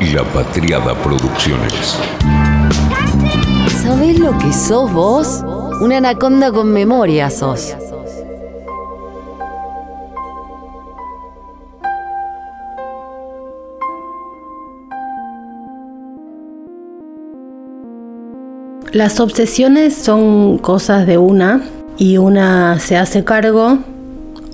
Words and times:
y 0.00 0.12
La 0.12 0.22
Patriada 0.22 0.94
Producciones. 1.02 1.98
¿Sabés 3.82 4.18
lo 4.18 4.36
que 4.38 4.52
sos 4.52 4.92
vos? 4.92 5.44
Una 5.80 5.96
anaconda 5.98 6.52
con 6.52 6.72
memoria 6.72 7.30
sos. 7.30 7.74
Las 18.92 19.20
obsesiones 19.20 19.94
son 19.94 20.58
cosas 20.58 21.06
de 21.06 21.18
una 21.18 21.62
y 21.96 22.18
una 22.18 22.78
se 22.78 22.96
hace 22.96 23.24
cargo 23.24 23.78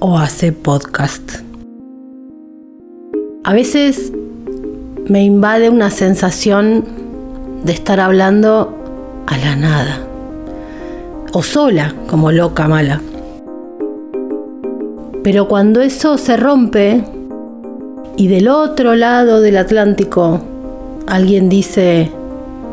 o 0.01 0.19
hace 0.19 0.53
podcast. 0.53 1.41
A 3.45 3.53
veces 3.53 4.13
me 5.07 5.23
invade 5.23 5.69
una 5.69 5.91
sensación 5.91 6.85
de 7.63 7.73
estar 7.73 8.01
hablando 8.01 8.75
a 9.27 9.37
la 9.37 9.55
nada 9.55 10.01
o 11.33 11.43
sola 11.43 11.95
como 12.09 12.33
loca 12.33 12.69
mala. 12.69 13.03
Pero 15.23 15.47
cuando 15.49 15.83
eso 15.83 16.17
se 16.17 16.37
rompe 16.37 17.05
y 18.17 18.29
del 18.29 18.49
otro 18.49 18.95
lado 18.95 19.41
del 19.41 19.59
Atlántico 19.59 20.41
alguien 21.07 21.51
dice, 21.51 22.11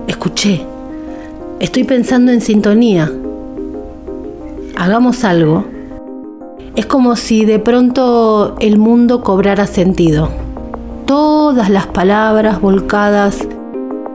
escuché, 0.08 0.62
estoy 1.60 1.84
pensando 1.84 2.32
en 2.32 2.40
sintonía, 2.40 3.12
hagamos 4.78 5.26
algo, 5.26 5.66
es 6.76 6.86
como 6.86 7.18
si 7.18 7.44
de 7.44 7.60
pronto 7.60 8.56
el 8.60 8.78
mundo 8.78 9.22
cobrara 9.22 9.68
sentido. 9.68 10.30
Todas 11.12 11.70
las 11.70 11.88
palabras 11.88 12.62
volcadas 12.62 13.46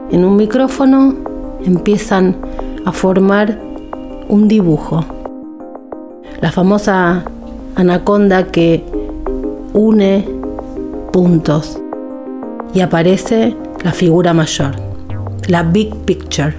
en 0.09 0.25
un 0.25 0.35
micrófono 0.35 1.13
empiezan 1.63 2.35
a 2.85 2.91
formar 2.91 3.59
un 4.29 4.47
dibujo. 4.47 5.05
La 6.41 6.51
famosa 6.51 7.23
anaconda 7.75 8.47
que 8.47 8.83
une 9.73 10.27
puntos 11.13 11.79
y 12.73 12.79
aparece 12.79 13.55
la 13.83 13.91
figura 13.91 14.33
mayor, 14.33 14.71
la 15.49 15.61
big 15.61 15.93
picture, 15.97 16.55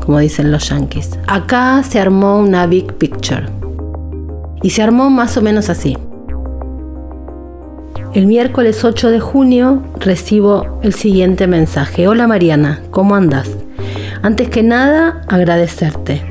como 0.00 0.20
dicen 0.20 0.52
los 0.52 0.68
yankees. 0.68 1.18
Acá 1.26 1.82
se 1.82 1.98
armó 1.98 2.38
una 2.38 2.68
big 2.68 2.94
picture 2.98 3.46
y 4.62 4.70
se 4.70 4.84
armó 4.84 5.10
más 5.10 5.36
o 5.36 5.42
menos 5.42 5.68
así. 5.70 5.98
El 8.16 8.26
miércoles 8.26 8.82
8 8.82 9.10
de 9.10 9.20
junio 9.20 9.82
recibo 10.00 10.80
el 10.82 10.94
siguiente 10.94 11.46
mensaje. 11.46 12.08
Hola 12.08 12.26
Mariana, 12.26 12.80
¿cómo 12.90 13.14
andas? 13.14 13.50
Antes 14.22 14.48
que 14.48 14.62
nada, 14.62 15.20
agradecerte. 15.28 16.22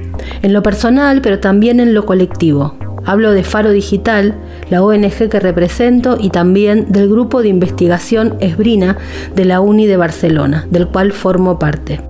En 0.42 0.52
lo 0.52 0.64
personal, 0.64 1.22
pero 1.22 1.40
también 1.40 1.80
en 1.80 1.94
lo 1.94 2.08
colectivo. 2.08 2.76
Hablo 3.06 3.34
de 3.34 3.44
Faro 3.44 3.70
Digital, 3.70 4.34
la 4.72 4.82
ONG 4.82 5.30
que 5.30 5.40
represento, 5.40 6.18
y 6.20 6.32
también 6.32 6.92
del 6.92 7.08
grupo 7.08 7.44
de 7.44 7.50
investigación 7.50 8.36
Esbrina 8.40 8.98
de 9.36 9.46
la 9.46 9.62
UNI 9.62 9.86
de 9.86 9.98
Barcelona, 9.98 10.66
del 10.72 10.88
cual 10.88 11.12
formo 11.12 11.60
parte. 11.60 12.02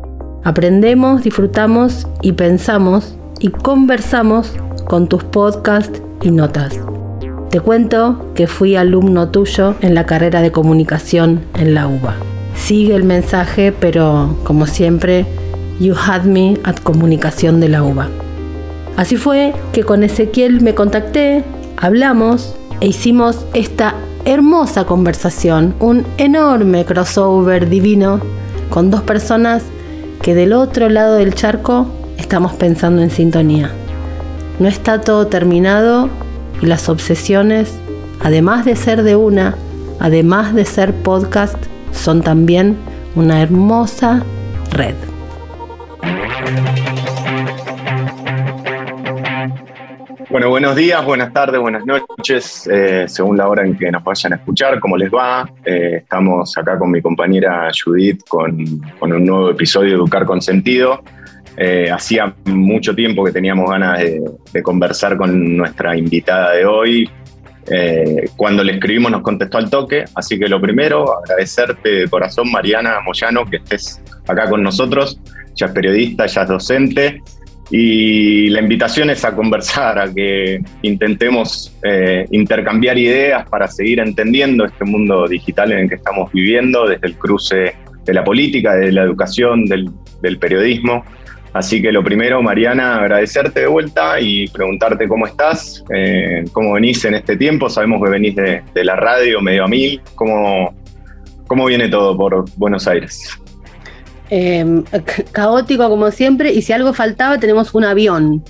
Aprendemos, 0.45 1.21
disfrutamos 1.21 2.07
y 2.21 2.31
pensamos 2.31 3.17
y 3.41 3.49
conversamos 3.49 4.53
con 4.87 5.09
tus 5.09 5.25
podcasts 5.25 6.01
y 6.21 6.31
notas. 6.31 6.79
Te 7.55 7.61
cuento 7.61 8.33
que 8.35 8.47
fui 8.47 8.75
alumno 8.75 9.29
tuyo 9.29 9.75
en 9.79 9.95
la 9.95 10.05
carrera 10.05 10.41
de 10.41 10.51
comunicación 10.51 11.45
en 11.57 11.73
la 11.73 11.87
UBA. 11.87 12.17
Sigue 12.53 12.95
el 12.95 13.05
mensaje, 13.05 13.71
pero 13.71 14.35
como 14.43 14.67
siempre, 14.67 15.25
you 15.79 15.95
had 15.95 16.23
me 16.23 16.57
at 16.65 16.75
comunicación 16.83 17.61
de 17.61 17.69
la 17.69 17.81
UBA. 17.81 18.09
Así 18.97 19.15
fue 19.15 19.53
que 19.71 19.85
con 19.85 20.03
Ezequiel 20.03 20.59
me 20.59 20.75
contacté, 20.75 21.45
hablamos 21.77 22.57
e 22.81 22.87
hicimos 22.87 23.45
esta 23.53 23.95
hermosa 24.25 24.83
conversación, 24.83 25.75
un 25.79 26.05
enorme 26.17 26.83
crossover 26.83 27.69
divino 27.69 28.19
con 28.69 28.91
dos 28.91 29.01
personas 29.03 29.63
que 30.21 30.35
del 30.35 30.51
otro 30.51 30.89
lado 30.89 31.15
del 31.15 31.33
charco 31.33 31.87
estamos 32.17 32.51
pensando 32.51 33.01
en 33.01 33.11
sintonía. 33.11 33.71
No 34.59 34.67
está 34.67 34.99
todo 34.99 35.27
terminado 35.27 36.09
y 36.61 36.65
las 36.65 36.89
obsesiones, 36.89 37.79
además 38.21 38.65
de 38.65 38.75
ser 38.75 39.03
de 39.03 39.15
una, 39.15 39.55
además 39.99 40.53
de 40.53 40.65
ser 40.65 40.93
podcast, 40.93 41.57
son 41.91 42.21
también 42.21 42.77
una 43.15 43.41
hermosa 43.41 44.23
red. 44.71 44.95
Bueno, 50.35 50.49
buenos 50.49 50.75
días, 50.75 51.05
buenas 51.05 51.31
tardes, 51.31 51.61
buenas 51.61 51.85
noches, 51.85 52.67
eh, 52.67 53.05
según 53.07 53.37
la 53.37 53.47
hora 53.47 53.65
en 53.65 53.77
que 53.77 53.89
nos 53.89 54.03
vayan 54.03 54.33
a 54.33 54.35
escuchar, 54.35 54.81
cómo 54.81 54.97
les 54.97 55.09
va. 55.09 55.49
Eh, 55.63 55.99
estamos 56.01 56.57
acá 56.57 56.77
con 56.77 56.91
mi 56.91 57.01
compañera 57.01 57.69
Judith 57.71 58.21
con, 58.27 58.57
un 58.99 59.25
nuevo 59.25 59.51
episodio 59.51 59.91
de 59.91 59.95
Educar 59.95 60.25
con 60.25 60.41
Sentido. 60.41 61.01
Eh, 61.57 61.89
hacía 61.91 62.35
mucho 62.45 62.93
tiempo 62.93 63.23
que 63.23 63.31
teníamos 63.31 63.69
ganas 63.69 63.99
de, 63.99 64.61
conversar 64.63 65.17
con 65.17 65.57
nuestra 65.57 65.97
invitada 65.97 66.53
de 66.53 66.65
hoy. 66.65 67.09
cuando 68.35 68.63
le 68.63 68.73
escribimos 68.73 69.11
nos 69.11 69.21
contestó 69.21 69.57
al 69.57 69.69
toque, 69.69 70.05
así 70.13 70.37
que 70.37 70.47
lo 70.47 70.61
primero, 70.61 71.17
agradecerte 71.17 71.89
de 71.89 72.07
corazón, 72.07 72.51
Mariana 72.51 72.99
Moyano, 73.03 73.43
que 73.45 73.57
estés 73.57 74.01
acá 74.27 74.49
con 74.49 74.61
nosotros. 74.61 75.19
Ya 75.55 75.67
es 75.67 75.71
periodista, 75.71 76.25
ya 76.27 76.43
es 76.43 76.47
docente 76.49 77.21
y 77.71 78.49
la 78.49 78.61
invitación 78.61 79.09
es 79.09 79.25
a 79.25 79.35
conversar, 79.35 79.97
a 79.97 80.13
que 80.13 80.59
intentemos 80.83 81.75
eh, 81.83 82.27
intercambiar 82.31 82.97
ideas 82.97 83.47
para 83.49 83.67
seguir 83.67 83.99
entendiendo 83.99 84.65
este 84.65 84.85
mundo 84.85 85.27
digital 85.27 85.71
en 85.71 85.79
el 85.79 85.89
que 85.89 85.95
estamos 85.95 86.31
viviendo, 86.31 86.87
desde 86.87 87.07
el 87.07 87.15
cruce 87.15 87.75
de 88.03 88.13
la 88.13 88.23
política, 88.23 88.75
de 88.75 88.91
la 88.91 89.01
educación, 89.01 89.65
del, 89.65 89.89
periodismo. 90.39 91.03
Así 91.55 91.81
que 91.81 91.89
lo 91.89 92.03
primero, 92.03 92.41
Mariana, 92.41 92.97
agradecerte 92.97 93.61
de 93.61 93.67
vuelta 93.67 94.19
y 94.19 94.45
preguntarte 94.49 95.07
cómo 95.07 95.25
estás, 95.25 95.85
eh, 95.95 96.43
cómo 96.51 96.73
venís 96.73 97.05
en 97.05 97.13
este 97.13 97.37
tiempo. 97.37 97.69
Sabemos 97.69 98.03
que 98.03 98.09
venís 98.09 98.35
de, 98.35 98.61
la 98.83 98.97
radio 98.97 99.39
medio 99.39 99.63
a 99.63 99.67
mil. 99.69 100.01
¿Cómo, 100.15 100.75
¿Cómo 101.47 101.65
viene 101.67 101.87
todo 101.87 102.17
por 102.17 102.43
Buenos 102.57 102.89
Aires? 102.89 103.29
Em, 104.29 104.83
caótico 105.31 105.87
como 105.87 106.11
siempre, 106.11 106.51
y 106.51 106.61
si 106.61 106.73
algo 106.73 106.91
faltaba, 106.91 107.39
tenemos 107.39 107.73
un 107.73 107.85
avión. 107.85 108.43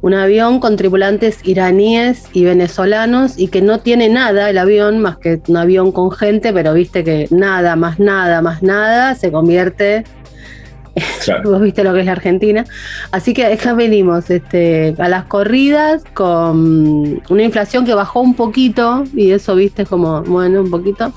Un 0.00 0.14
avión 0.14 0.60
con 0.60 0.76
tripulantes 0.76 1.40
iraníes 1.42 2.26
y 2.34 2.44
venezolanos 2.44 3.36
y 3.36 3.48
que 3.48 3.62
no 3.62 3.80
tiene 3.80 4.08
nada 4.08 4.48
el 4.48 4.58
avión 4.58 5.00
más 5.00 5.16
que 5.16 5.40
un 5.48 5.56
avión 5.56 5.90
con 5.90 6.12
gente, 6.12 6.52
pero 6.52 6.72
viste 6.72 7.02
que 7.02 7.26
nada, 7.32 7.74
más 7.74 7.98
nada, 7.98 8.42
más 8.42 8.62
nada 8.62 9.16
se 9.16 9.32
convierte 9.32 10.04
Vos 11.44 11.60
viste 11.60 11.82
lo 11.84 11.92
que 11.92 12.00
es 12.00 12.06
la 12.06 12.12
Argentina. 12.12 12.64
Así 13.10 13.34
que 13.34 13.46
acá 13.46 13.74
venimos 13.74 14.30
este, 14.30 14.94
a 14.98 15.08
las 15.08 15.24
corridas 15.24 16.04
con 16.14 17.22
una 17.28 17.42
inflación 17.42 17.84
que 17.84 17.94
bajó 17.94 18.20
un 18.20 18.34
poquito 18.34 19.04
y 19.14 19.30
eso 19.32 19.54
viste 19.54 19.86
como, 19.86 20.22
bueno, 20.22 20.60
un 20.60 20.70
poquito. 20.70 21.12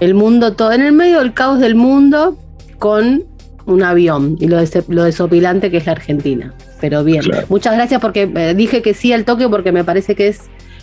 El 0.00 0.14
mundo 0.14 0.54
todo, 0.54 0.72
en 0.72 0.82
el 0.82 0.92
medio 0.92 1.18
del 1.18 1.34
caos 1.34 1.58
del 1.60 1.74
mundo 1.74 2.38
con 2.78 3.24
un 3.66 3.82
avión 3.82 4.36
y 4.40 4.46
lo, 4.46 4.58
lo 4.88 5.04
desopilante 5.04 5.70
que 5.70 5.76
es 5.76 5.86
la 5.86 5.92
Argentina. 5.92 6.54
Pero 6.80 7.04
bien, 7.04 7.22
muchas 7.48 7.74
gracias 7.74 8.00
porque 8.00 8.30
eh, 8.34 8.54
dije 8.54 8.82
que 8.82 8.94
sí 8.94 9.12
al 9.12 9.24
toque 9.24 9.48
porque 9.48 9.72
me 9.72 9.84
parece 9.84 10.14
que 10.14 10.28
es 10.28 10.42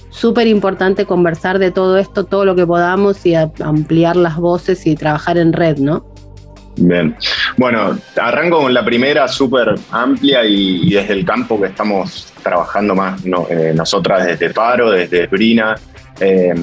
súper 0.10 0.48
importante 0.48 1.06
conversar 1.06 1.58
de 1.60 1.72
todo 1.72 1.98
esto, 1.98 2.26
todo 2.26 2.46
lo 2.46 2.56
que 2.56 2.66
podamos 2.66 3.26
y 3.26 3.36
ampliar 3.36 4.16
las 4.16 4.38
voces 4.38 4.86
y 4.88 4.96
trabajar 4.96 5.38
en 5.38 5.52
red, 5.52 5.78
¿no? 5.78 6.06
Bien. 6.78 7.16
Bueno, 7.58 7.98
arranco 8.18 8.62
con 8.62 8.74
la 8.74 8.84
primera 8.84 9.28
súper 9.28 9.76
amplia 9.92 10.44
y, 10.44 10.90
desde 10.94 11.14
el 11.14 11.26
campo 11.26 11.60
que 11.60 11.68
estamos 11.68 12.34
trabajando 12.44 12.96
más 12.96 13.22
eh, 13.26 13.74
nosotras 13.74 14.26
desde 14.26 14.50
Paro, 14.50 14.92
desde 14.92 15.28
Brina. 15.28 15.76
Eh, 16.20 16.54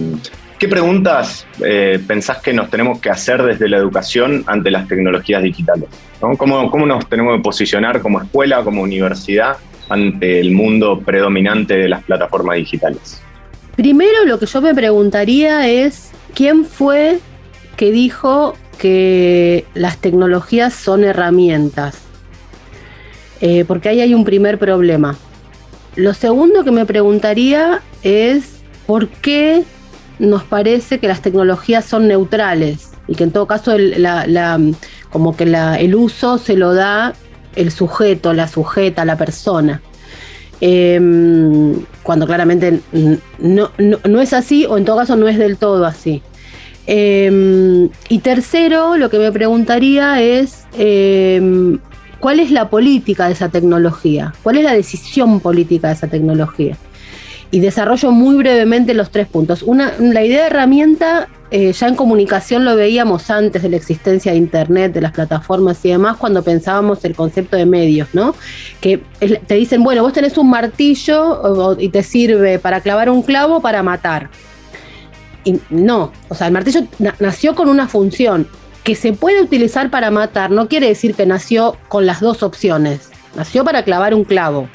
¿Qué 0.62 0.68
preguntas 0.68 1.44
eh, 1.64 2.00
pensás 2.06 2.38
que 2.38 2.52
nos 2.52 2.70
tenemos 2.70 3.00
que 3.00 3.10
hacer 3.10 3.42
desde 3.42 3.68
la 3.68 3.78
educación 3.78 4.44
ante 4.46 4.70
las 4.70 4.86
tecnologías 4.86 5.42
digitales? 5.42 5.88
¿Cómo, 6.20 6.86
nos 6.86 7.08
tenemos 7.08 7.36
que 7.36 7.42
posicionar 7.42 8.00
como 8.00 8.22
escuela, 8.22 8.62
como 8.62 8.82
universidad, 8.82 9.56
ante 9.88 10.38
el 10.38 10.52
mundo 10.52 11.00
predominante 11.00 11.76
de 11.76 11.88
las 11.88 12.04
plataformas 12.04 12.58
digitales? 12.58 13.20
Primero 13.74 14.24
lo 14.24 14.38
que 14.38 14.46
yo 14.46 14.60
me 14.60 14.72
preguntaría 14.72 15.68
es, 15.68 16.12
¿quién 16.32 16.64
fue 16.64 17.18
que 17.76 17.90
dijo 17.90 18.54
que 18.78 19.64
las 19.74 19.98
tecnologías 19.98 20.74
son 20.74 21.04
herramientas? 21.04 21.98
Eh, 23.40 23.64
porque 23.66 23.88
ahí 23.88 24.00
hay 24.00 24.14
un 24.14 24.24
primer 24.24 24.58
problema. 24.58 25.16
Lo 25.96 26.14
segundo 26.14 26.64
que 26.64 26.70
me 26.70 26.86
preguntaría 26.86 27.82
es, 28.02 28.60
¿por 28.86 29.08
qué 29.08 29.64
nos 30.22 30.44
parece 30.44 30.98
que 30.98 31.08
las 31.08 31.20
tecnologías 31.20 31.84
son 31.84 32.08
neutrales. 32.08 32.90
y 33.08 33.16
que 33.16 33.24
en 33.24 33.32
todo 33.32 33.46
caso 33.46 33.72
como 35.10 35.36
que 35.36 35.44
el 35.44 35.94
uso 35.96 36.38
se 36.38 36.56
lo 36.56 36.72
da 36.72 37.14
el 37.56 37.72
sujeto, 37.72 38.32
la 38.32 38.46
sujeta, 38.46 39.04
la 39.04 39.18
persona. 39.18 39.82
Em, 40.60 41.84
cuando 42.04 42.26
claramente 42.26 42.80
no, 43.40 44.20
es 44.20 44.32
así 44.32 44.64
o 44.66 44.78
en 44.78 44.84
todo 44.84 44.98
caso 44.98 45.16
no 45.16 45.26
es 45.26 45.36
del 45.36 45.56
todo 45.56 45.84
así. 45.84 46.22
Em, 46.86 47.88
y 48.08 48.18
tercero, 48.18 48.96
lo 48.96 49.08
que 49.08 49.18
me 49.18 49.30
preguntaría 49.30 50.20
es, 50.20 50.66
em, 50.76 51.78
¿cuál 52.20 52.40
es 52.40 52.50
la 52.50 52.68
política 52.70 53.26
de 53.26 53.34
esa 53.34 53.48
tecnología? 53.48 54.34
¿Cuál 54.42 54.58
es 54.58 54.64
la 54.64 54.72
decisión 54.72 55.40
política 55.40 55.88
de 55.88 55.94
esa 55.94 56.08
tecnología? 56.08 56.76
Y 57.50 57.60
desarrollo 57.60 58.10
muy 58.10 58.36
brevemente 58.36 58.94
los 58.94 59.10
tres 59.10 59.28
puntos. 59.28 59.62
Una, 59.62 59.92
la 59.98 60.24
idea 60.24 60.40
de 60.42 60.46
herramienta 60.46 61.28
eh, 61.54 61.74
ya 61.74 61.86
en 61.86 61.96
comunicación 61.96 62.64
lo 62.64 62.76
veíamos 62.76 63.28
antes 63.28 63.60
de 63.60 63.68
la 63.68 63.76
existencia 63.76 64.32
de 64.32 64.38
Internet, 64.38 64.94
de 64.94 65.02
las 65.02 65.12
plataformas 65.12 65.84
y 65.84 65.90
demás, 65.90 66.16
cuando 66.16 66.42
pensábamos 66.42 67.04
el 67.04 67.14
concepto 67.14 67.58
de 67.58 67.66
medios, 67.66 68.08
¿no? 68.14 68.34
Que 68.80 69.02
te 69.46 69.54
dicen, 69.54 69.84
bueno, 69.84 70.02
vos 70.02 70.14
tenés 70.14 70.38
un 70.38 70.48
martillo 70.48 71.76
y 71.78 71.90
te 71.90 72.02
sirve 72.02 72.58
para 72.58 72.80
clavar 72.80 73.10
un 73.10 73.20
clavo 73.20 73.60
para 73.60 73.82
matar. 73.82 74.30
Y 75.44 75.60
no, 75.70 76.12
o 76.28 76.34
sea, 76.34 76.46
el 76.46 76.52
martillo 76.52 76.82
nació 77.18 77.54
con 77.54 77.68
una 77.68 77.88
función 77.88 78.48
que 78.84 78.94
se 78.94 79.12
puede 79.12 79.42
utilizar 79.42 79.90
para 79.90 80.10
matar, 80.10 80.50
no 80.50 80.68
quiere 80.68 80.88
decir 80.88 81.14
que 81.14 81.26
nació 81.26 81.76
con 81.88 82.06
las 82.06 82.20
dos 82.20 82.42
opciones. 82.42 83.10
Nació 83.36 83.64
para 83.64 83.84
clavar 83.84 84.14
un 84.14 84.24
clavo. 84.24 84.68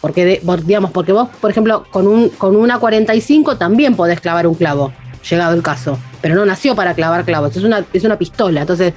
Porque, 0.00 0.42
digamos, 0.64 0.90
porque 0.90 1.12
vos, 1.12 1.28
por 1.40 1.50
ejemplo, 1.50 1.84
con, 1.90 2.08
un, 2.08 2.28
con 2.30 2.56
una 2.56 2.78
45 2.78 3.56
también 3.56 3.94
podés 3.94 4.20
clavar 4.20 4.48
un 4.48 4.54
clavo, 4.54 4.92
llegado 5.22 5.54
el 5.54 5.62
caso 5.62 5.96
pero 6.22 6.36
no 6.36 6.46
nació 6.46 6.74
para 6.74 6.94
clavar 6.94 7.24
clavos, 7.26 7.54
es 7.54 7.64
una, 7.64 7.84
es 7.92 8.04
una 8.04 8.16
pistola. 8.16 8.62
Entonces, 8.62 8.94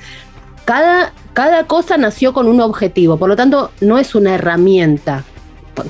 cada, 0.63 1.11
cada 1.33 1.65
cosa 1.65 1.97
nació 1.97 2.31
con 2.31 2.47
un 2.47 2.61
objetivo, 2.61 3.17
por 3.17 3.27
lo 3.27 3.35
tanto, 3.35 3.71
no 3.81 3.97
es 3.97 4.15
una 4.15 4.35
herramienta 4.35 5.25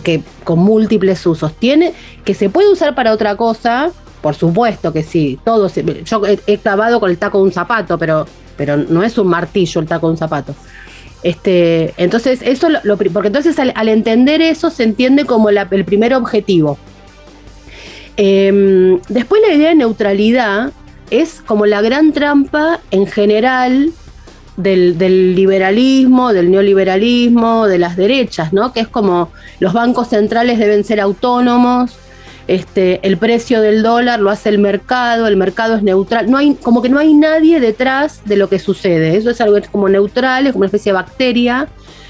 que 0.01 0.23
con 0.43 0.59
múltiples 0.59 1.23
usos. 1.27 1.53
Tiene 1.53 1.93
que 2.23 2.33
se 2.33 2.49
puede 2.49 2.71
usar 2.71 2.95
para 2.95 3.11
otra 3.11 3.35
cosa, 3.35 3.91
por 4.25 4.33
supuesto 4.33 4.92
que 4.92 5.04
sí. 5.04 5.38
Todo 5.45 5.69
yo 6.04 6.22
he, 6.25 6.57
clavado 6.57 7.00
con 7.00 7.12
el 7.12 7.19
taco 7.19 7.38
de 7.38 7.44
un 7.44 7.51
zapato, 7.51 7.95
pero, 8.00 8.25
pero 8.57 8.75
no 8.75 9.04
es 9.04 9.19
un 9.19 9.27
martillo 9.27 9.81
el 9.81 9.86
taco 9.86 10.07
de 10.07 10.13
un 10.13 10.18
zapato. 10.18 10.56
Este, 11.22 11.94
entonces, 11.98 12.42
eso 12.42 12.69
lo, 12.69 12.98
porque 12.98 13.27
entonces 13.27 13.56
al, 13.60 13.88
entender 13.88 14.42
eso 14.42 14.72
se 14.72 14.81
entiende 14.81 15.25
como 15.25 15.50
el 15.50 15.86
primer 15.86 16.16
objetivo. 16.16 16.80
Em, 18.18 19.00
después 19.10 19.44
la 19.48 19.54
idea 19.54 19.69
de 19.69 19.75
neutralidad 19.75 20.71
es 21.12 21.44
como 21.45 21.68
la 21.68 21.83
gran 21.83 22.12
trampa 22.12 22.80
en 22.89 23.06
general 23.06 23.94
del, 24.57 25.36
liberalismo, 25.36 26.33
del 26.33 26.50
neoliberalismo, 26.50 27.68
de 27.68 27.78
las 27.78 27.95
derechas, 27.95 28.54
¿no? 28.54 28.74
Que 28.74 28.80
es 28.80 28.88
como 28.88 29.30
los 29.60 29.71
bancos 29.74 30.07
centrales 30.07 30.57
deben 30.57 30.83
ser 30.83 31.00
autónomos, 31.00 32.00
este, 32.47 33.06
el 33.07 33.18
precio 33.18 33.62
del 33.62 33.81
dólar 33.81 34.19
lo 34.19 34.30
hace 34.30 34.50
el 34.50 34.59
mercado, 34.59 35.27
el 35.27 35.36
mercado 35.36 35.75
es 35.75 35.83
neutral, 35.83 36.30
no 36.30 36.38
hay, 36.38 36.56
como 36.56 36.81
que 36.81 36.89
no 36.89 37.00
hay 37.00 37.13
nadie 37.13 37.59
detrás 37.59 38.21
de 38.25 38.36
lo 38.36 38.50
que 38.50 38.59
sucede. 38.59 39.18
Eso 39.18 39.30
es 39.31 39.42
algo 39.42 39.57
como 39.71 39.89
neutral, 39.89 40.45
es 40.45 40.53
como 40.53 40.62
una 40.62 40.68
especie 40.68 40.92
de 40.92 40.97
bacteria 40.97 41.68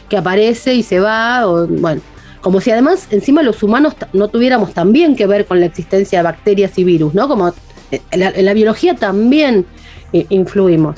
que 0.10 0.18
aparece 0.18 0.74
y 0.74 0.84
se 0.84 1.00
va, 1.00 1.46
bueno, 1.46 2.02
como 2.42 2.62
si 2.62 2.70
además 2.70 3.08
encima 3.10 3.42
los 3.42 3.64
humanos 3.64 3.96
no 4.14 4.28
tuviéramos 4.28 4.74
también 4.74 5.16
que 5.16 5.26
ver 5.26 5.46
con 5.46 5.60
la 5.60 5.66
existencia 5.66 6.20
de 6.20 6.24
bacterias 6.24 6.78
y 6.78 6.84
virus, 6.84 7.14
¿no? 7.14 7.28
Como 7.28 7.54
en 7.92 8.46
la, 8.46 8.54
biología 8.54 8.96
también 8.96 9.66
eh, 10.14 10.26
influimos. 10.30 10.96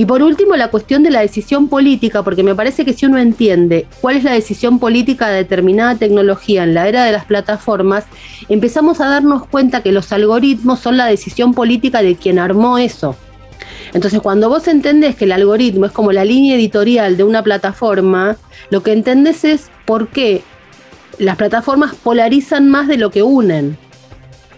Y 0.00 0.06
por 0.06 0.22
último, 0.22 0.56
la 0.56 0.68
cuestión 0.68 1.02
de 1.02 1.10
la 1.10 1.20
decisión 1.20 1.68
política, 1.68 2.22
porque 2.22 2.42
me 2.42 2.54
parece 2.54 2.86
que 2.86 2.94
si 2.94 3.04
uno 3.04 3.18
entiende 3.18 3.86
cuál 4.00 4.16
es 4.16 4.24
la 4.24 4.32
decisión 4.32 4.78
política 4.78 5.28
de 5.28 5.36
determinada 5.36 5.94
tecnología 5.94 6.64
en 6.64 6.72
la 6.72 6.88
era 6.88 7.04
de 7.04 7.12
las 7.12 7.26
plataformas, 7.26 8.06
empezamos 8.48 9.02
a 9.02 9.10
darnos 9.10 9.46
cuenta 9.46 9.82
que 9.82 9.92
los 9.92 10.10
algoritmos 10.10 10.80
son 10.80 10.96
la 10.96 11.04
decisión 11.04 11.52
política 11.52 12.00
de 12.00 12.16
quien 12.16 12.38
armó 12.38 12.78
eso. 12.78 13.14
Entonces, 13.92 14.22
cuando 14.22 14.48
vos 14.48 14.68
entendés 14.68 15.16
que 15.16 15.26
el 15.26 15.32
algoritmo 15.32 15.84
es 15.84 15.92
como 15.92 16.12
la 16.12 16.24
línea 16.24 16.56
editorial 16.56 17.18
de 17.18 17.24
una 17.24 17.42
plataforma, 17.42 18.38
lo 18.70 18.82
que 18.82 18.94
entendés 18.94 19.44
es 19.44 19.70
por 19.84 20.08
qué 20.08 20.40
las 21.18 21.36
plataformas 21.36 21.94
polarizan 21.94 22.70
más 22.70 22.88
de 22.88 22.96
lo 22.96 23.10
que 23.10 23.22
unen. 23.22 23.76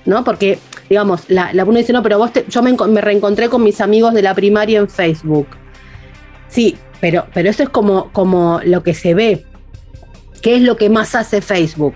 ¿No? 0.05 0.23
Porque 0.23 0.61
digamos, 0.93 1.25
la, 1.29 1.55
la 1.55 1.65
uno 1.65 1.79
dice, 1.79 1.95
no, 1.95 2.03
pero 2.03 2.19
vos 2.19 2.33
yo 2.49 2.63
me, 2.63 3.01
reencontré 3.01 3.49
con 3.49 3.63
mis 3.63 3.81
amigos 3.81 4.13
de 4.13 4.21
la 4.21 4.35
primaria 4.35 4.79
en 4.79 4.91
Facebook. 4.91 5.47
Sí, 6.49 6.77
pero, 7.01 7.27
pero 7.33 7.49
eso 7.49 7.63
es 7.63 7.71
como, 7.71 8.13
como 8.13 8.61
lo 8.63 8.83
que 8.83 8.93
se 8.93 9.15
ve. 9.15 9.47
¿Qué 10.43 10.57
es 10.57 10.61
lo 10.61 10.77
que 10.77 10.91
más 10.91 11.15
hace 11.15 11.41
Facebook? 11.41 11.95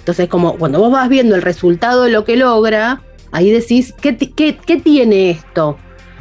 Entonces, 0.00 0.28
como 0.28 0.58
cuando 0.58 0.80
vos 0.80 0.92
vas 0.92 1.08
viendo 1.08 1.34
el 1.34 1.40
resultado 1.40 2.02
de 2.02 2.10
lo 2.10 2.26
que 2.26 2.36
logra, 2.36 3.00
ahí 3.32 3.50
decís, 3.50 3.94
¿qué, 4.02 4.12
tiene 4.12 5.30
esto? 5.30 5.78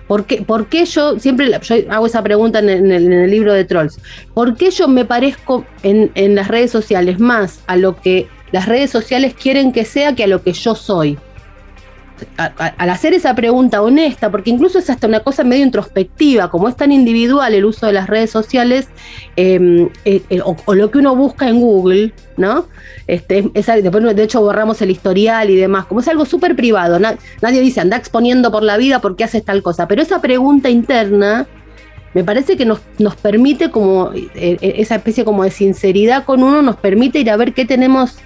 ¿Por 0.08 0.26
qué, 0.26 0.86
yo, 0.86 1.20
siempre 1.20 1.52
yo 1.62 1.76
hago 1.90 2.06
esa 2.06 2.24
pregunta 2.24 2.60
en 2.60 2.70
el, 2.70 3.30
libro 3.30 3.52
de 3.52 3.66
Trolls, 3.66 4.00
¿por 4.34 4.56
qué 4.56 4.72
yo 4.72 4.88
me 4.88 5.04
parezco 5.04 5.66
en, 5.84 6.12
en, 6.16 6.36
las 6.36 6.48
redes 6.48 6.72
sociales 6.72 7.20
más 7.20 7.60
a 7.68 7.76
lo 7.76 8.00
que 8.00 8.30
las 8.54 8.70
redes 8.70 8.90
sociales 8.90 9.34
quieren 9.34 9.74
que 9.74 9.84
sea 9.84 10.16
que 10.16 10.24
a 10.24 10.28
lo 10.28 10.44
que 10.44 10.54
yo 10.54 10.76
soy? 10.76 11.18
Al 12.38 12.90
hacer 12.90 13.14
esa 13.14 13.36
pregunta 13.36 13.82
honesta, 13.82 14.32
porque 14.32 14.50
incluso 14.50 14.80
es 14.80 14.90
hasta 14.90 15.08
una 15.08 15.20
cosa 15.22 15.44
medio 15.44 15.64
introspectiva, 15.64 16.50
como 16.50 16.70
es 16.70 16.76
tan 16.76 16.92
individual 16.92 17.54
el 17.54 17.66
uso 17.66 17.88
de 17.88 17.94
las 17.94 18.08
redes 18.08 18.30
sociales, 18.30 18.88
em, 19.36 19.90
eh, 20.06 20.22
eh, 20.30 20.42
o, 20.44 20.74
lo 20.74 20.92
que 20.92 21.00
uno 21.00 21.16
busca 21.16 21.50
en 21.50 21.60
Google, 21.60 22.14
¿no? 22.38 22.68
Este, 23.08 23.50
después, 23.54 24.16
de 24.16 24.24
hecho, 24.24 24.42
borramos 24.42 24.82
el 24.82 24.92
historial 24.92 25.50
y 25.50 25.56
demás, 25.56 25.86
como 25.86 26.00
es 26.00 26.08
algo 26.08 26.26
súper 26.26 26.56
privado, 26.56 27.00
nadie 27.00 27.62
dice 27.62 27.82
anda 27.82 27.98
exponiendo 27.98 28.52
por 28.52 28.64
la 28.64 28.78
vida 28.78 29.00
porque 29.00 29.24
haces 29.24 29.44
tal 29.44 29.62
cosa, 29.62 29.88
pero 29.88 30.02
esa 30.02 30.22
pregunta 30.22 30.70
interna 30.70 31.48
me 32.14 32.24
parece 32.24 32.56
que 32.56 32.66
nos, 32.66 32.80
nos 32.98 33.18
permite 33.18 33.70
como 33.70 34.12
eh, 34.14 34.58
esa 34.62 34.96
especie 34.96 35.26
como 35.26 35.44
de 35.44 35.52
sinceridad 35.52 36.24
con 36.24 36.44
uno, 36.44 36.62
nos 36.62 36.78
permite 36.78 37.20
ir 37.20 37.30
a 37.30 37.36
ver 37.36 37.54
qué 37.54 37.66
tenemos 37.66 38.20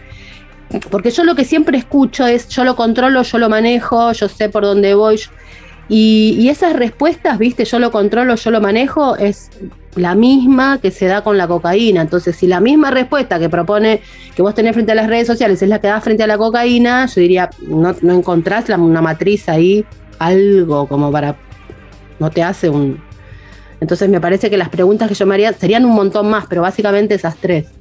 porque 0.92 1.12
yo 1.12 1.24
lo 1.24 1.36
que 1.36 1.46
siempre 1.46 1.78
escucho 1.78 2.28
es, 2.28 2.48
yo 2.50 2.64
lo 2.64 2.76
controlo, 2.76 3.24
yo 3.24 3.38
lo 3.38 3.50
manejo, 3.50 4.12
yo 4.12 4.28
sé 4.28 4.50
por 4.50 4.64
dónde 4.64 4.94
voy. 4.94 5.20
Y, 5.88 6.48
esas 6.50 6.74
respuestas, 6.74 7.40
viste, 7.40 7.66
yo 7.66 7.80
lo 7.80 7.92
controlo, 7.92 8.36
yo 8.36 8.52
lo 8.52 8.62
manejo, 8.62 9.16
es 9.16 9.50
la 9.96 10.14
misma 10.14 10.78
que 10.80 10.92
se 10.92 11.08
da 11.08 11.24
con 11.24 11.36
la 11.36 11.48
cocaína. 11.48 12.02
Entonces, 12.02 12.36
si 12.36 12.46
la 12.46 12.60
misma 12.60 12.92
respuesta 12.92 13.40
que 13.40 13.50
propone 13.50 14.02
que 14.36 14.44
vos 14.44 14.54
tenés 14.54 14.74
frente 14.74 14.92
a 14.92 14.96
las 14.96 15.08
redes 15.08 15.26
sociales 15.26 15.60
es 15.64 15.68
la 15.68 15.82
que 15.82 15.88
da 15.88 16.00
frente 16.00 16.22
a 16.22 16.28
la 16.28 16.38
cocaína, 16.38 17.08
yo 17.08 17.22
diría, 17.22 17.50
no, 17.68 17.96
no 18.02 18.14
encontrás 18.14 18.70
una 18.70 19.02
matriz 19.02 19.50
ahí, 19.50 19.84
algo 20.20 20.88
como 20.88 21.12
para... 21.12 21.36
No 22.20 22.30
te 22.30 22.44
hace 22.44 22.70
un... 22.70 23.02
Entonces 23.80 24.10
me 24.10 24.22
parece 24.22 24.50
que 24.50 24.58
las 24.58 24.70
preguntas 24.70 25.08
que 25.08 25.16
yo 25.16 25.26
me 25.26 25.36
haría 25.36 25.54
serían 25.54 25.86
un 25.86 25.96
montón 25.96 26.30
más, 26.30 26.46
pero 26.48 26.62
básicamente 26.62 27.16
esas 27.16 27.38
tres. 27.38 27.79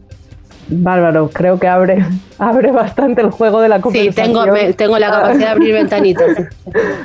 Bárbaro, 0.69 1.31
creo 1.33 1.59
que 1.59 1.69
abre, 1.69 2.05
abre 2.39 2.73
bastante 2.73 3.23
el 3.23 3.31
juego 3.31 3.61
de 3.61 3.69
la 3.69 3.81
conversación. 3.81 4.15
Sí, 4.15 4.33
tengo, 4.33 4.45
tengo 4.77 4.99
la 4.99 5.11
capacidad 5.11 5.47
de 5.47 5.53
abrir 5.53 5.75
ventanitas. 5.75 6.37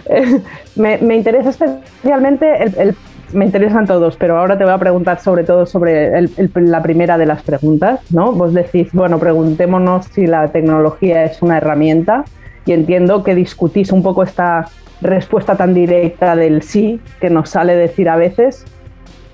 me, 0.76 0.98
me, 0.98 1.16
interesa 1.16 1.50
especialmente, 1.50 2.64
el, 2.64 2.96
me 3.34 3.46
interesan 3.46 3.86
todos, 3.86 4.16
pero 4.18 4.38
ahora 4.38 4.58
te 4.58 4.64
voy 4.64 4.74
a 4.74 4.78
preguntar 4.78 5.20
sobre 5.20 5.44
todo 5.44 5.66
sobre 5.66 6.12
la 6.56 6.82
primera 6.82 7.18
de 7.18 7.26
las 7.26 7.42
preguntas, 7.42 8.00
¿no? 8.12 8.32
Vos 8.32 8.54
decís, 8.54 8.90
bueno, 8.94 9.20
preguntémonos 9.20 10.06
si 10.08 10.28
la 10.28 10.48
tecnología 10.50 11.24
es 11.26 11.42
una 11.42 11.58
herramienta 11.58 12.26
y 12.66 12.74
entiendo 12.74 13.24
que 13.24 13.36
discutís 13.36 13.92
un 13.92 14.04
poco 14.04 14.24
esta 14.24 14.68
respuesta 15.02 15.56
tan 15.56 15.74
directa 15.74 16.36
del 16.36 16.62
sí 16.62 17.02
que 17.20 17.30
nos 17.30 17.50
sale 17.50 17.76
decir 17.76 18.10
a 18.10 18.16
veces. 18.16 18.66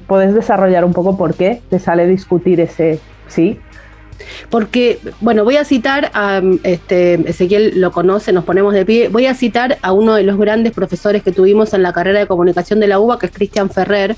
¿Puedes 0.07 0.33
desarrollar 0.33 0.85
un 0.85 0.93
poco 0.93 1.17
por 1.17 1.35
qué 1.35 1.61
te 1.69 1.77
sale 1.77 2.07
discutir 2.07 2.59
ese 2.59 2.99
sí? 3.27 3.59
Porque, 4.49 4.99
bueno, 5.21 5.43
voy 5.43 5.57
a 5.57 5.65
citar 5.65 6.11
a 6.13 6.41
este, 6.63 7.29
Ezequiel 7.29 7.79
lo 7.79 7.91
conoce, 7.91 8.31
nos 8.31 8.43
ponemos 8.43 8.73
de 8.73 8.85
pie. 8.85 9.09
Voy 9.09 9.25
a 9.25 9.33
citar 9.33 9.77
a 9.81 9.91
uno 9.91 10.15
de 10.15 10.23
los 10.23 10.37
grandes 10.37 10.73
profesores 10.73 11.23
que 11.23 11.31
tuvimos 11.31 11.73
en 11.73 11.83
la 11.83 11.93
carrera 11.93 12.19
de 12.19 12.27
comunicación 12.27 12.79
de 12.79 12.87
la 12.87 12.99
UBA, 12.99 13.19
que 13.19 13.25
es 13.27 13.31
Cristian 13.31 13.69
Ferrer. 13.69 14.15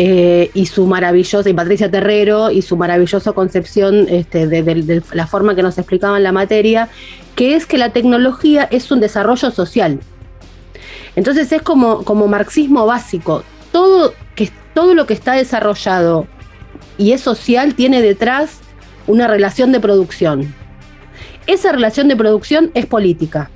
Eh, 0.00 0.52
y 0.54 0.66
su 0.66 0.86
maravillosa, 0.86 1.50
y 1.50 1.52
Patricia 1.52 1.90
Terrero, 1.90 2.52
y 2.52 2.62
su 2.62 2.76
maravillosa 2.76 3.32
concepción 3.32 4.06
este, 4.08 4.46
de, 4.46 5.02
la 5.10 5.26
forma 5.26 5.56
que 5.56 5.62
nos 5.64 5.76
explicaban 5.76 6.22
la 6.22 6.30
materia, 6.30 6.88
que 7.34 7.56
es 7.56 7.66
que 7.66 7.78
la 7.78 7.90
tecnología 7.90 8.68
es 8.70 8.92
un 8.92 9.00
desarrollo 9.00 9.50
social. 9.50 9.98
Entonces 11.16 11.50
es 11.50 11.62
como, 11.62 12.04
como 12.04 12.28
marxismo 12.28 12.86
básico. 12.86 13.42
Todo, 13.72 14.14
que, 14.36 14.52
todo 14.72 14.94
lo 14.94 15.04
que 15.04 15.14
está 15.14 15.32
desarrollado 15.32 16.28
y 16.96 17.10
es 17.10 17.20
social 17.20 17.74
tiene 17.74 18.00
detrás 18.00 18.60
una 19.08 19.26
relación 19.26 19.72
de 19.72 19.80
producción. 19.80 20.54
Esa 21.46 21.72
relación 21.72 22.06
de 22.08 22.16
producción 22.16 22.70
es 22.74 22.86
política. 22.86 23.50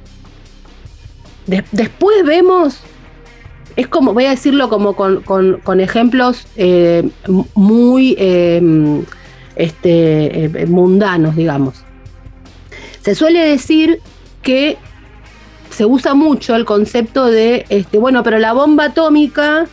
después 1.47 2.25
vemos 2.25 2.81
es 3.77 3.89
como, 3.89 4.13
voy 4.13 4.27
a 4.27 4.31
decirlo 4.31 4.69
como 4.69 4.95
con, 4.95 5.81
ejemplos 5.81 6.47
eh, 6.57 7.09
muy 7.55 8.15
em, 8.19 9.05
este, 9.57 10.45
eh, 10.45 10.67
mundanos, 10.67 11.37
digamos. 11.37 11.85
Se 13.03 13.15
suele 13.15 13.47
decir 13.47 14.01
que 14.43 14.77
se 15.71 15.87
usa 15.87 16.15
mucho 16.15 16.55
el 16.55 16.65
concepto 16.65 17.27
de, 17.27 17.65
este, 17.69 17.99
bueno, 17.99 18.23
pero 18.23 18.39
la 18.39 18.53
bomba 18.53 18.87
atómica 18.87 19.67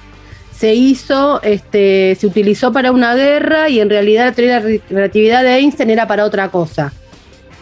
se 0.60 0.76
hizo, 0.76 1.42
este, 1.42 2.18
se 2.20 2.28
utilizó 2.28 2.74
para 2.74 2.92
una 2.92 3.16
guerra 3.16 3.70
y 3.70 3.80
en 3.80 3.90
realidad 3.90 4.26
la 4.26 4.32
teoría 4.34 4.60
de 4.60 4.74
la 4.74 4.84
relatividad 4.90 5.44
de 5.44 5.56
Einstein 5.56 5.90
era 5.90 6.06
para 6.06 6.26
otra 6.26 6.50
cosa. 6.52 6.92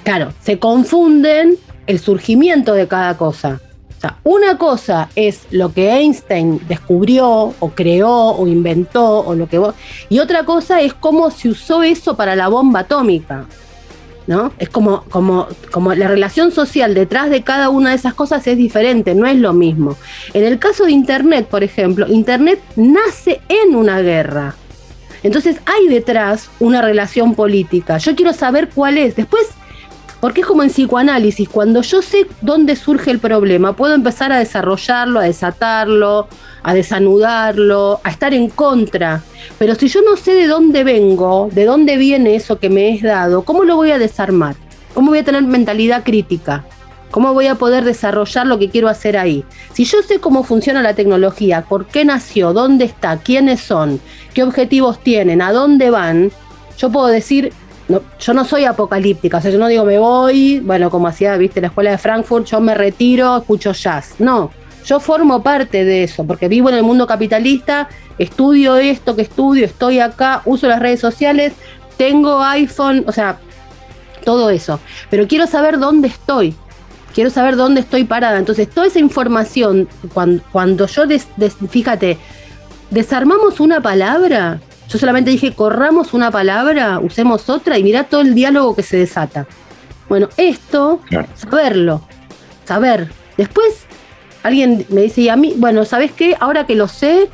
Claro, 0.04 0.34
se 0.42 0.58
confunden 0.58 1.58
el 1.86 2.00
surgimiento 2.00 2.74
de 2.74 2.88
cada 2.88 3.16
cosa. 3.16 3.62
O 3.96 4.02
sea, 4.02 4.18
una 4.24 4.58
cosa 4.58 5.10
es 5.16 5.42
lo 5.52 5.72
que 5.74 5.92
Einstein 5.92 6.60
descubrió 6.68 7.54
o 7.60 7.70
creó 7.76 8.32
o 8.32 8.48
inventó 8.48 9.20
o 9.20 9.36
lo 9.36 9.48
que 9.48 9.60
vos, 9.60 9.76
y 10.10 10.18
otra 10.18 10.44
cosa 10.44 10.82
es 10.82 10.96
cómo 10.96 11.30
se 11.30 11.50
usó 11.50 11.84
eso 11.84 12.16
para 12.16 12.36
la 12.36 12.48
bomba 12.48 12.80
atómica. 12.80 13.46
¿No? 14.28 14.52
Es 14.60 14.70
como, 14.70 15.04
como, 15.06 15.48
como 15.72 15.94
la 15.96 16.08
relación 16.08 16.52
social 16.52 16.94
detrás 16.94 17.30
de 17.30 17.44
cada 17.44 17.70
una 17.70 17.92
de 17.92 17.96
esas 17.96 18.14
cosas 18.14 18.46
es 18.46 18.58
diferente, 18.58 19.16
no 19.16 19.26
es 19.26 19.38
lo 19.38 19.54
mismo. 19.54 19.98
En 20.34 20.44
el 20.44 20.60
caso 20.60 20.86
de 20.86 20.92
Internet, 20.92 21.48
por 21.48 21.64
ejemplo, 21.64 22.06
Internet 22.08 22.62
nace 22.76 23.42
en 23.48 23.76
una 23.76 24.02
guerra. 24.02 24.56
Entonces 25.24 25.58
hay 25.66 25.88
detrás 25.88 26.50
una 26.60 26.82
relación 26.82 27.34
política. 27.36 27.98
Yo 27.98 28.16
quiero 28.16 28.34
saber 28.34 28.70
cuál 28.74 28.98
es. 28.98 29.16
Después, 29.16 29.48
porque 30.20 30.42
es 30.42 30.48
como 30.48 30.64
en 30.64 30.70
psicoanálisis, 30.70 31.48
cuando 31.48 31.82
yo 31.82 32.02
sé 32.02 32.26
dónde 32.42 32.76
surge 32.76 33.12
el 33.12 33.20
problema, 33.20 33.76
puedo 33.76 33.94
empezar 33.94 34.32
a 34.32 34.40
desarrollarlo, 34.40 35.20
a 35.20 35.24
desatarlo, 35.24 36.28
a 36.64 36.74
desanudarlo, 36.74 38.00
a 38.04 38.10
estar 38.10 38.34
en 38.34 38.50
contra. 38.50 39.22
Pero 39.60 39.76
si 39.76 39.88
yo 39.88 40.02
no 40.02 40.18
sé 40.18 40.34
de 40.34 40.48
dónde 40.48 40.84
vengo, 40.84 41.50
de 41.54 41.66
dónde 41.66 41.98
viene 41.98 42.36
eso 42.36 42.60
que 42.60 42.70
me 42.70 42.96
es 42.96 43.04
dado, 43.04 43.44
¿cómo 43.44 43.64
lo 43.64 43.76
voy 43.76 43.92
a 43.92 44.00
desarmar? 44.00 44.56
¿Cómo 44.94 45.12
voy 45.12 45.20
a 45.20 45.24
tener 45.24 45.44
mentalidad 45.44 46.04
crítica? 46.04 46.66
¿Cómo 47.12 47.34
voy 47.34 47.48
a 47.48 47.56
poder 47.56 47.84
desarrollar 47.86 48.48
lo 48.48 48.60
que 48.60 48.70
quiero 48.70 48.90
hacer 48.90 49.18
ahí? 49.18 49.46
Si 49.74 49.86
yo 49.86 50.02
sé 50.02 50.20
cómo 50.20 50.44
funciona 50.44 50.82
la 50.82 50.94
tecnología, 50.94 51.62
por 51.62 51.86
qué 51.86 52.04
nació, 52.04 52.54
dónde 52.54 52.86
está, 52.86 53.18
quiénes 53.18 53.62
son, 53.62 54.02
qué 54.34 54.44
objetivos 54.44 55.00
tienen, 55.04 55.42
a 55.42 55.54
dónde 55.54 55.90
van, 55.90 56.32
yo 56.78 56.92
puedo 56.92 57.08
decir, 57.08 57.54
no, 57.88 58.02
yo 58.20 58.34
no 58.34 58.44
soy 58.46 58.66
apocalíptica, 58.66 59.38
o 59.38 59.42
sea, 59.42 59.52
yo 59.52 59.60
no 59.60 59.68
digo 59.68 59.86
me 59.86 59.98
voy, 59.98 60.60
bueno, 60.60 60.90
como 60.90 61.08
hacía, 61.08 61.38
viste, 61.38 61.62
la 61.62 61.68
escuela 61.68 61.92
de 61.92 61.98
Frankfurt, 61.98 62.46
yo 62.46 62.60
me 62.60 62.74
retiro, 62.76 63.38
escucho 63.38 63.72
jazz. 63.72 64.16
No, 64.20 64.52
yo 64.86 65.00
formo 65.00 65.42
parte 65.42 65.86
de 65.86 66.04
eso, 66.04 66.26
porque 66.26 66.48
vivo 66.48 66.70
en 66.70 66.76
el 66.76 66.84
mundo 66.84 67.08
capitalista, 67.08 67.88
estudio 68.18 68.78
esto 68.78 69.16
que 69.16 69.22
estudio, 69.24 69.66
estoy 69.66 70.00
acá, 70.00 70.42
uso 70.46 70.68
las 70.68 70.80
redes 70.80 71.00
sociales, 71.00 71.54
tengo 71.98 72.44
iPhone, 72.44 73.04
o 73.08 73.12
sea, 73.12 73.40
todo 74.24 74.50
eso. 74.50 74.80
Pero 75.10 75.28
quiero 75.28 75.48
saber 75.48 75.80
dónde 75.80 76.10
estoy, 76.10 76.56
quiero 77.14 77.30
saber 77.30 77.56
dónde 77.56 77.82
estoy 77.82 78.04
parada. 78.04 78.38
Entonces, 78.38 78.70
toda 78.70 78.88
esa 78.88 79.00
información, 79.00 79.88
cuando, 80.14 80.44
cuando 80.52 80.88
yo, 80.88 81.04
fíjate, 81.70 82.18
desarmamos 82.92 83.60
una 83.60 83.82
palabra, 83.82 84.60
yo 84.90 84.98
solamente 84.98 85.32
dije, 85.32 85.54
corramos 85.54 86.14
una 86.14 86.32
palabra, 86.32 87.00
usemos 87.00 87.50
otra 87.50 87.78
y 87.78 87.84
mira 87.84 88.06
todo 88.06 88.22
el 88.22 88.34
diálogo 88.34 88.76
que 88.76 88.84
se 88.84 88.98
desata. 88.98 89.46
Bueno, 90.08 90.30
esto, 90.38 91.02
saberlo, 91.36 92.02
saber. 92.66 93.12
Después 93.36 93.86
alguien 94.44 94.86
me 94.90 95.02
dice, 95.02 95.22
y 95.22 95.30
a 95.30 95.36
mí, 95.36 95.54
bueno, 95.58 95.84
¿sabes 95.84 96.14
qué? 96.14 96.38
Ahora 96.40 96.66
que 96.66 96.76
lo 96.76 96.88
sé, 96.88 97.30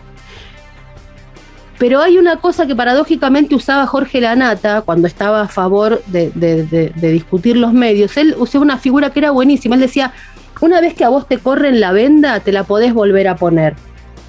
pero 1.77 2.01
hay 2.01 2.17
una 2.17 2.37
cosa 2.37 2.65
que 2.65 2.75
paradójicamente 2.75 3.55
usaba 3.55 3.85
Jorge 3.85 4.21
Lanata 4.21 4.81
cuando 4.81 5.07
estaba 5.07 5.41
a 5.41 5.47
favor 5.47 6.01
de, 6.07 6.91
discutir 6.95 7.57
los 7.57 7.73
medios. 7.73 8.17
Él 8.17 8.35
usó 8.37 8.61
una 8.61 8.77
figura 8.77 9.11
que 9.11 9.19
era 9.19 9.31
buenísima. 9.31 9.75
Él 9.75 9.81
decía, 9.81 10.13
una 10.61 10.81
vez 10.81 10.93
que 10.93 11.03
a 11.03 11.09
vos 11.09 11.27
te 11.27 11.37
corren 11.37 11.79
la 11.79 11.91
venda, 11.91 12.39
te 12.39 12.51
la 12.51 12.63
podés 12.63 12.93
volver 12.93 13.27
a 13.27 13.35
poner, 13.35 13.75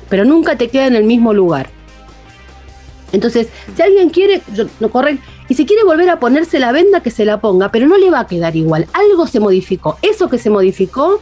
pero 0.08 0.24
nunca 0.24 0.56
te 0.56 0.68
queda 0.68 0.86
en 0.86 0.96
el 0.96 1.04
mismo 1.04 1.32
lugar. 1.32 1.68
Entonces, 3.14 3.48
si 3.74 3.82
alguien 3.82 4.10
quiere, 4.10 4.42
no 4.80 4.90
corren, 4.90 5.20
y 5.48 5.54
si 5.54 5.66
quiere 5.66 5.84
volver 5.84 6.10
a 6.10 6.18
ponerse 6.18 6.58
la 6.58 6.72
venda, 6.72 7.00
que 7.00 7.10
se 7.10 7.24
la 7.24 7.40
ponga, 7.40 7.70
pero 7.70 7.86
no 7.86 7.96
le 7.96 8.10
va 8.10 8.20
a 8.20 8.26
quedar 8.26 8.56
igual. 8.56 8.86
Algo 8.92 9.26
se 9.26 9.40
modificó. 9.40 9.98
Eso 10.02 10.28
que 10.28 10.38
se 10.38 10.50
modificó 10.50 11.20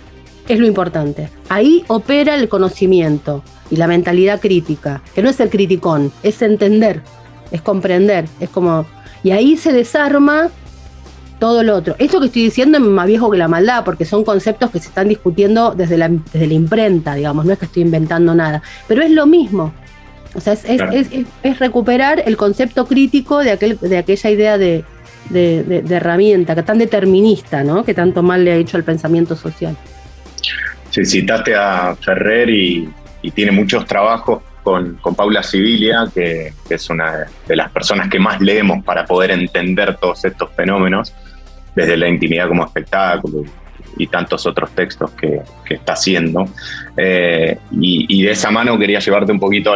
es 0.49 0.59
lo 0.59 0.67
importante. 0.67 1.29
Ahí 1.49 1.85
opera 1.89 2.35
el 2.35 2.49
conocimiento 2.49 3.43
y 3.71 3.77
la 3.77 3.87
mentalidad 3.87 4.41
crítica, 4.41 5.03
que 5.15 5.23
no 5.23 5.31
es 5.31 5.41
el 5.41 5.51
criticón, 5.51 6.13
es 6.23 6.43
entender, 6.43 7.03
es 7.51 7.63
comprender, 7.63 8.27
es 8.41 8.49
como... 8.49 8.87
Y 9.25 9.31
ahí 9.31 9.57
se 9.57 9.73
desarma 9.73 10.51
todo 11.39 11.63
lo 11.63 11.77
otro. 11.77 11.97
Esto 11.99 12.21
que 12.21 12.27
estoy 12.27 12.45
diciendo 12.45 12.79
es 12.79 12.85
más 12.85 13.07
viejo 13.07 13.31
que 13.31 13.39
la 13.39 13.49
maldad, 13.49 13.85
porque 13.85 14.05
son 14.05 14.25
conceptos 14.25 14.71
que 14.71 14.79
se 14.79 14.89
están 14.89 15.09
discutiendo 15.09 15.75
desde 15.75 15.99
la, 15.99 16.09
desde 16.09 16.47
la 16.47 16.55
imprenta, 16.55 17.15
digamos, 17.15 17.45
no 17.45 17.53
es 17.53 17.59
que 17.59 17.67
estoy 17.67 17.83
inventando 17.83 18.35
nada, 18.35 18.63
pero 18.87 19.03
es 19.03 19.11
lo 19.11 19.27
mismo. 19.27 19.73
O 20.35 20.41
sea, 20.41 20.55
es, 20.55 20.65
es, 21.43 21.59
recuperar 21.59 22.23
el 22.25 22.37
concepto 22.37 22.87
crítico 22.87 23.39
de, 23.39 23.51
aquel, 23.51 23.79
de 23.81 23.99
aquella 23.99 24.31
idea 24.31 24.59
de, 24.59 24.85
de, 25.31 25.83
de 25.83 25.95
herramienta, 25.95 26.55
que 26.55 26.63
tan 26.63 26.79
determinista, 26.79 27.63
¿no? 27.63 27.85
que 27.85 27.95
tanto 27.95 28.23
mal 28.23 28.45
le 28.45 28.53
ha 28.53 28.57
hecho 28.57 28.77
al 28.77 28.85
pensamiento 28.85 29.37
social. 29.37 29.77
Sí, 30.91 31.05
citaste 31.05 31.55
a 31.55 31.97
Ferrer 31.97 32.51
y, 32.51 32.89
tiene 33.35 33.53
muchos 33.53 33.87
trabajos 33.87 34.43
con, 34.63 34.99
Paula 35.17 35.43
Sibilia, 35.43 36.07
que, 36.13 36.53
es 36.69 36.91
una 36.91 37.27
de 37.47 37.57
las 37.57 37.71
personas 37.71 38.09
que 38.09 38.19
más 38.19 38.41
leemos 38.41 38.85
para 38.85 39.07
poder 39.07 39.31
entender 39.31 39.97
todos 39.97 40.25
estos 40.25 40.51
fenómenos, 40.55 41.15
desde 41.75 41.97
la 41.97 42.09
intimidad 42.09 42.49
como 42.49 42.65
espectáculo 42.65 43.45
y 43.97 44.07
tantos 44.07 44.47
otros 44.47 44.71
textos 44.71 45.11
que, 45.13 45.43
está 45.69 45.95
haciendo. 45.95 46.47
Eh, 46.97 47.59
y, 47.71 48.23
de 48.23 48.31
esa 48.31 48.51
mano 48.51 48.79
quería 48.79 48.99
llevarte 48.99 49.33
un 49.33 49.41
poquito 49.41 49.75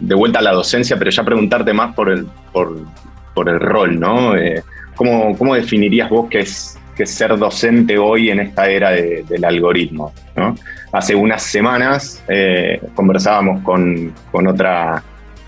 de 0.00 0.14
vuelta 0.14 0.40
a 0.40 0.42
la 0.42 0.52
docencia, 0.52 0.98
pero 0.98 1.10
ya 1.10 1.22
preguntarte 1.22 1.72
más 1.72 1.94
por 1.94 2.10
el, 2.10 2.26
por, 2.52 3.48
el 3.48 3.60
rol, 3.60 3.98
¿no? 4.00 4.36
Eh, 4.36 4.62
¿cómo, 4.96 5.36
¿Cómo 5.38 5.54
definirías 5.54 6.10
vos 6.10 6.28
qué 6.28 6.40
es 6.40 6.78
que 6.94 7.06
ser 7.06 7.36
docente 7.38 7.98
hoy 7.98 8.30
en 8.30 8.40
esta 8.40 8.68
era 8.68 8.90
del 8.90 9.44
algoritmo. 9.44 10.12
Hace 10.92 11.14
unas 11.14 11.42
semanas 11.42 12.22
eh, 12.28 12.80
conversábamos 12.94 13.62
con, 13.62 14.12
otra, 14.46 15.02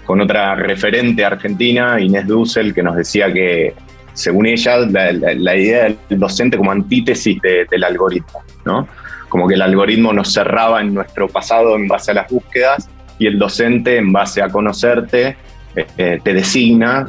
con 0.05 0.21
otra 0.21 0.55
referente 0.55 1.25
argentina, 1.25 2.01
Inés 2.01 2.27
Dussel, 2.27 2.73
que 2.73 2.83
nos 2.83 2.97
decía 2.97 3.33
que, 3.33 3.75
según 4.15 4.47
ella, 4.47 4.79
la, 4.79 5.57
idea 5.57 5.85
del 5.85 6.19
docente 6.19 6.57
como 6.57 6.73
antítesis 6.73 7.39
del 7.43 7.85
algoritmo, 7.85 8.43
¿no? 8.65 8.89
como 9.29 9.49
que 9.49 9.55
el 9.55 9.63
algoritmo 9.63 10.13
nos 10.13 10.33
cerraba 10.33 10.81
en 10.81 10.95
nuestro 10.95 11.29
pasado 11.29 11.75
en 11.75 11.89
base 11.89 12.13
a 12.13 12.15
las 12.15 12.31
búsquedas 12.31 12.89
y 13.19 13.27
el 13.27 13.39
docente 13.39 13.97
en 13.97 14.13
base 14.13 14.41
a 14.41 14.49
conocerte 14.49 15.37
eh, 15.75 16.21
te 16.23 16.33
designa, 16.33 17.05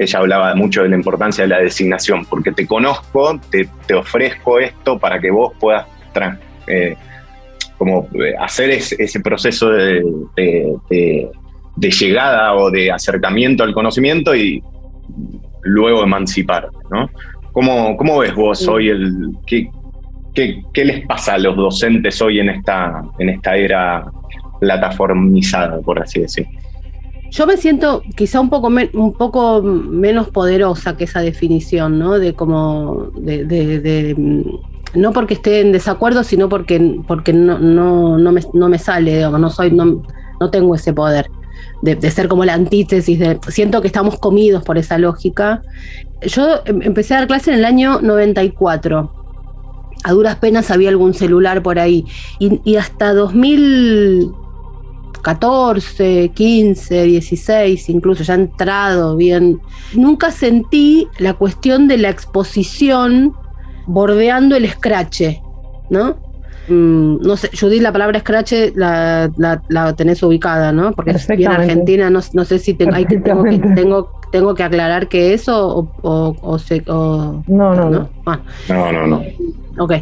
ella 0.00 0.18
hablaba 0.18 0.54
mucho 0.54 0.82
de 0.82 0.88
la 0.88 0.96
importancia 0.96 1.44
de 1.44 1.48
la 1.48 1.58
designación, 1.58 2.24
porque 2.24 2.52
te 2.52 2.66
conozco, 2.66 3.38
te, 3.50 3.94
ofrezco 3.94 4.58
esto 4.58 4.98
para 4.98 5.20
que 5.20 5.30
vos 5.30 5.52
puedas 5.60 5.86
eh, 6.68 6.96
como 7.76 8.08
eh, 8.14 8.34
hacer 8.40 8.70
ese, 8.70 9.20
proceso 9.20 9.68
de, 9.68 10.02
llegada 11.76 12.54
o 12.54 12.70
de 12.70 12.90
acercamiento 12.90 13.62
al 13.62 13.74
conocimiento 13.74 14.34
y 14.34 14.62
luego 15.68 16.02
emanciparte, 16.02 16.76
¿no? 16.90 17.08
¿Cómo, 17.52 18.18
ves 18.18 18.34
vos 18.34 18.66
hoy 18.68 18.88
el... 18.90 19.36
Qué, 19.46 19.70
qué, 20.34 20.84
les 20.84 21.04
pasa 21.06 21.34
a 21.34 21.38
los 21.38 21.56
docentes 21.56 22.20
hoy 22.22 22.38
en 22.38 22.50
esta, 22.50 23.02
en 23.18 23.30
esta 23.30 23.56
era 23.56 24.04
plataformizada, 24.60 25.80
por 25.80 26.00
así 26.00 26.20
decirlo? 26.20 26.52
Yo 27.30 27.46
me 27.46 27.56
siento 27.56 28.02
quizá 28.16 28.40
un 28.40 28.48
poco, 28.48 28.68
un 28.68 29.12
poco 29.12 29.62
menos 29.62 30.28
poderosa 30.28 30.96
que 30.96 31.04
esa 31.04 31.20
definición, 31.20 31.98
¿no? 31.98 32.18
De 32.18 32.34
como, 32.34 33.10
de, 33.16 34.14
mm, 34.16 34.98
no 34.98 35.12
porque 35.12 35.34
esté 35.34 35.60
en 35.60 35.72
desacuerdo, 35.72 36.24
sino 36.24 36.48
porque, 36.48 37.00
porque 37.06 37.32
no, 37.32 37.58
no, 37.58 38.16
no, 38.16 38.32
me, 38.32 38.40
no 38.54 38.68
me 38.68 38.78
sale, 38.78 39.16
digamos, 39.16 39.40
no 39.40 39.50
soy, 39.50 39.72
no, 39.72 40.02
no 40.40 40.50
tengo 40.50 40.74
ese 40.74 40.92
poder. 40.92 41.28
De, 41.82 42.10
ser 42.10 42.28
como 42.28 42.44
la 42.44 42.54
antítesis, 42.54 43.18
de, 43.18 43.38
siento 43.48 43.80
que 43.80 43.86
estamos 43.86 44.18
comidos 44.18 44.62
por 44.64 44.78
esa 44.78 44.98
lógica. 44.98 45.62
Yo 46.22 46.60
em, 46.64 46.82
empecé 46.82 47.14
a 47.14 47.18
dar 47.18 47.28
clase 47.28 47.52
en 47.52 47.58
el 47.58 47.64
año 47.64 48.00
94. 48.00 49.12
A 50.04 50.12
duras 50.12 50.36
penas 50.36 50.70
había 50.70 50.88
algún 50.88 51.14
celular 51.14 51.62
por 51.62 51.78
ahí. 51.78 52.04
Y, 52.38 52.60
y 52.64 52.76
hasta 52.76 53.12
2000, 53.14 54.32
14, 55.22 56.30
15, 56.34 57.02
16, 57.02 57.88
incluso 57.88 58.22
ya 58.22 58.34
entrado 58.34 59.16
bien, 59.16 59.60
nunca 59.94 60.30
sentí 60.30 61.06
la 61.18 61.34
cuestión 61.34 61.88
de 61.88 61.98
la 61.98 62.08
exposición 62.10 63.34
bordeando 63.86 64.56
el 64.56 64.64
escrache, 64.64 65.42
¿no? 65.90 66.16
Mm, 66.68 67.18
no 67.22 67.36
sé, 67.36 67.50
Judith, 67.58 67.82
la 67.82 67.92
palabra 67.92 68.20
scratch 68.20 68.52
la, 68.74 69.30
la, 69.68 69.96
tenés 69.96 70.22
ubicada, 70.22 70.72
¿no? 70.72 70.92
Porque 70.92 71.12
es 71.12 71.26
bien 71.28 71.50
argentina, 71.50 72.10
no, 72.10 72.20
no 72.32 72.44
sé 72.44 72.58
si 72.58 72.74
tengo, 72.74 72.94
hay 72.94 73.06
que, 73.06 73.18
tengo, 73.18 73.44
que, 73.44 73.58
tengo, 73.58 74.20
tengo 74.30 74.54
que 74.54 74.62
aclarar 74.62 75.08
que 75.08 75.34
eso 75.34 75.68
o, 75.68 75.90
o, 76.02 76.36
o, 76.40 76.58
se, 76.58 76.82
o 76.86 77.42
no, 77.46 77.74
no, 77.74 77.90
no. 77.90 78.08
No, 78.68 78.92
no, 78.92 79.06
no. 79.06 79.22
Ok. 79.78 79.92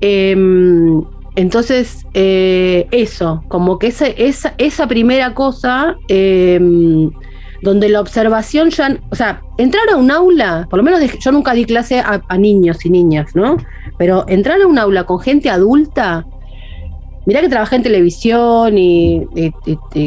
Em, 0.00 1.02
entonces, 1.36 2.06
eh, 2.14 2.86
eso, 2.90 3.44
como 3.48 3.78
que 3.78 3.88
esa, 3.88 4.06
esa, 4.06 4.54
esa 4.56 4.88
primera 4.88 5.34
cosa, 5.34 5.96
eh, 6.08 6.58
donde 7.62 7.88
la 7.88 8.00
observación 8.00 8.70
ya, 8.70 8.98
o 9.10 9.14
sea, 9.14 9.42
entrar 9.58 9.88
a 9.90 9.96
un 9.96 10.10
aula, 10.10 10.66
por 10.68 10.78
lo 10.78 10.82
menos 10.82 11.00
yo 11.18 11.32
nunca 11.32 11.52
di 11.52 11.64
clase 11.64 12.00
a, 12.00 12.38
niños 12.38 12.84
y 12.84 12.90
niñas, 12.90 13.34
¿no? 13.34 13.56
Pero 13.98 14.24
entrar 14.28 14.60
a 14.60 14.66
un 14.66 14.78
aula 14.78 15.04
con 15.04 15.20
gente 15.20 15.48
adulta, 15.48 16.26
mirá 17.24 17.40
que 17.40 17.48
trabajé 17.48 17.76
en 17.76 17.82
televisión 17.82 18.76
y, 18.76 19.26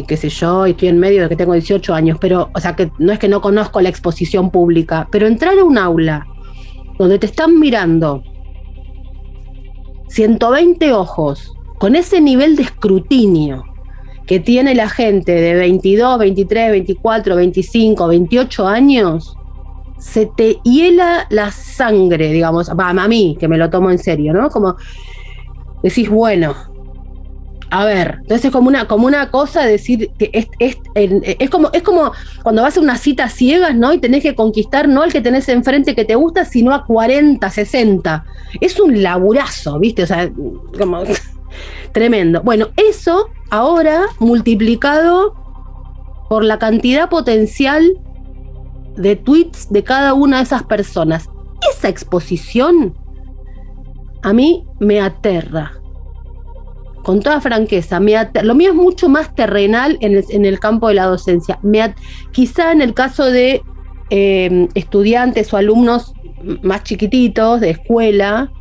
qué 0.08 0.18
sé 0.18 0.30
yo, 0.30 0.68
y 0.68 0.72
estoy 0.72 0.90
en 0.90 1.00
medio 1.00 1.24
de 1.24 1.30
que 1.30 1.36
tengo 1.36 1.54
18 1.54 1.94
años, 1.94 2.18
pero, 2.22 2.50
o 2.54 2.60
sea, 2.60 2.76
que 2.76 2.92
no 3.00 3.12
es 3.12 3.20
que 3.20 3.28
no 3.28 3.42
conozco 3.42 3.82
la 3.82 3.90
exposición 3.90 4.52
pública, 4.52 5.08
pero 5.12 5.28
entrar 5.28 5.58
a 5.58 5.64
un 5.64 5.78
aula 5.78 6.26
donde 6.98 7.18
te 7.18 7.26
están 7.26 7.60
mirando 7.60 8.24
120 10.10 10.94
ojos, 10.94 11.54
con 11.80 11.96
ese 11.96 12.20
nivel 12.20 12.56
de 12.56 12.64
escrutinio 12.64 13.64
que 14.30 14.40
tiene 14.40 14.76
la 14.76 14.88
gente 14.88 15.32
de 15.32 15.56
22, 15.56 16.20
23, 16.20 16.70
24, 16.70 17.36
25, 17.36 18.08
28 18.08 18.68
años, 18.68 19.36
se 19.98 20.28
te 20.28 20.60
hiela 20.64 21.26
la 21.32 21.50
sangre, 21.50 22.32
digamos, 22.32 22.70
a 22.70 23.08
mí, 23.08 23.36
que 23.40 23.48
me 23.48 23.58
lo 23.58 23.72
tomo 23.72 23.90
en 23.90 23.98
serio, 23.98 24.32
¿no? 24.34 24.52
Como 24.52 24.76
decís, 25.82 26.12
bueno, 26.12 26.54
a 27.72 27.86
ver, 27.86 28.18
entonces 28.22 28.46
es 28.46 28.52
como 28.52 28.68
una, 28.68 28.88
como 28.88 29.08
una 29.08 29.32
cosa 29.32 29.66
decir 29.66 30.12
que 30.20 30.30
es, 30.32 30.48
es, 30.60 31.50
como, 31.50 31.72
es 31.74 31.82
como 31.82 32.12
cuando 32.44 32.62
vas 32.62 32.78
a 32.78 32.82
una 32.82 32.98
cita 32.98 33.30
ciegas, 33.30 33.74
¿no? 33.74 33.94
Y 33.94 33.98
tenés 33.98 34.22
que 34.22 34.36
conquistar 34.36 34.88
no 34.88 35.02
al 35.02 35.12
que 35.12 35.22
tenés 35.22 35.50
enfrente 35.50 35.96
que 35.96 36.06
te 36.06 36.14
gusta, 36.14 36.46
sino 36.46 36.72
a 36.72 36.86
40, 36.86 37.50
60. 37.50 38.26
Es 38.62 38.80
un 38.80 39.02
laburazo, 39.02 39.80
¿viste? 39.80 40.04
O 40.04 40.08
sea, 40.08 40.32
como 40.78 41.02
tremendo. 41.92 42.42
Bueno, 42.42 42.70
eso 42.76 43.30
ahora 43.50 44.06
multiplicado 44.20 45.36
por 46.30 46.44
la 46.44 46.60
cantidad 46.60 47.10
potencial 47.10 47.94
de 48.96 49.16
tweets 49.16 49.72
de 49.72 49.84
cada 49.84 50.14
una 50.14 50.38
de 50.38 50.44
esas 50.44 50.64
personas. 50.64 51.30
Esa 51.74 51.90
exposición 51.90 52.96
a 54.22 54.34
mí 54.34 54.66
me 54.80 55.00
aterra 55.00 55.80
con 57.04 57.22
toda 57.22 57.42
franqueza, 57.42 58.00
lo 58.44 58.56
mío 58.56 58.70
es 58.70 58.76
mucho 58.76 59.10
más 59.10 59.34
terrenal 59.34 59.98
en 60.02 60.46
el, 60.46 60.60
campo 60.60 60.90
de 60.90 60.96
la 60.96 61.06
docencia. 61.06 61.58
Quizá 62.32 62.72
en 62.72 62.82
el 62.82 62.94
caso 62.94 63.26
de 63.26 63.62
em, 64.10 64.68
estudiantes 64.76 65.52
o 65.54 65.58
alumnos 65.58 66.14
más 66.62 66.84
chiquititos 66.84 67.62
de 67.62 67.72
escuela, 67.72 68.52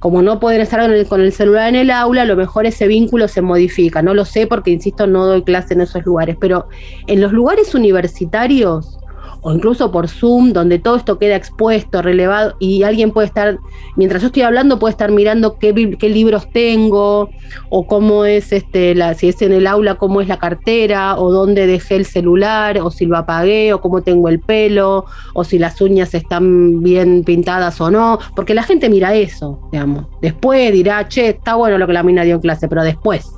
como 0.00 0.22
no 0.22 0.40
pueden 0.40 0.60
estar 0.60 0.80
con 1.08 1.20
el, 1.20 1.32
celular 1.32 1.68
en 1.68 1.76
el 1.76 1.90
aula, 1.90 2.22
a 2.22 2.26
lo 2.26 2.36
mejor 2.36 2.66
ese 2.66 2.86
vínculo 2.86 3.28
se 3.28 3.42
modifica. 3.42 4.02
No 4.02 4.14
lo 4.14 4.24
sé 4.24 4.46
porque, 4.46 4.70
insisto, 4.70 5.06
no 5.06 5.26
doy 5.26 5.42
clase 5.42 5.74
en 5.74 5.80
esos 5.80 6.04
lugares, 6.04 6.36
pero 6.38 6.68
en 7.06 7.20
los 7.20 7.32
lugares 7.32 7.74
universitarios 7.74 8.98
o 9.46 9.52
incluso 9.52 9.92
por 9.92 10.08
Zoom, 10.08 10.52
donde 10.52 10.80
todo 10.80 10.96
esto 10.96 11.20
queda 11.20 11.36
expuesto, 11.36 12.02
relevado, 12.02 12.56
y 12.58 12.82
alguien 12.82 13.12
puede 13.12 13.28
estar, 13.28 13.58
mientras 13.94 14.20
yo 14.20 14.26
estoy 14.26 14.42
hablando, 14.42 14.80
puede 14.80 14.90
estar 14.90 15.12
mirando 15.12 15.56
qué, 15.60 15.72
libros 15.72 16.50
tengo, 16.50 17.30
o 17.70 17.86
cómo 17.86 18.24
es, 18.24 18.52
este, 18.52 18.96
la, 18.96 19.14
si 19.14 19.28
es 19.28 19.40
en 19.42 19.52
el 19.52 19.68
aula, 19.68 19.94
cómo 19.94 20.20
es 20.20 20.26
la 20.26 20.40
cartera, 20.40 21.16
o 21.16 21.30
dónde 21.30 21.68
dejé 21.68 21.94
el 21.94 22.06
celular, 22.06 22.80
o 22.80 22.90
si 22.90 23.06
lo 23.06 23.16
apagué, 23.16 23.72
o 23.72 23.80
cómo 23.80 24.02
tengo 24.02 24.28
el 24.28 24.40
pelo, 24.40 25.04
o 25.32 25.44
si 25.44 25.60
las 25.60 25.80
uñas 25.80 26.12
están 26.12 26.82
bien 26.82 27.22
pintadas 27.22 27.80
o 27.80 27.88
no, 27.88 28.18
porque 28.34 28.52
la 28.52 28.64
gente 28.64 28.90
mira 28.90 29.14
eso, 29.14 29.68
digamos. 29.70 30.06
Después 30.20 30.72
dirá, 30.72 31.06
che, 31.06 31.28
está 31.28 31.54
bueno 31.54 31.78
lo 31.78 31.86
que 31.86 31.92
la 31.92 32.02
mina 32.02 32.24
dio 32.24 32.34
en 32.34 32.40
clase, 32.40 32.66
pero 32.66 32.82
después. 32.82 33.30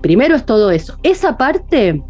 Primero 0.00 0.34
es 0.34 0.46
todo 0.46 0.70
eso. 0.70 0.96
Esa 1.02 1.36
parte 1.36 2.02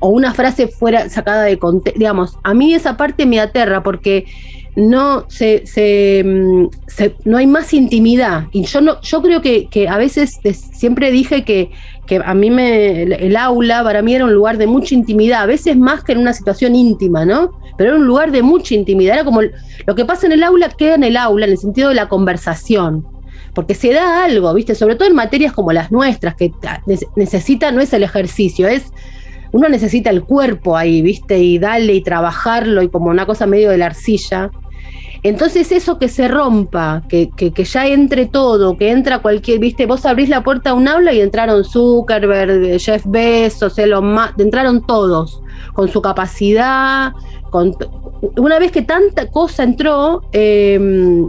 o 0.00 0.08
una 0.08 0.34
frase 0.34 0.68
fuera 0.68 1.08
sacada 1.08 1.44
de 1.44 1.58
contexto. 1.58 1.98
Digamos, 1.98 2.38
a 2.42 2.54
mí 2.54 2.74
esa 2.74 2.96
parte 2.96 3.26
me 3.26 3.40
aterra 3.40 3.82
porque 3.82 4.26
no 4.76 5.24
se, 5.28 5.62
mm, 6.22 6.66
se, 6.86 7.16
no 7.24 7.38
hay 7.38 7.46
más 7.46 7.72
intimidad. 7.72 8.44
Y 8.52 8.64
yo 8.64 8.80
no, 8.82 9.00
yo 9.00 9.22
creo 9.22 9.40
que, 9.40 9.66
que 9.68 9.88
a 9.88 9.96
veces 9.96 10.38
siempre 10.72 11.10
dije 11.10 11.44
que, 11.44 11.70
que, 12.06 12.20
a 12.24 12.34
mí 12.34 12.50
me 12.50 13.02
el 13.02 13.36
aula 13.36 13.82
para 13.82 14.02
mí 14.02 14.14
era 14.14 14.26
un 14.26 14.34
lugar 14.34 14.58
de 14.58 14.66
mucha 14.66 14.94
intimidad, 14.94 15.42
a 15.42 15.46
veces 15.46 15.76
más 15.76 16.04
que 16.04 16.12
en 16.12 16.18
una 16.18 16.34
situación 16.34 16.76
íntima, 16.76 17.24
¿no? 17.24 17.52
Pero 17.76 17.90
era 17.90 17.98
un 17.98 18.06
lugar 18.06 18.30
de 18.30 18.42
mucha 18.42 18.74
intimidad. 18.74 19.14
Era 19.14 19.24
como 19.24 19.40
lo 19.42 19.94
que 19.94 20.04
pasa 20.04 20.26
en 20.26 20.32
el 20.32 20.42
aula 20.42 20.68
queda 20.68 20.94
en 20.94 21.04
el 21.04 21.16
aula, 21.16 21.46
en 21.46 21.52
el 21.52 21.58
sentido 21.58 21.88
de 21.88 21.94
la 21.94 22.08
conversación. 22.08 23.06
Porque 23.54 23.74
se 23.74 23.90
da 23.94 24.24
algo, 24.24 24.52
¿viste? 24.52 24.74
Sobre 24.74 24.96
todo 24.96 25.08
en 25.08 25.14
materias 25.14 25.54
como 25.54 25.72
las 25.72 25.90
nuestras, 25.90 26.34
que 26.34 26.52
necesita, 27.16 27.72
no 27.72 27.80
es 27.80 27.90
el 27.94 28.02
ejercicio, 28.02 28.68
es 28.68 28.92
uno 29.52 29.68
necesita 29.68 30.10
el 30.10 30.24
cuerpo 30.24 30.76
ahí, 30.76 31.02
¿viste? 31.02 31.38
Y 31.38 31.58
darle 31.58 31.94
y 31.94 32.02
trabajarlo 32.02 32.82
y 32.82 32.88
como 32.88 33.06
una 33.06 33.26
cosa 33.26 33.46
medio 33.46 33.70
de 33.70 33.78
la 33.78 33.86
arcilla. 33.86 34.50
Entonces 35.22 35.72
eso 35.72 35.98
que 35.98 36.08
se 36.08 36.28
rompa, 36.28 37.02
que, 37.08 37.30
que, 37.30 37.64
ya 37.64 37.86
entre 37.86 38.26
todo, 38.26 38.76
que 38.76 38.90
entra 38.90 39.18
cualquier, 39.18 39.58
viste, 39.58 39.86
vos 39.86 40.06
abrís 40.06 40.28
la 40.28 40.44
puerta 40.44 40.70
a 40.70 40.74
un 40.74 40.86
aula 40.86 41.12
y 41.12 41.20
entraron 41.20 41.64
Zuckerberg, 41.64 42.78
Jeff 42.78 43.02
Bezos, 43.06 43.76
Elon 43.78 44.12
Musk, 44.12 44.38
entraron 44.38 44.86
todos, 44.86 45.42
con 45.72 45.88
su 45.88 46.00
capacidad, 46.00 47.12
con, 47.50 47.74
una 48.36 48.58
vez 48.58 48.70
que 48.70 48.82
tanta 48.82 49.30
cosa 49.30 49.64
entró, 49.64 50.22
em, 50.32 51.28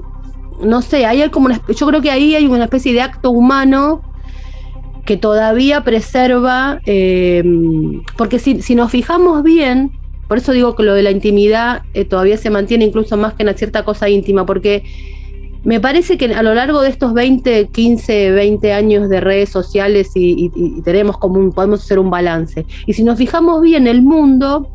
no 0.61 0.81
sé, 0.81 1.05
hay 1.05 1.27
como 1.29 1.49
yo 1.49 1.87
creo 1.87 2.01
que 2.01 2.11
ahí 2.11 2.35
hay 2.35 2.45
una 2.45 2.65
especie 2.65 2.93
de 2.93 3.01
acto 3.01 3.31
humano 3.31 4.01
que 5.07 5.15
todavía 5.15 5.85
preserva, 5.85 6.81
eh, 6.85 7.41
porque 8.17 8.39
si, 8.39 8.75
nos 8.75 8.91
fijamos 8.91 9.41
bien, 9.41 9.89
por 10.27 10.37
eso 10.37 10.51
digo 10.51 10.75
que 10.75 10.83
lo 10.83 10.93
de 10.93 11.01
la 11.01 11.11
intimidad 11.11 11.83
eh, 11.93 12.03
todavía 12.03 12.35
se 12.35 12.49
mantiene 12.49 12.83
incluso 12.83 13.15
más 13.15 13.33
que 13.33 13.43
una 13.43 13.53
cierta 13.53 13.85
cosa 13.85 14.09
íntima, 14.09 14.45
porque 14.45 14.83
me 15.63 15.79
parece 15.79 16.17
que 16.17 16.25
a 16.35 16.43
lo 16.43 16.53
largo 16.53 16.81
de 16.81 16.89
estos 16.89 17.13
20, 17.13 17.69
15, 17.69 18.31
20 18.31 18.73
años 18.73 19.07
de 19.07 19.21
redes 19.21 19.47
sociales 19.47 20.11
y, 20.13 20.51
tenemos 20.83 21.17
como 21.17 21.39
un, 21.39 21.53
podemos 21.53 21.85
hacer 21.85 21.99
un 21.99 22.09
balance. 22.09 22.65
Y 22.85 22.91
si 22.91 23.05
nos 23.05 23.17
fijamos 23.17 23.61
bien, 23.61 23.87
el 23.87 24.01
mundo 24.01 24.69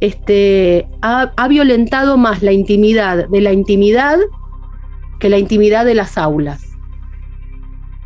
este, 0.00 0.88
ha 1.02 1.48
violentado 1.48 2.16
más 2.16 2.42
la 2.42 2.52
intimidad 2.52 3.28
de 3.28 3.40
la 3.42 3.52
intimidad 3.52 4.16
que 5.20 5.28
la 5.28 5.36
intimidad 5.36 5.84
de 5.84 5.94
las 5.94 6.16
aulas. 6.16 6.75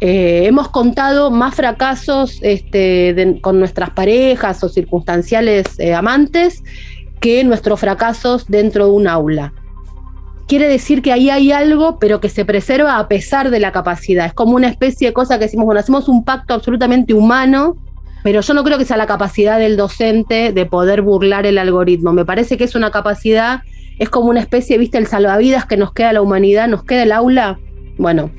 Eh, 0.00 0.46
hemos 0.46 0.68
contado 0.68 1.30
más 1.30 1.54
fracasos 1.54 2.38
este, 2.42 3.38
con 3.42 3.58
nuestras 3.58 3.90
parejas 3.90 4.64
o 4.64 4.70
circunstanciales 4.70 5.78
eh, 5.78 5.94
amantes 5.94 6.62
que 7.20 7.44
nuestros 7.44 7.78
fracasos 7.78 8.46
dentro 8.46 8.86
de 8.86 8.92
un 8.92 9.06
aula. 9.06 9.52
Quiere 10.48 10.68
decir 10.68 11.02
que 11.02 11.12
ahí 11.12 11.28
hay 11.28 11.52
algo, 11.52 11.98
pero 11.98 12.18
que 12.18 12.30
se 12.30 12.46
preserva 12.46 12.98
a 12.98 13.08
pesar 13.08 13.50
de 13.50 13.60
la 13.60 13.72
capacidad. 13.72 14.26
Es 14.26 14.32
como 14.32 14.56
una 14.56 14.68
especie 14.68 15.08
de 15.08 15.12
cosa 15.12 15.38
que 15.38 15.44
decimos, 15.44 15.66
bueno, 15.66 15.80
hacemos 15.80 16.08
un 16.08 16.24
pacto 16.24 16.54
absolutamente 16.54 17.12
humano, 17.12 17.76
pero 18.24 18.40
yo 18.40 18.54
no 18.54 18.64
creo 18.64 18.78
que 18.78 18.86
sea 18.86 18.96
la 18.96 19.06
capacidad 19.06 19.58
del 19.58 19.76
docente 19.76 20.52
de 20.52 20.66
poder 20.66 21.02
burlar 21.02 21.46
el 21.46 21.58
algoritmo. 21.58 22.12
Me 22.12 22.24
parece 22.24 22.56
que 22.56 22.64
es 22.64 22.74
una 22.74 22.90
capacidad, 22.90 23.60
es 23.98 24.08
como 24.08 24.30
una 24.30 24.40
especie, 24.40 24.78
viste, 24.78 24.98
el 24.98 25.06
salvavidas 25.06 25.66
que 25.66 25.76
nos 25.76 25.92
queda 25.92 26.14
la 26.14 26.22
humanidad, 26.22 26.68
nos 26.68 26.84
queda 26.84 27.04
el 27.04 27.12
aula. 27.12 27.60
Bueno, 27.96 28.30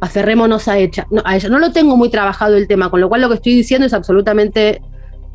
aferrémonos 0.00 0.68
a 0.68 0.78
ella. 0.78 1.06
No, 1.10 1.22
a 1.24 1.36
ella. 1.36 1.48
No 1.48 1.58
lo 1.58 1.72
tengo 1.72 1.96
muy 1.96 2.10
trabajado 2.10 2.56
el 2.56 2.66
tema, 2.68 2.90
con 2.90 3.00
lo 3.00 3.08
cual 3.08 3.22
lo 3.22 3.28
que 3.28 3.36
estoy 3.36 3.54
diciendo 3.54 3.86
es 3.86 3.92
absolutamente 3.92 4.80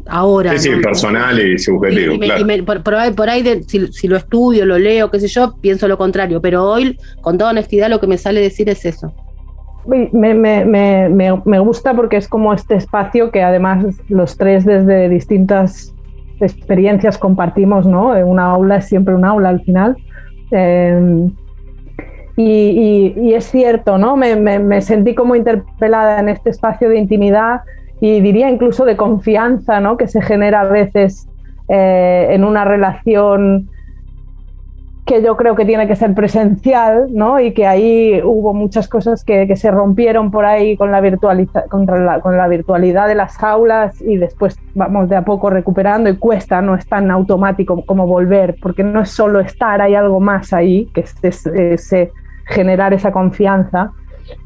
ahora. 0.08 0.58
Sí, 0.58 0.70
sí, 0.70 0.82
personal 0.82 1.40
y 1.40 1.58
subjetivo. 1.58 2.18
por, 3.16 3.30
ahí, 3.30 3.64
si, 3.68 4.08
lo 4.08 4.18
estudio, 4.18 4.66
lo 4.66 4.78
leo, 4.78 5.10
qué 5.12 5.20
sé 5.20 5.28
yo, 5.28 5.56
pienso 5.62 5.88
lo 5.88 5.98
contrario, 5.98 6.42
pero 6.42 6.64
hoy, 6.64 6.98
con 7.22 7.38
toda 7.38 7.52
honestidad, 7.52 7.90
lo 7.90 8.00
que 8.00 8.08
me 8.08 8.18
sale 8.18 8.42
decir 8.42 8.70
es 8.70 8.86
eso. 8.86 9.14
Me, 9.86 10.10
me, 10.36 10.64
me, 10.64 11.10
me, 11.10 11.60
gusta 11.60 11.96
porque 11.96 12.18
es 12.18 12.28
como 12.28 12.54
este 12.54 12.76
espacio 12.76 13.32
que 13.32 13.42
además 13.42 13.84
los 14.10 14.38
tres 14.38 14.64
desde 14.64 15.10
distintas 15.10 15.96
experiencias 16.40 17.18
compartimos, 17.18 17.88
¿no? 17.88 18.10
Una 18.10 18.46
aula 18.46 18.78
es 18.78 18.86
siempre 18.86 19.16
un 19.16 19.26
aula 19.26 19.50
al 19.50 19.62
final. 19.62 19.98
Eh, 20.52 21.30
y, 22.38 23.34
es 23.34 23.46
cierto, 23.46 23.98
¿no? 23.98 24.18
Me, 24.18 24.82
sentí 24.82 25.16
como 25.16 25.36
interpelada 25.36 26.20
en 26.20 26.30
este 26.30 26.50
espacio 26.50 26.90
de 26.90 26.98
intimidad 26.98 27.62
y 28.00 28.20
diría 28.22 28.50
incluso 28.50 28.86
de 28.86 28.98
confianza, 28.98 29.80
¿no? 29.80 29.98
Que 29.98 30.08
se 30.08 30.22
genera 30.22 30.62
a 30.62 30.66
veces 30.66 31.28
eh, 31.68 32.28
en 32.32 32.44
una 32.44 32.66
relación 32.66 33.70
que 35.06 35.22
yo 35.22 35.36
creo 35.36 35.56
que 35.56 35.66
tiene 35.66 35.88
que 35.88 35.96
ser 35.96 36.14
presencial, 36.14 37.08
¿no? 37.12 37.40
Y 37.40 37.54
que 37.54 37.68
ahí 37.68 38.22
hubo 38.24 38.54
muchas 38.54 38.88
cosas 38.88 39.26
que, 39.26 39.56
se 39.56 39.72
rompieron 39.72 40.32
por 40.32 40.46
ahí 40.46 40.78
con 40.78 40.92
la, 40.92 41.02
contra 41.70 42.22
con 42.22 42.38
la 42.38 42.48
virtualidad 42.48 43.08
de 43.08 43.16
las 43.16 43.42
aulas 43.44 44.00
y 44.02 44.18
después 44.18 44.58
vamos 44.74 45.10
de 45.10 45.16
a 45.16 45.24
poco 45.24 45.50
recuperando 45.50 46.10
y 46.10 46.18
cuesta, 46.18 46.62
no 46.62 46.76
es 46.76 46.88
tan 46.88 47.12
automático 47.12 47.84
como 47.86 48.08
volver, 48.08 48.56
porque 48.62 48.84
no 48.84 49.02
es 49.02 49.10
solo 49.10 49.40
estar, 49.40 49.82
hay 49.82 49.96
algo 49.96 50.20
más 50.20 50.54
ahí, 50.54 50.86
que 50.94 51.02
es, 51.02 51.46
es, 51.46 51.94
generar 52.52 52.94
esa 52.94 53.12
confianza. 53.12 53.92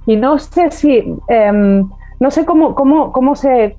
Y 0.06 0.16
no 0.16 0.40
sé 0.40 0.72
si, 0.72 1.16
eh, 1.28 1.84
no 2.20 2.32
sé 2.32 2.46
cómo, 2.46 2.74
cómo, 2.74 3.12
cómo, 3.12 3.36
se, 3.36 3.76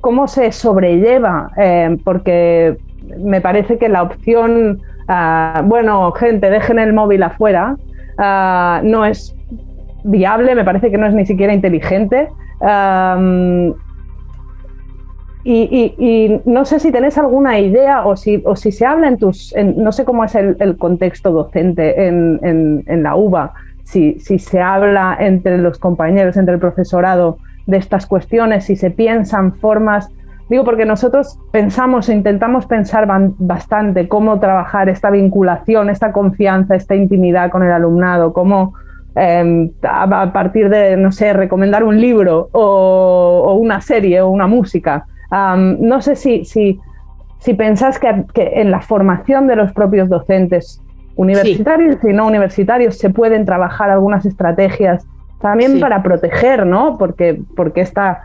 cómo 0.00 0.28
se 0.28 0.52
sobrelleva, 0.52 1.50
eh, 1.56 1.96
porque 2.04 2.76
me 3.18 3.40
parece 3.40 3.78
que 3.78 3.88
la 3.88 4.02
opción 4.02 4.80
Ah, 5.08 5.62
bueno, 5.64 6.10
gente, 6.12 6.48
dejen 6.50 6.78
el 6.78 6.92
móvil 6.92 7.22
afuera, 7.22 7.76
ah, 8.18 8.80
no 8.82 9.04
es 9.04 9.34
viable, 10.04 10.54
me 10.54 10.64
parece 10.64 10.90
que 10.90 10.98
no 10.98 11.06
es 11.06 11.14
ni 11.14 11.26
siquiera 11.26 11.52
inteligente. 11.52 12.28
Y, 15.44 16.40
no 16.44 16.64
sé 16.64 16.78
si 16.78 16.92
tenés 16.92 17.18
alguna 17.18 17.58
idea 17.58 18.06
o 18.06 18.16
si, 18.16 18.42
o 18.44 18.54
si 18.56 18.72
se 18.72 18.86
habla 18.86 19.08
en 19.08 19.18
tus, 19.18 19.54
no 19.76 19.92
sé 19.92 20.04
cómo 20.04 20.24
es 20.24 20.34
el, 20.34 20.76
contexto 20.78 21.32
docente 21.32 22.06
en, 22.06 23.02
la 23.02 23.16
UBA, 23.16 23.52
si, 23.84 24.18
si, 24.20 24.38
se 24.38 24.60
habla 24.60 25.16
entre 25.18 25.58
los 25.58 25.78
compañeros, 25.78 26.36
entre 26.36 26.54
el 26.54 26.60
profesorado 26.60 27.38
de 27.66 27.76
estas 27.76 28.06
cuestiones, 28.06 28.64
si 28.64 28.76
se 28.76 28.90
piensan 28.90 29.54
formas 29.54 30.10
Digo, 30.52 30.64
porque 30.64 30.84
nosotros 30.84 31.38
pensamos 31.50 32.10
e 32.10 32.12
intentamos 32.12 32.66
pensar 32.66 33.08
bastante 33.38 34.06
cómo 34.06 34.38
trabajar 34.38 34.90
esta 34.90 35.08
vinculación, 35.08 35.88
esta 35.88 36.12
confianza, 36.12 36.74
esta 36.74 36.94
intimidad 36.94 37.50
con 37.50 37.62
el 37.62 37.72
alumnado, 37.72 38.34
cómo 38.34 38.74
em, 39.14 39.70
a 39.82 40.30
partir 40.30 40.68
de, 40.68 40.98
no 40.98 41.10
sé, 41.10 41.32
recomendar 41.32 41.84
un 41.84 41.98
libro 41.98 42.50
o, 42.52 43.56
una 43.58 43.80
serie 43.80 44.20
o 44.20 44.28
una 44.28 44.46
música. 44.46 45.06
No 45.32 46.02
sé 46.02 46.16
si, 46.16 46.44
si, 46.44 46.78
si 47.38 47.54
pensás 47.54 47.98
que, 47.98 48.24
en 48.34 48.70
la 48.70 48.80
formación 48.82 49.46
de 49.46 49.56
los 49.56 49.72
propios 49.72 50.08
docentes 50.08 50.80
universitarios 51.16 51.96
y 52.04 52.12
no 52.12 52.26
universitarios 52.26 52.98
se 52.98 53.10
pueden 53.10 53.44
trabajar 53.44 53.90
algunas 53.90 54.24
estrategias 54.26 55.06
también 55.40 55.80
para 55.80 56.02
proteger, 56.02 56.66
¿no? 56.66 56.96
Porque, 56.98 57.42
porque 57.56 57.80
esta 57.80 58.22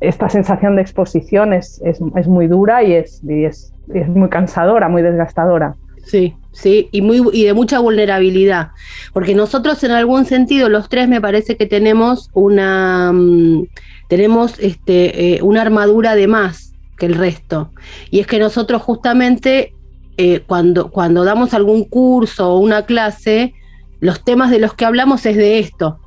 esta 0.00 0.28
sensación 0.28 0.76
de 0.76 0.82
exposición 0.82 1.52
es, 1.52 1.80
muy 2.26 2.46
dura 2.46 2.82
y 2.82 2.94
es, 2.94 3.22
es, 3.28 3.72
muy 4.08 4.28
cansadora, 4.28 4.88
muy 4.88 5.02
desgastadora. 5.02 5.76
Sí, 6.04 6.34
sí, 6.52 6.88
y, 6.92 7.02
muy, 7.02 7.22
y 7.32 7.44
de 7.44 7.52
mucha 7.52 7.80
vulnerabilidad, 7.80 8.68
porque 9.12 9.34
nosotros 9.34 9.82
en 9.82 9.90
algún 9.90 10.24
sentido, 10.24 10.68
los 10.68 10.88
tres 10.88 11.08
me 11.08 11.20
parece 11.20 11.56
que 11.56 11.66
tenemos 11.66 12.30
una, 12.32 13.12
mm, 13.12 13.66
tenemos 14.08 14.58
este, 14.58 15.36
eh, 15.36 15.42
una 15.42 15.62
armadura 15.62 16.14
de 16.14 16.26
más 16.26 16.72
que 16.98 17.06
el 17.06 17.14
resto, 17.14 17.72
y 18.10 18.20
es 18.20 18.26
que 18.26 18.38
nosotros 18.38 18.82
justamente 18.82 19.74
eh, 20.18 20.40
cuando, 20.46 20.90
cuando 20.90 21.24
damos 21.24 21.52
algún 21.52 21.84
curso 21.84 22.54
o 22.54 22.58
una 22.58 22.86
clase, 22.86 23.52
los 24.00 24.24
temas 24.24 24.50
de 24.50 24.58
los 24.58 24.74
que 24.74 24.84
hablamos 24.84 25.26
es 25.26 25.36
de 25.36 25.58
esto. 25.58 25.98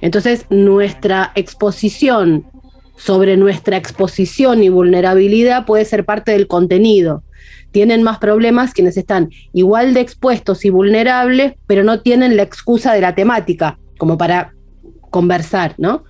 Entonces, 0.00 0.46
nuestra 0.50 1.32
exposición 1.34 2.46
sobre 2.96 3.36
nuestra 3.36 3.76
exposición 3.76 4.62
y 4.62 4.68
vulnerabilidad 4.68 5.64
puede 5.66 5.84
ser 5.84 6.04
parte 6.04 6.32
del 6.32 6.46
contenido. 6.46 7.22
Tienen 7.70 8.02
más 8.02 8.18
problemas 8.18 8.74
quienes 8.74 8.96
están 8.96 9.30
igual 9.52 9.94
de 9.94 10.00
expuestos 10.00 10.64
y 10.64 10.70
vulnerables, 10.70 11.54
pero 11.66 11.82
no 11.82 12.00
tienen 12.00 12.36
la 12.36 12.42
excusa 12.42 12.92
de 12.92 13.00
la 13.00 13.14
temática, 13.14 13.78
como 13.98 14.18
para 14.18 14.54
conversar, 15.10 15.74
¿no? 15.78 16.04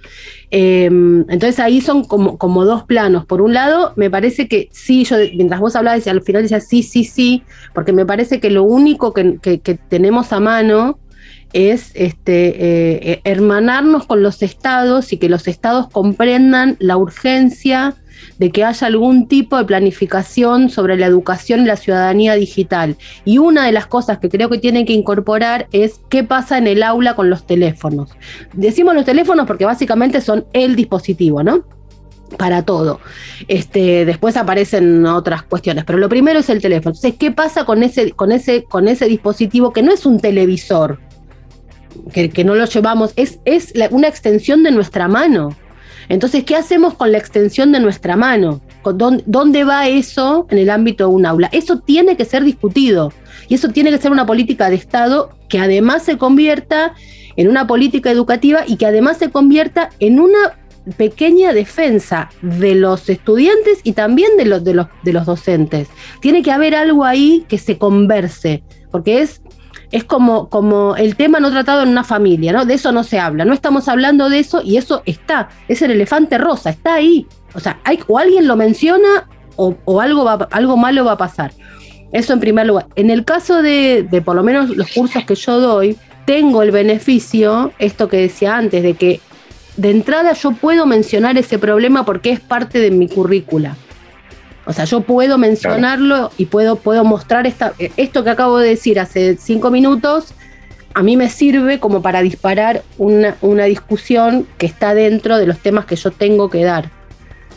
Em, 0.51 1.21
entonces 1.29 1.59
ahí 1.59 1.81
son 1.81 2.05
como, 2.05 2.39
como, 2.39 2.65
dos 2.65 2.85
planos. 2.85 3.27
Por 3.27 3.41
un 3.41 3.55
lado, 3.55 3.93
me 3.97 4.11
parece 4.11 4.49
que 4.49 4.69
sí, 4.73 5.05
yo 5.05 5.17
mientras 5.35 5.61
vos 5.61 5.77
hablabas, 5.77 6.07
al 6.07 6.23
final 6.23 6.43
decía 6.43 6.61
sí, 6.61 6.83
sí, 6.83 7.05
sí, 7.05 7.43
porque 7.75 7.93
me 7.93 8.07
parece 8.07 8.41
que 8.41 8.51
lo 8.51 8.65
único 8.65 9.13
que, 9.13 9.39
que 9.41 9.75
tenemos 9.89 10.33
a 10.33 10.41
mano 10.41 10.99
es 11.53 11.91
este, 11.95 12.49
eh, 12.49 13.01
eh, 13.03 13.21
hermanarnos 13.25 14.07
con 14.07 14.23
los 14.23 14.43
estados 14.43 15.13
y 15.13 15.19
que 15.19 15.29
los 15.29 15.49
estados 15.49 15.89
comprendan 15.89 16.77
la 16.79 16.97
urgencia 16.97 17.95
de 18.39 18.51
que 18.51 18.65
haya 18.65 18.87
algún 18.87 19.29
tipo 19.29 19.57
de 19.57 19.65
planificación 19.65 20.71
sobre 20.71 20.97
la 20.97 21.07
educación 21.07 21.61
y 21.61 21.65
la 21.67 21.77
ciudadanía 21.77 22.35
digital. 22.35 22.97
Y 23.25 23.39
una 23.39 23.67
de 23.67 23.73
las 23.73 23.87
cosas 23.87 24.19
que 24.19 24.29
creo 24.29 24.49
que 24.49 24.59
tienen 24.59 24.87
que 24.87 24.93
incorporar 24.93 25.69
es 25.73 26.01
qué 26.09 26.25
pasa 26.25 26.59
en 26.59 26.67
el 26.67 26.83
aula 26.83 27.15
con 27.15 27.31
los 27.31 27.47
teléfonos. 27.47 28.11
Decimos 28.53 28.95
los 28.95 29.05
teléfonos 29.05 29.47
porque 29.47 29.65
básicamente 29.65 30.21
son 30.21 30.45
el 30.53 30.77
dispositivo, 30.77 31.43
¿no? 31.43 31.65
Para 32.39 32.63
todo. 32.65 33.01
Este, 33.49 34.05
después 34.05 34.37
aparecen 34.37 35.05
otras 35.07 35.43
cuestiones, 35.43 35.85
pero 35.85 35.99
lo 35.99 36.09
primero 36.09 36.39
es 36.39 36.49
el 36.49 36.63
teléfono. 36.63 36.91
Entonces, 36.91 37.15
¿qué 37.19 37.33
pasa 37.33 37.65
con 37.65 37.83
ese, 37.83 38.13
con 38.13 38.31
ese, 38.31 38.65
con 38.65 38.87
ese 38.89 39.07
dispositivo 39.07 39.73
que 39.73 39.83
no 39.83 39.93
es 39.93 40.07
un 40.07 40.21
televisor? 40.21 41.01
que, 42.13 42.45
no 42.45 42.55
lo 42.55 42.65
llevamos, 42.67 43.13
es, 43.17 43.41
es 43.45 43.73
una 43.91 44.09
extensión 44.09 44.63
de 44.63 44.71
nuestra 44.71 45.09
mano. 45.09 45.51
Entonces, 46.11 46.43
¿qué 46.43 46.57
hacemos 46.57 46.95
con 46.95 47.13
la 47.13 47.19
extensión 47.19 47.71
de 47.71 47.79
nuestra 47.79 48.17
mano? 48.17 48.61
¿Dónde, 48.83 49.65
va 49.65 49.87
eso 49.87 50.47
en 50.51 50.59
el 50.59 50.69
ámbito 50.69 51.09
de 51.09 51.15
un 51.15 51.25
aula? 51.25 51.49
Eso 51.53 51.79
tiene 51.79 52.17
que 52.17 52.25
ser 52.25 52.43
discutido 52.43 53.13
y 53.49 53.55
eso 53.55 53.69
tiene 53.69 53.91
que 53.91 53.99
ser 53.99 54.11
una 54.11 54.27
política 54.27 54.69
de 54.69 54.75
Estado 54.75 55.31
que 55.49 55.61
además 55.61 56.03
se 56.03 56.19
convierta 56.19 56.95
en 57.37 57.49
una 57.49 57.69
política 57.69 58.11
educativa 58.11 58.65
y 58.67 58.77
que 58.77 58.87
además 58.87 59.19
se 59.19 59.31
convierta 59.31 59.91
en 60.01 60.19
una 60.19 60.59
pequeña 60.97 61.53
defensa 61.53 62.29
de 62.43 62.75
los 62.75 63.09
estudiantes 63.09 63.79
y 63.85 63.93
también 63.93 64.37
de 64.37 64.47
los, 64.47 64.65
de 64.65 64.75
los, 64.75 64.89
de 65.05 65.13
los 65.13 65.27
docentes. 65.27 65.87
Tiene 66.21 66.43
que 66.43 66.51
haber 66.51 66.75
algo 66.75 67.05
ahí 67.05 67.45
que 67.49 67.59
se 67.59 67.79
converse, 67.79 68.65
porque 68.91 69.21
es 69.23 69.43
es 69.91 70.05
como, 70.05 70.49
como 70.49 70.97
el 70.97 71.17
tema 71.17 71.41
no 71.41 71.51
tratado 71.51 71.83
en 71.83 71.89
una 71.89 72.05
familia, 72.05 72.53
¿no? 72.53 72.65
De 72.65 72.75
eso 72.75 72.93
no 72.93 73.05
se 73.05 73.19
habla, 73.19 73.45
no 73.45 73.53
estamos 73.53 73.89
hablando 73.89 74.29
de 74.29 74.39
eso 74.39 74.63
y 74.63 74.77
eso 74.77 75.03
está, 75.07 75.49
es 75.69 75.83
el 75.83 75.91
elefante 75.91 76.39
rosa, 76.39 76.71
está 76.71 76.95
ahí. 76.95 77.27
O 77.55 77.61
sea, 77.61 77.81
hay, 77.85 77.99
o 78.07 78.19
alguien 78.19 78.47
lo 78.47 78.57
menciona 78.57 79.29
o, 79.57 80.01
algo, 80.01 80.29
algo 80.51 80.77
malo 80.77 81.05
va 81.05 81.13
a 81.13 81.19
pasar. 81.19 81.53
Eso 82.13 82.33
en 82.33 82.41
primer 82.41 82.67
lugar. 82.67 82.87
En 82.97 83.11
el 83.11 83.25
caso 83.25 83.63
de, 83.63 84.07
de 84.09 84.23
por 84.23 84.35
lo 84.35 84.43
menos 84.43 84.71
los 84.71 84.91
cursos 84.91 85.25
que 85.25 85.35
yo 85.35 85.61
doy, 85.61 85.97
tengo 86.25 86.63
el 86.63 86.71
beneficio, 86.71 87.73
esto 87.79 88.09
que 88.09 88.19
decía 88.19 88.57
antes, 88.57 88.83
de 88.83 88.95
que 88.95 89.21
de 89.77 89.91
entrada 89.91 90.33
yo 90.33 90.53
puedo 90.53 90.87
mencionar 90.87 91.37
ese 91.39 91.59
problema 91.59 92.05
porque 92.05 92.31
es 92.31 92.41
parte 92.41 92.79
de 92.79 92.91
mi 92.91 93.09
currícula. 93.09 93.77
O 94.71 94.73
sea, 94.73 94.85
yo 94.85 95.01
puedo 95.01 95.37
mencionarlo 95.37 96.31
y 96.39 96.47
puedo, 96.47 96.77
puedo 96.77 97.03
mostrar 97.03 97.45
esta, 97.49 97.73
esto 97.97 98.23
que 98.23 98.31
acabo 98.31 98.59
de 98.59 98.69
decir 98.69 99.01
hace 99.01 99.37
cinco 99.37 99.69
minutos, 99.73 100.33
a 100.95 101.03
mí 101.03 101.17
me 101.17 101.29
sirve 101.29 101.81
como 101.81 102.03
para 102.03 102.23
disparar 102.23 102.85
una, 102.97 103.65
discusión 103.65 104.47
que 104.59 104.67
está 104.67 104.95
dentro 104.95 105.39
de 105.39 105.47
los 105.47 105.59
temas 105.59 105.87
que 105.87 105.97
yo 105.97 106.13
tengo 106.13 106.51
que 106.51 106.63
dar. 106.63 106.89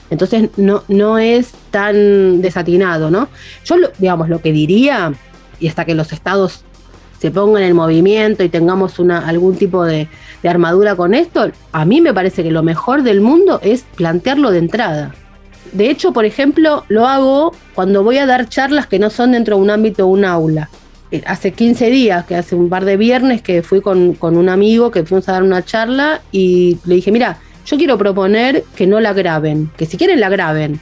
Entonces 0.09 0.49
no, 0.57 0.85
no 0.87 1.19
es 1.19 1.51
tan 1.69 2.41
desatinado, 2.41 3.11
¿no? 3.11 3.29
Yo, 3.63 3.75
digamos, 3.99 4.27
lo 4.27 4.41
que 4.41 4.51
diría, 4.51 5.13
y 5.59 5.67
hasta 5.67 5.85
que 5.85 5.93
los 5.93 6.13
estados 6.13 6.65
se 7.19 7.29
pongan 7.29 7.61
en 7.61 7.75
movimiento 7.75 8.43
y 8.43 8.49
tengamos 8.49 8.97
una, 8.97 9.27
algún 9.27 9.55
tipo 9.55 9.85
de, 9.85 10.07
de 10.41 10.49
armadura 10.49 10.95
con 10.95 11.13
esto, 11.13 11.51
a 11.73 11.85
mí 11.85 12.01
me 12.01 12.11
parece 12.11 12.41
que 12.41 12.49
lo 12.49 12.63
mejor 12.63 13.03
del 13.03 13.21
mundo 13.21 13.59
es 13.61 13.85
plantearlo 13.95 14.49
de 14.49 14.57
entrada 14.57 15.13
de 15.73 15.89
hecho, 15.89 16.13
por 16.13 16.25
ejemplo, 16.25 16.85
lo 16.87 17.07
hago 17.07 17.53
cuando 17.73 18.03
voy 18.03 18.17
a 18.17 18.25
dar 18.25 18.47
charlas 18.47 18.87
que 18.87 18.99
no 18.99 19.09
son 19.09 19.31
dentro 19.31 19.57
de 19.57 19.61
un 19.61 19.69
ámbito 19.69 20.05
o 20.05 20.09
un 20.09 20.23
aula. 20.23 20.69
Eh, 21.11 21.21
hace 21.25 21.51
15 21.51 21.89
días, 21.89 22.25
que 22.25 22.35
hace 22.35 22.55
un 22.55 22.69
par 22.69 22.85
de 22.85 22.97
viernes, 22.97 23.41
que 23.41 23.61
fui 23.63 23.81
con, 23.81 24.17
un 24.19 24.49
amigo 24.49 24.91
que 24.91 25.03
fuimos 25.03 25.27
a 25.29 25.33
dar 25.33 25.43
una 25.43 25.63
charla 25.63 26.21
y 26.31 26.77
le 26.85 26.95
dije, 26.95 27.11
mira, 27.11 27.39
yo 27.65 27.77
quiero 27.77 27.97
proponer 27.97 28.63
que 28.75 28.87
no 28.87 28.99
la 28.99 29.13
graben, 29.13 29.71
que 29.77 29.85
si 29.85 29.97
quieren 29.97 30.19
la 30.19 30.29
graben, 30.29 30.79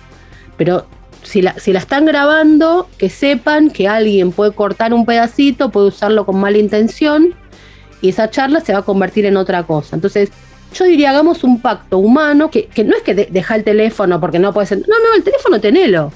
pero 0.57 0.85
si 1.23 1.41
la, 1.41 1.57
si 1.59 1.71
la 1.71 1.79
están 1.79 2.05
grabando, 2.05 2.89
que 2.97 3.09
sepan 3.09 3.69
que 3.69 3.87
alguien 3.87 4.31
puede 4.31 4.51
cortar 4.51 4.93
un 4.93 5.05
pedacito, 5.05 5.69
puede 5.69 5.87
usarlo 5.87 6.25
con 6.25 6.39
mala 6.39 6.57
intención 6.57 7.35
y 8.01 8.09
esa 8.09 8.29
charla 8.29 8.61
se 8.61 8.73
va 8.73 8.79
a 8.79 8.83
convertir 8.83 9.25
en 9.25 9.37
otra 9.37 9.63
cosa. 9.63 9.95
Entonces, 9.95 10.31
yo 10.73 10.85
diría, 10.85 11.09
hagamos 11.09 11.43
un 11.43 11.61
pacto 11.61 11.97
humano, 11.97 12.49
que, 12.49 12.69
no 12.85 12.95
es 12.95 13.03
que 13.03 13.13
deja 13.13 13.55
el 13.55 13.63
teléfono 13.63 14.19
porque 14.19 14.39
no 14.39 14.53
puede 14.53 14.67
ser, 14.67 14.79
no, 14.79 14.85
no, 14.99 15.15
el 15.15 15.23
teléfono 15.23 15.59
tenelo. 15.59 16.11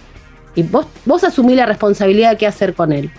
Y 0.56 0.64
vos, 0.64 0.88
vos 1.06 1.24
asumís 1.24 1.58
la 1.58 1.66
responsabilidad 1.66 2.32
de 2.32 2.38
qué 2.38 2.48
hacer 2.48 2.74
con 2.74 2.94
él. 2.94 3.12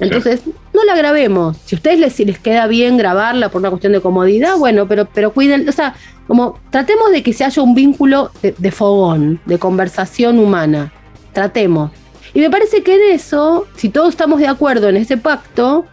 Entonces, 0.00 0.42
no 0.72 0.84
la 0.84 0.96
grabemos. 0.96 1.56
Si 1.64 1.76
a 1.76 1.78
ustedes 1.78 2.00
les, 2.00 2.18
les 2.18 2.38
queda 2.38 2.66
bien 2.66 2.96
grabarla 2.96 3.48
por 3.48 3.60
una 3.60 3.70
cuestión 3.70 3.92
de 3.92 4.00
comodidad, 4.00 4.56
bueno, 4.56 4.88
pero, 4.88 5.06
pero 5.06 5.32
cuiden, 5.32 5.68
o 5.68 5.72
sea, 5.72 5.94
como 6.26 6.58
tratemos 6.70 7.12
de 7.12 7.22
que 7.22 7.32
se 7.32 7.44
haya 7.44 7.62
un 7.62 7.74
vínculo 7.74 8.30
de, 8.42 8.70
fogón, 8.70 9.40
de 9.46 9.58
conversación 9.58 10.38
humana. 10.38 10.92
Tratemos. 11.32 11.90
Y 12.32 12.40
me 12.40 12.50
parece 12.50 12.82
que 12.82 12.94
en 12.94 13.14
eso, 13.14 13.66
si 13.76 13.88
todos 13.88 14.10
estamos 14.10 14.40
de 14.40 14.48
acuerdo 14.48 14.88
en 14.88 14.96
ese 14.96 15.16
pacto, 15.16 15.86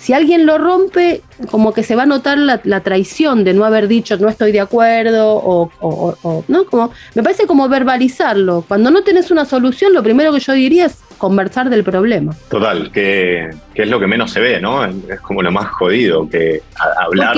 si 0.00 0.14
alguien 0.14 0.46
lo 0.46 0.56
rompe, 0.56 1.20
como 1.50 1.74
que 1.74 1.82
se 1.82 1.94
va 1.94 2.04
a 2.04 2.06
notar 2.06 2.38
la, 2.38 2.80
traición 2.80 3.44
de 3.44 3.52
no 3.52 3.66
haber 3.66 3.86
dicho 3.86 4.16
no 4.16 4.30
estoy 4.30 4.50
de 4.50 4.60
acuerdo 4.60 5.36
o, 5.36 6.44
no, 6.48 6.64
como 6.64 6.90
me 7.14 7.22
parece 7.22 7.46
como 7.46 7.68
verbalizarlo. 7.68 8.64
Cuando 8.66 8.90
no 8.90 9.02
tenés 9.02 9.30
una 9.30 9.44
solución, 9.44 9.92
lo 9.92 10.02
primero 10.02 10.32
que 10.32 10.40
yo 10.40 10.54
diría 10.54 10.86
es 10.86 10.96
conversar 11.18 11.68
del 11.68 11.84
problema. 11.84 12.34
Total, 12.48 12.90
que, 12.90 13.50
es 13.74 13.88
lo 13.88 14.00
que 14.00 14.06
menos 14.06 14.30
se 14.30 14.40
ve, 14.40 14.58
¿no? 14.58 14.86
Es 14.86 15.20
como 15.20 15.42
lo 15.42 15.52
más 15.52 15.68
jodido, 15.68 16.26
que 16.30 16.62
hablar... 16.96 17.36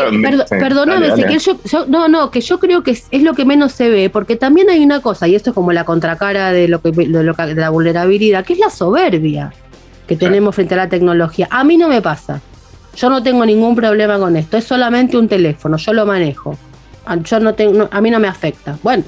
perdóname, 0.48 1.08
yo, 1.38 1.86
no, 1.88 2.06
no, 2.06 2.30
que 2.30 2.40
yo 2.40 2.60
creo 2.60 2.84
que 2.84 2.92
es, 2.92 3.22
lo 3.22 3.34
que 3.34 3.44
menos 3.44 3.72
se 3.72 3.90
ve, 3.90 4.08
porque 4.08 4.36
también 4.36 4.70
hay 4.70 4.84
una 4.84 5.00
cosa, 5.00 5.26
y 5.26 5.34
esto 5.34 5.50
es 5.50 5.54
como 5.54 5.72
la 5.72 5.84
contracara 5.84 6.52
de, 6.52 6.68
lo 6.68 6.80
que, 6.80 6.92
de, 6.92 7.06
lo 7.08 7.32
de 7.34 7.54
la 7.56 7.70
vulnerabilidad, 7.70 8.44
que 8.44 8.52
es 8.52 8.60
la 8.60 8.70
soberbia 8.70 9.52
que 10.06 10.16
tenemos 10.16 10.54
frente 10.54 10.74
a 10.74 10.76
la 10.76 10.88
tecnología. 10.88 11.48
A 11.50 11.64
mí 11.64 11.76
no 11.76 11.88
me 11.88 12.00
pasa. 12.02 12.40
Yo 12.96 13.08
no 13.08 13.22
tengo 13.22 13.44
ningún 13.46 13.74
problema 13.74 14.18
con 14.18 14.36
esto, 14.36 14.56
es 14.56 14.64
solamente 14.64 15.16
un 15.16 15.28
teléfono, 15.28 15.76
yo 15.76 15.92
lo 15.92 16.04
manejo. 16.04 16.56
Ah, 17.06 17.16
yo 17.16 17.40
no 17.40 17.54
tengo, 17.54 17.88
a 17.90 18.00
mí 18.00 18.10
no 18.10 18.20
me 18.20 18.28
afecta. 18.28 18.78
Bueno, 18.82 19.04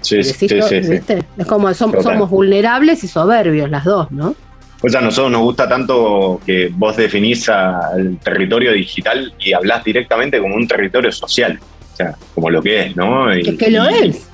sí, 0.00 0.22
sí, 0.22 0.48
sí, 0.48 0.48
es 0.48 1.46
como 1.46 1.72
somos, 1.74 2.30
vulnerables 2.30 3.02
y 3.02 3.08
soberbios 3.08 3.70
las 3.70 3.84
dos, 3.84 4.10
¿no? 4.10 4.34
Pues 4.80 4.94
a 4.94 5.00
nosotros 5.00 5.32
nos 5.32 5.42
gusta 5.42 5.68
tanto 5.68 6.40
que 6.46 6.70
vos 6.72 6.96
definís 6.96 7.50
el 7.96 8.18
territorio 8.18 8.72
digital 8.72 9.34
y 9.38 9.52
hablás 9.52 9.84
directamente 9.84 10.38
como 10.38 10.54
un 10.54 10.66
territorio 10.66 11.12
social, 11.12 11.58
o 11.92 11.96
sea, 11.96 12.14
como 12.34 12.48
lo 12.48 12.62
que 12.62 12.86
es, 12.86 12.96
¿no? 12.96 13.34
Y, 13.36 13.56
que, 13.56 13.70
lo 13.70 13.86
es. 13.88 14.26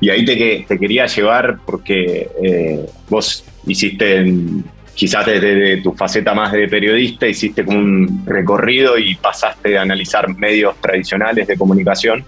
Y 0.00 0.10
ahí 0.10 0.24
te, 0.24 0.64
te 0.66 0.78
quería 0.78 1.06
llevar 1.06 1.58
porque 1.64 2.28
eh, 2.42 2.86
vos 3.08 3.44
hiciste 3.66 4.16
en, 4.16 4.64
quizás 4.96 5.26
desde 5.26 5.82
tu 5.82 5.92
faceta 5.92 6.34
más 6.34 6.50
de 6.52 6.66
periodista 6.68 7.28
hiciste 7.28 7.64
como 7.64 7.78
un 7.78 8.22
recorrido 8.24 8.96
y 8.96 9.14
pasaste 9.14 9.76
a 9.76 9.82
analizar 9.82 10.34
medios 10.34 10.74
tradicionales 10.80 11.46
de 11.46 11.56
comunicación. 11.56 12.24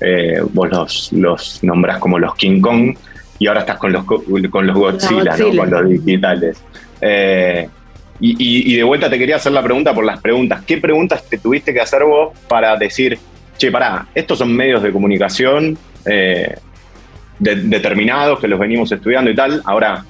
Eh, 0.00 0.40
vos 0.52 0.68
los, 0.68 1.12
los 1.14 1.64
nombrás 1.64 1.98
como 1.98 2.18
los 2.18 2.34
King 2.34 2.60
Kong 2.60 2.94
y 3.38 3.46
ahora 3.46 3.60
estás 3.60 3.78
con 3.78 3.92
los, 3.92 4.04
con 4.04 4.66
los 4.66 4.76
Godzilla, 4.76 5.34
¿no? 5.36 5.56
con 5.56 5.70
los 5.70 5.88
digitales. 5.88 6.62
Eh, 7.00 7.68
y, 8.20 8.76
de 8.76 8.82
vuelta 8.82 9.10
te 9.10 9.18
quería 9.18 9.36
hacer 9.36 9.52
la 9.52 9.62
pregunta 9.62 9.94
por 9.94 10.04
las 10.04 10.20
preguntas. 10.20 10.62
¿Qué 10.66 10.76
preguntas 10.78 11.26
te 11.28 11.38
tuviste 11.38 11.72
que 11.72 11.80
hacer 11.80 12.04
vos 12.04 12.38
para 12.48 12.76
decir, 12.76 13.18
che, 13.56 13.70
pará, 13.70 14.06
estos 14.14 14.38
son 14.38 14.54
medios 14.54 14.82
de 14.82 14.92
comunicación 14.92 15.76
eh, 16.04 16.54
determinados 17.38 18.40
que 18.40 18.46
los 18.46 18.58
venimos 18.58 18.92
estudiando 18.92 19.30
y 19.30 19.34
tal, 19.34 19.62
ahora 19.64 20.04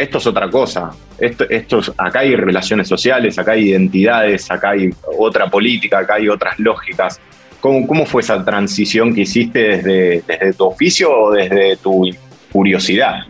esto 0.00 0.18
es 0.18 0.26
otra 0.26 0.48
cosa. 0.50 0.90
Esto, 1.18 1.80
acá 1.98 2.20
hay 2.20 2.34
relaciones 2.34 2.88
sociales, 2.88 3.38
acá 3.38 3.52
hay 3.52 3.70
identidades, 3.70 4.50
acá 4.50 4.70
hay 4.70 4.90
otra 5.18 5.48
política, 5.48 5.98
acá 5.98 6.14
hay 6.14 6.28
otras 6.28 6.58
lógicas. 6.58 7.20
¿Cómo, 7.60 7.86
cómo 7.86 8.06
fue 8.06 8.22
esa 8.22 8.42
transición 8.42 9.14
que 9.14 9.22
hiciste 9.22 9.58
desde, 9.58 10.22
desde 10.26 10.52
tu 10.54 10.64
oficio 10.64 11.12
o 11.12 11.32
desde 11.32 11.76
tu 11.76 12.08
curiosidad? 12.50 13.24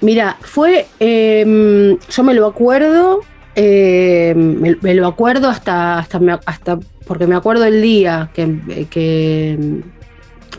Mira, 0.00 0.36
fue, 0.40 0.86
em, 0.98 1.98
yo 1.98 2.22
me 2.22 2.32
lo 2.34 2.46
acuerdo, 2.46 3.20
em, 3.54 4.76
me, 4.80 4.94
lo 4.94 5.06
acuerdo 5.08 5.48
hasta, 5.48 5.98
hasta, 5.98 6.40
hasta, 6.46 6.78
porque 7.06 7.26
me 7.26 7.34
acuerdo 7.34 7.64
el 7.64 7.82
día 7.82 8.30
que, 8.32 8.86
que 8.88 9.58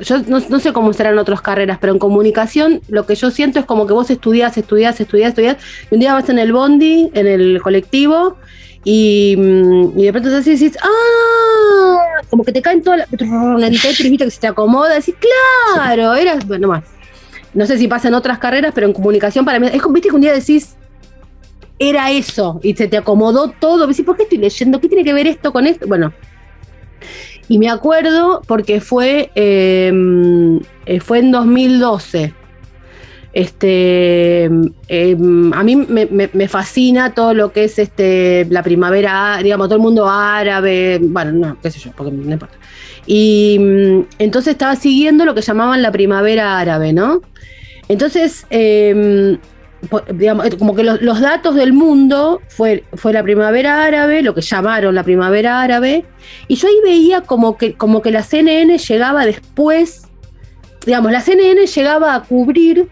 yo 0.02 0.22
no, 0.28 0.60
sé 0.60 0.74
cómo 0.74 0.92
serán 0.94 1.18
otras 1.18 1.42
carreras, 1.42 1.78
pero 1.80 1.94
en 1.94 2.00
comunicación 2.00 2.82
lo 2.88 3.06
que 3.06 3.16
yo 3.16 3.32
siento 3.32 3.60
es 3.60 3.66
como 3.66 3.88
que 3.88 3.94
vos 3.94 4.10
estudiás, 4.10 4.58
estudiás, 4.58 5.00
estudiás, 5.00 5.30
estudiás, 5.30 5.58
y 5.90 5.96
un 5.96 6.00
día 6.00 6.14
vas 6.14 6.30
en 6.30 6.40
el 6.40 6.52
bondi, 6.52 7.10
en 7.14 7.28
el 7.28 7.62
colectivo, 7.62 8.38
y, 8.84 9.36
mm, 9.38 9.98
de 9.98 10.12
pronto 10.12 10.30
te 10.30 10.50
decís, 10.50 10.78
¡ah! 10.82 12.22
Como 12.30 12.44
que 12.44 12.52
te 12.52 12.62
caen 12.62 12.82
todas 12.82 13.00
las. 13.00 13.10
que 13.10 14.32
se 14.32 14.40
te 14.40 14.48
acomoda, 14.48 14.96
decís, 14.96 15.16
¡claro! 15.76 16.16
Eras, 16.16 16.48
bueno, 16.48 16.68
más. 16.68 16.84
No 17.54 17.66
sé 17.66 17.78
si 17.78 17.88
pasa 17.88 18.08
en 18.08 18.16
otras 18.16 18.40
carreras, 18.40 18.72
pero 18.74 18.88
en 18.88 18.94
comunicación 18.94 19.46
para 19.46 19.60
mí. 19.60 19.68
Es 19.68 19.82
viste 19.90 20.10
que 20.10 20.16
un 20.16 20.22
día 20.22 20.34
decís, 20.34 20.76
era 21.78 22.10
eso, 22.12 22.60
y 22.64 22.74
se 22.76 22.88
te 22.88 22.98
acomodó 22.98 23.50
todo. 23.50 23.86
Decís, 23.86 24.06
¿por 24.06 24.18
qué 24.18 24.24
estoy 24.24 24.40
leyendo? 24.40 24.80
¿Qué 24.80 24.88
tiene 24.88 25.04
que 25.04 25.14
ver 25.14 25.28
esto 25.28 25.52
con 25.52 25.68
esto? 25.68 25.86
Bueno. 25.88 26.12
Y 27.48 27.58
me 27.60 27.70
acuerdo 27.70 28.42
porque 28.48 28.82
fue, 28.82 29.32
em, 29.36 30.60
eh, 30.86 31.00
fue 31.00 31.20
en 31.20 31.32
2012. 31.32 32.34
Este, 33.34 34.44
em, 34.90 35.54
a 35.54 35.64
mí 35.64 35.76
me, 35.76 36.48
fascina 36.50 37.14
todo 37.14 37.34
lo 37.34 37.54
que 37.54 37.64
es 37.64 37.80
este, 37.80 38.46
la 38.50 38.62
primavera, 38.62 39.40
digamos, 39.42 39.68
todo 39.68 39.78
el 39.78 39.82
mundo 39.82 40.10
árabe, 40.10 41.00
bueno, 41.02 41.32
no, 41.32 41.58
qué 41.62 41.72
sé 41.72 41.80
yo, 41.80 41.92
porque 41.96 42.12
no 42.12 42.32
importa. 42.32 42.58
Y 43.06 43.58
mm, 43.60 44.02
entonces 44.20 44.52
estaba 44.52 44.76
siguiendo 44.76 45.26
lo 45.26 45.34
que 45.34 45.42
llamaban 45.42 45.82
la 45.82 45.92
primavera 45.92 46.60
árabe, 46.60 46.94
¿no? 46.94 47.22
Entonces, 47.88 48.46
em, 48.50 49.38
como 49.90 50.76
que 50.76 50.84
los, 50.84 51.22
datos 51.22 51.56
del 51.56 51.74
mundo 51.74 52.42
fue, 52.48 52.84
fue 52.94 53.14
la 53.14 53.24
primavera 53.24 53.84
árabe, 53.84 54.22
lo 54.22 54.36
que 54.36 54.42
llamaron 54.42 54.94
la 54.94 55.04
primavera 55.04 55.62
árabe, 55.62 56.06
y 56.48 56.56
yo 56.56 56.68
ahí 56.68 56.76
veía 56.84 57.22
como 57.22 57.58
que, 57.58 57.74
como 57.74 58.02
que 58.02 58.12
la 58.12 58.24
CNN 58.24 58.78
llegaba 58.78 59.26
después, 59.26 60.04
digamos, 60.86 61.12
la 61.12 61.22
CNN 61.22 61.66
llegaba 61.66 62.16
a 62.16 62.24
cubrir 62.24 62.90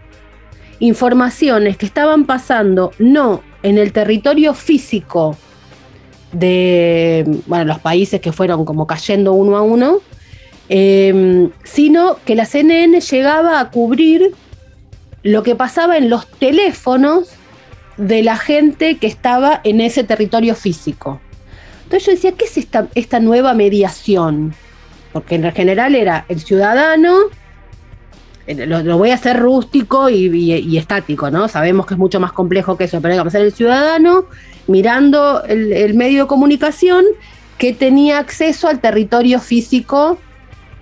informaciones 0.80 1.76
que 1.76 1.86
estaban 1.86 2.24
pasando 2.24 2.92
no 2.98 3.42
en 3.62 3.78
el 3.78 3.92
territorio 3.92 4.54
físico 4.54 5.36
de 6.32 7.24
bueno, 7.46 7.64
los 7.64 7.78
países 7.80 8.20
que 8.20 8.32
fueron 8.32 8.64
como 8.64 8.86
cayendo 8.86 9.32
uno 9.32 9.56
a 9.56 9.62
uno, 9.62 9.98
eh, 10.68 11.50
sino 11.64 12.16
que 12.24 12.34
la 12.34 12.46
CNN 12.46 13.00
llegaba 13.00 13.60
a 13.60 13.70
cubrir 13.70 14.34
lo 15.22 15.42
que 15.42 15.54
pasaba 15.54 15.96
en 15.96 16.08
los 16.08 16.26
teléfonos 16.26 17.30
de 17.96 18.22
la 18.22 18.36
gente 18.36 18.96
que 18.96 19.06
estaba 19.06 19.60
en 19.64 19.80
ese 19.80 20.04
territorio 20.04 20.54
físico. 20.54 21.20
Entonces 21.84 22.06
yo 22.06 22.12
decía, 22.12 22.32
¿qué 22.32 22.44
es 22.44 22.56
esta, 22.94 23.20
nueva 23.20 23.52
mediación? 23.52 24.54
Porque 25.12 25.34
en 25.34 25.52
general 25.52 25.94
era 25.94 26.24
el 26.28 26.40
ciudadano, 26.40 27.16
eh, 28.46 28.66
lo, 28.66 28.96
voy 28.96 29.10
a 29.10 29.14
hacer 29.14 29.38
rústico 29.38 30.08
y, 30.08 30.78
estático, 30.78 31.30
¿no? 31.30 31.48
Sabemos 31.48 31.86
que 31.86 31.94
es 31.94 31.98
mucho 31.98 32.20
más 32.20 32.32
complejo 32.32 32.76
que 32.76 32.84
eso, 32.84 33.00
pero 33.00 33.12
digamos, 33.12 33.34
era 33.34 33.44
el 33.44 33.52
ciudadano 33.52 34.26
mirando 34.66 35.42
el, 35.44 35.94
medio 35.94 36.22
de 36.22 36.28
comunicación 36.28 37.04
que 37.58 37.74
tenía 37.74 38.18
acceso 38.18 38.68
al 38.68 38.80
territorio 38.80 39.40
físico, 39.40 40.16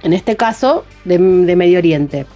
en 0.03 0.13
este 0.13 0.37
caso, 0.37 0.85
de 1.05 1.19
Medio 1.19 1.79
Oriente. 1.79 2.27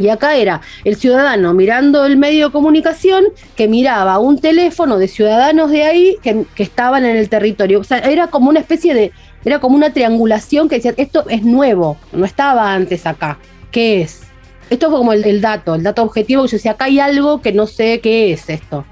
Y 0.00 0.08
acá 0.08 0.34
era 0.34 0.62
el 0.84 0.96
ciudadano 0.96 1.52
mirando 1.52 2.06
el 2.06 2.16
medio 2.16 2.46
de 2.46 2.52
comunicación 2.52 3.26
que 3.54 3.68
miraba 3.68 4.18
un 4.18 4.38
teléfono 4.38 4.96
de 4.96 5.08
ciudadanos 5.08 5.70
de 5.70 5.84
ahí 5.84 6.16
que, 6.22 6.46
estaban 6.56 7.04
en 7.04 7.16
el 7.16 7.28
territorio. 7.28 7.80
O 7.80 7.84
sea, 7.84 7.98
era 7.98 8.28
como 8.28 8.48
una 8.48 8.60
especie 8.60 8.94
de, 8.94 9.12
era 9.44 9.60
como 9.60 9.76
una 9.76 9.92
triangulación 9.92 10.70
que 10.70 10.76
decía, 10.76 10.94
esto 10.96 11.26
es 11.28 11.42
nuevo, 11.42 11.98
no 12.12 12.24
estaba 12.24 12.72
antes 12.72 13.04
acá. 13.04 13.38
¿Qué 13.70 14.00
es? 14.00 14.22
Esto 14.70 14.88
fue 14.88 14.98
como 14.98 15.12
el, 15.12 15.40
dato, 15.42 15.74
el 15.74 15.82
dato 15.82 16.02
objetivo 16.02 16.46
yo 16.46 16.52
decía, 16.52 16.72
acá 16.72 16.86
hay 16.86 16.98
algo 16.98 17.42
que 17.42 17.52
no 17.52 17.66
sé 17.66 18.00
qué 18.00 18.32
es 18.32 18.48
esto. 18.48 18.86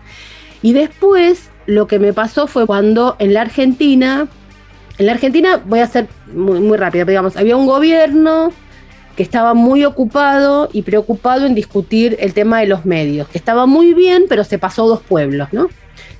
Y 0.60 0.74
después 0.74 1.48
lo 1.64 1.86
que 1.86 1.98
me 1.98 2.12
pasó 2.12 2.46
fue 2.46 2.66
cuando 2.66 3.16
en 3.18 3.32
la 3.32 3.40
Argentina, 3.40 4.28
en 4.98 5.06
la 5.06 5.12
Argentina 5.12 5.62
voy 5.64 5.78
a 5.78 5.86
ser 5.86 6.06
muy, 6.34 6.60
muy 6.60 6.76
rápida, 6.76 7.06
digamos, 7.06 7.34
había 7.38 7.56
un 7.56 7.66
gobierno 7.66 8.52
que 9.18 9.24
estaba 9.24 9.52
muy 9.52 9.84
ocupado 9.84 10.68
y 10.72 10.82
preocupado 10.82 11.44
en 11.44 11.56
discutir 11.56 12.16
el 12.20 12.34
tema 12.34 12.60
de 12.60 12.68
los 12.68 12.84
medios, 12.84 13.26
que 13.26 13.36
estaba 13.36 13.66
muy 13.66 13.92
bien, 13.92 14.26
pero 14.28 14.44
se 14.44 14.60
pasó 14.60 14.86
dos 14.86 15.02
pueblos, 15.02 15.48
¿no? 15.50 15.68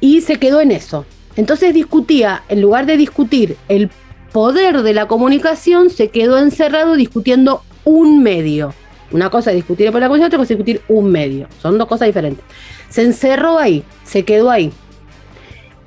Y 0.00 0.22
se 0.22 0.34
quedó 0.40 0.60
en 0.60 0.72
eso. 0.72 1.06
Entonces 1.36 1.72
discutía, 1.72 2.42
en 2.48 2.60
lugar 2.60 2.86
de 2.86 2.96
discutir 2.96 3.56
el 3.68 3.88
poder 4.32 4.82
de 4.82 4.94
la 4.94 5.06
comunicación, 5.06 5.90
se 5.90 6.08
quedó 6.08 6.38
encerrado 6.38 6.96
discutiendo 6.96 7.62
un 7.84 8.20
medio. 8.20 8.74
Una 9.12 9.30
cosa 9.30 9.50
es 9.52 9.56
discutir 9.58 9.92
por 9.92 10.00
la 10.00 10.08
comunicación, 10.08 10.30
otra 10.30 10.38
cosa 10.38 10.54
es 10.54 10.58
discutir 10.58 10.82
un 10.88 11.08
medio. 11.08 11.46
Son 11.62 11.78
dos 11.78 11.86
cosas 11.86 12.06
diferentes. 12.06 12.44
Se 12.88 13.04
encerró 13.04 13.60
ahí, 13.60 13.84
se 14.02 14.24
quedó 14.24 14.50
ahí. 14.50 14.72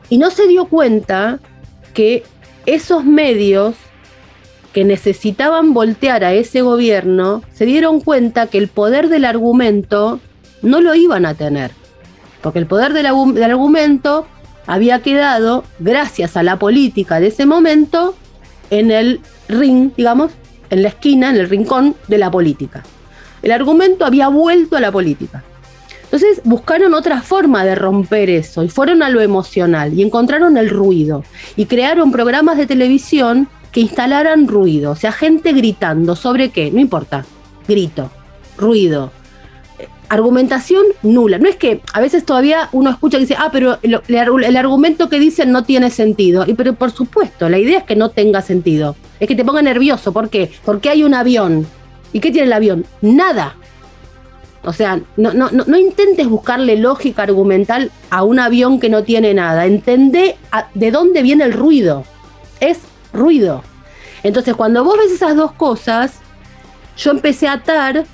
Y 0.08 0.18
no 0.18 0.32
se 0.32 0.48
dio 0.48 0.64
cuenta 0.64 1.40
que 1.94 2.24
esos 2.66 3.04
medios 3.04 3.76
que 4.74 4.86
necesitaban 4.86 5.74
voltear 5.74 6.24
a 6.24 6.34
ese 6.34 6.62
gobierno 6.62 7.44
se 7.54 7.66
dieron 7.66 8.00
cuenta 8.00 8.48
que 8.48 8.58
el 8.58 8.68
poder 8.68 9.10
del 9.10 9.26
argumento 9.26 10.20
no 10.62 10.82
lo 10.82 10.96
iban 10.96 11.26
a 11.26 11.34
tener, 11.34 11.72
porque 12.42 12.60
el 12.60 12.68
poder 12.68 12.94
del, 12.94 13.06
argumento 13.06 14.28
había 14.68 15.00
quedado, 15.00 15.64
gracias 15.80 16.38
a 16.38 16.44
la 16.44 16.58
política 16.58 17.20
de 17.20 17.28
ese 17.28 17.46
momento, 17.46 18.16
en 18.70 18.92
el 18.92 19.20
ring, 19.50 19.92
digamos, 19.98 20.32
en 20.70 20.84
la 20.84 20.90
esquina, 20.90 21.30
en 21.30 21.38
el 21.38 21.50
rincón 21.50 21.96
de 22.08 22.18
la 22.18 22.32
política. 22.32 22.84
El 23.42 23.52
argumento 23.52 24.06
había 24.06 24.30
vuelto 24.30 24.78
a 24.78 24.80
la 24.80 24.92
política. 24.92 25.44
Entonces 26.04 26.42
buscaron 26.44 26.94
otra 26.94 27.22
forma 27.22 27.66
de 27.66 27.76
romper 27.76 28.30
eso 28.30 28.64
y 28.64 28.70
fueron 28.70 29.02
a 29.02 29.10
lo 29.10 29.22
emocional 29.22 29.94
y 29.94 30.02
encontraron 30.02 30.58
el 30.58 30.70
ruido 30.70 31.24
y 31.56 31.66
crearon 31.66 32.12
programas 32.12 32.58
de 32.58 32.68
televisión 32.68 33.48
que 33.72 33.82
instalaran 33.82 34.48
ruido, 34.48 34.92
o 34.92 34.96
sea, 34.96 35.12
gente 35.12 35.54
gritando 35.54 36.16
sobre 36.16 36.50
qué, 36.50 36.72
no 36.72 36.80
importa, 36.80 37.26
grito, 37.68 38.12
ruido, 38.58 39.12
argumentación 40.12 40.84
nula. 41.04 41.38
No 41.38 41.48
es 41.48 41.56
que 41.56 41.82
a 41.94 42.02
veces 42.02 42.26
todavía 42.26 42.68
uno 42.74 42.90
escucha 42.90 43.16
y 43.16 43.22
dice, 43.22 43.38
ah, 43.40 43.48
pero 43.50 43.80
el, 43.82 44.58
argumento 44.58 45.08
que 45.08 45.20
dicen 45.20 45.54
no 45.54 45.64
tiene 45.64 45.90
sentido. 45.90 46.44
Y 46.46 46.54
pero 46.54 46.74
por 46.74 46.92
supuesto, 46.92 47.48
la 47.48 47.58
idea 47.58 47.80
es 47.80 47.86
que 47.86 47.96
no 47.96 48.10
tenga 48.10 48.42
sentido. 48.42 48.98
Es 49.22 49.30
que 49.30 49.36
te 49.36 49.46
ponga 49.46 49.62
nervioso. 49.62 50.12
¿Por 50.12 50.30
qué? 50.30 50.52
Porque 50.66 50.90
hay 50.90 51.06
un 51.06 51.14
avión. 51.14 51.66
¿Y 52.12 52.20
qué 52.20 52.30
tiene 52.30 52.48
el 52.48 52.54
avión? 52.54 52.86
Nada. 53.02 53.56
O 54.64 54.74
sea, 54.74 55.00
no, 55.16 55.34
no, 55.34 55.50
no, 55.50 55.78
intentes 55.78 56.28
buscarle 56.28 56.76
lógica 56.76 57.24
argumental 57.24 57.90
a 58.10 58.24
un 58.24 58.38
avión 58.38 58.82
que 58.82 58.90
no 58.90 59.04
tiene 59.04 59.34
nada. 59.34 59.66
Entendé 59.66 60.36
de 60.74 60.92
dónde 60.92 61.22
viene 61.24 61.46
el 61.46 61.54
ruido. 61.54 62.04
Es 62.60 62.80
ruido. 63.14 63.64
Entonces, 64.24 64.56
cuando 64.56 64.84
vos 64.84 64.98
ves 64.98 65.12
esas 65.12 65.36
dos 65.36 65.52
cosas, 65.54 66.14
yo 66.98 67.12
empecé 67.12 67.48
a 67.48 67.54
atar 67.54 68.06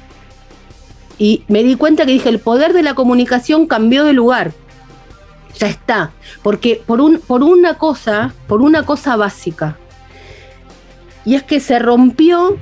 y 1.17 1.43
me 1.47 1.63
di 1.63 1.75
cuenta 1.75 2.05
que 2.05 2.13
dije, 2.13 2.29
el 2.29 2.39
poder 2.39 2.73
de 2.73 2.83
la 2.83 2.93
comunicación 2.93 3.67
cambió 3.67 4.03
de 4.03 4.13
lugar. 4.13 4.53
Ya 5.57 5.67
está. 5.67 6.12
Porque 6.43 6.81
por, 6.86 7.01
un, 7.01 7.19
por 7.19 7.43
una 7.43 7.75
cosa, 7.75 8.33
por 8.47 8.62
una 8.62 8.86
cosa 8.86 9.15
básica. 9.15 9.77
Y 11.25 11.36
es 11.36 11.43
que 11.43 11.60
se 11.60 11.79
rompió, 11.79 12.57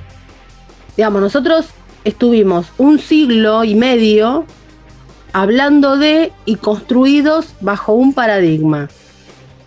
digamos, 0.96 1.20
nosotros 1.20 1.66
estuvimos 2.04 2.66
un 2.78 2.98
siglo 2.98 3.64
y 3.64 3.74
medio 3.74 4.46
hablando 5.32 5.98
de 5.98 6.32
y 6.46 6.56
construidos 6.56 7.48
bajo 7.60 7.92
un 7.92 8.14
paradigma, 8.14 8.88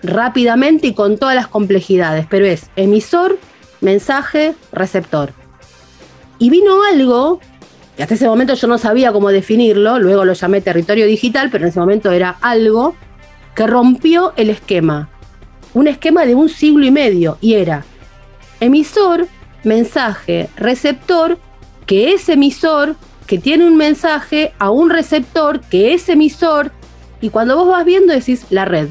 rápidamente 0.04 0.88
y 0.88 0.94
con 0.94 1.18
todas 1.18 1.36
las 1.36 1.48
complejidades, 1.48 2.26
pero 2.30 2.46
es 2.46 2.70
emisor, 2.76 3.38
mensaje, 3.82 4.56
receptor. 4.72 5.34
Y 6.38 6.50
vino 6.50 6.84
algo 6.84 7.40
hasta 8.02 8.14
ese 8.14 8.28
momento 8.28 8.54
yo 8.54 8.68
no 8.68 8.78
sabía 8.78 9.12
cómo 9.12 9.30
definirlo, 9.30 10.00
luego 10.00 10.24
lo 10.24 10.34
llamé 10.34 10.62
territorio 10.62 11.06
digital, 11.06 11.50
pero 11.52 11.66
en 11.66 11.70
ese 11.70 11.80
momento 11.80 12.12
era 12.12 12.38
algo 12.42 12.96
que 13.56 13.68
rompió 13.68 14.34
el 14.38 14.50
esquema. 14.50 15.10
Un 15.74 15.88
esquema 15.88 16.26
de 16.26 16.34
un 16.34 16.48
siglo 16.48 16.86
y 16.86 16.92
medio, 16.92 17.38
y 17.42 17.56
era 17.56 17.84
emisor, 18.62 19.28
mensaje, 19.64 20.50
receptor, 20.56 21.38
que 21.86 22.14
es 22.14 22.30
emisor, 22.30 22.96
que 23.28 23.38
tiene 23.38 23.66
un 23.66 23.76
mensaje 23.76 24.54
a 24.60 24.72
un 24.72 24.90
receptor, 24.90 25.60
que 25.60 25.94
es 25.94 26.08
emisor, 26.08 26.72
y 27.20 27.30
cuando 27.30 27.58
vos 27.58 27.68
vas 27.68 27.84
viendo 27.84 28.14
decís 28.14 28.46
la 28.50 28.64
red. 28.64 28.88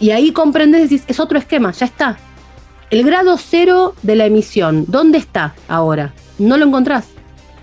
Y 0.00 0.10
ahí 0.10 0.32
comprendes, 0.32 0.82
decís, 0.82 1.04
es 1.06 1.20
otro 1.20 1.38
esquema, 1.38 1.72
ya 1.72 1.86
está. 1.86 2.18
El 2.90 3.04
grado 3.04 3.36
cero 3.38 3.94
de 4.02 4.16
la 4.16 4.26
emisión, 4.26 4.84
¿dónde 4.88 5.18
está 5.18 5.54
ahora? 5.68 6.12
no 6.38 6.56
lo 6.56 6.66
encontrás. 6.66 7.06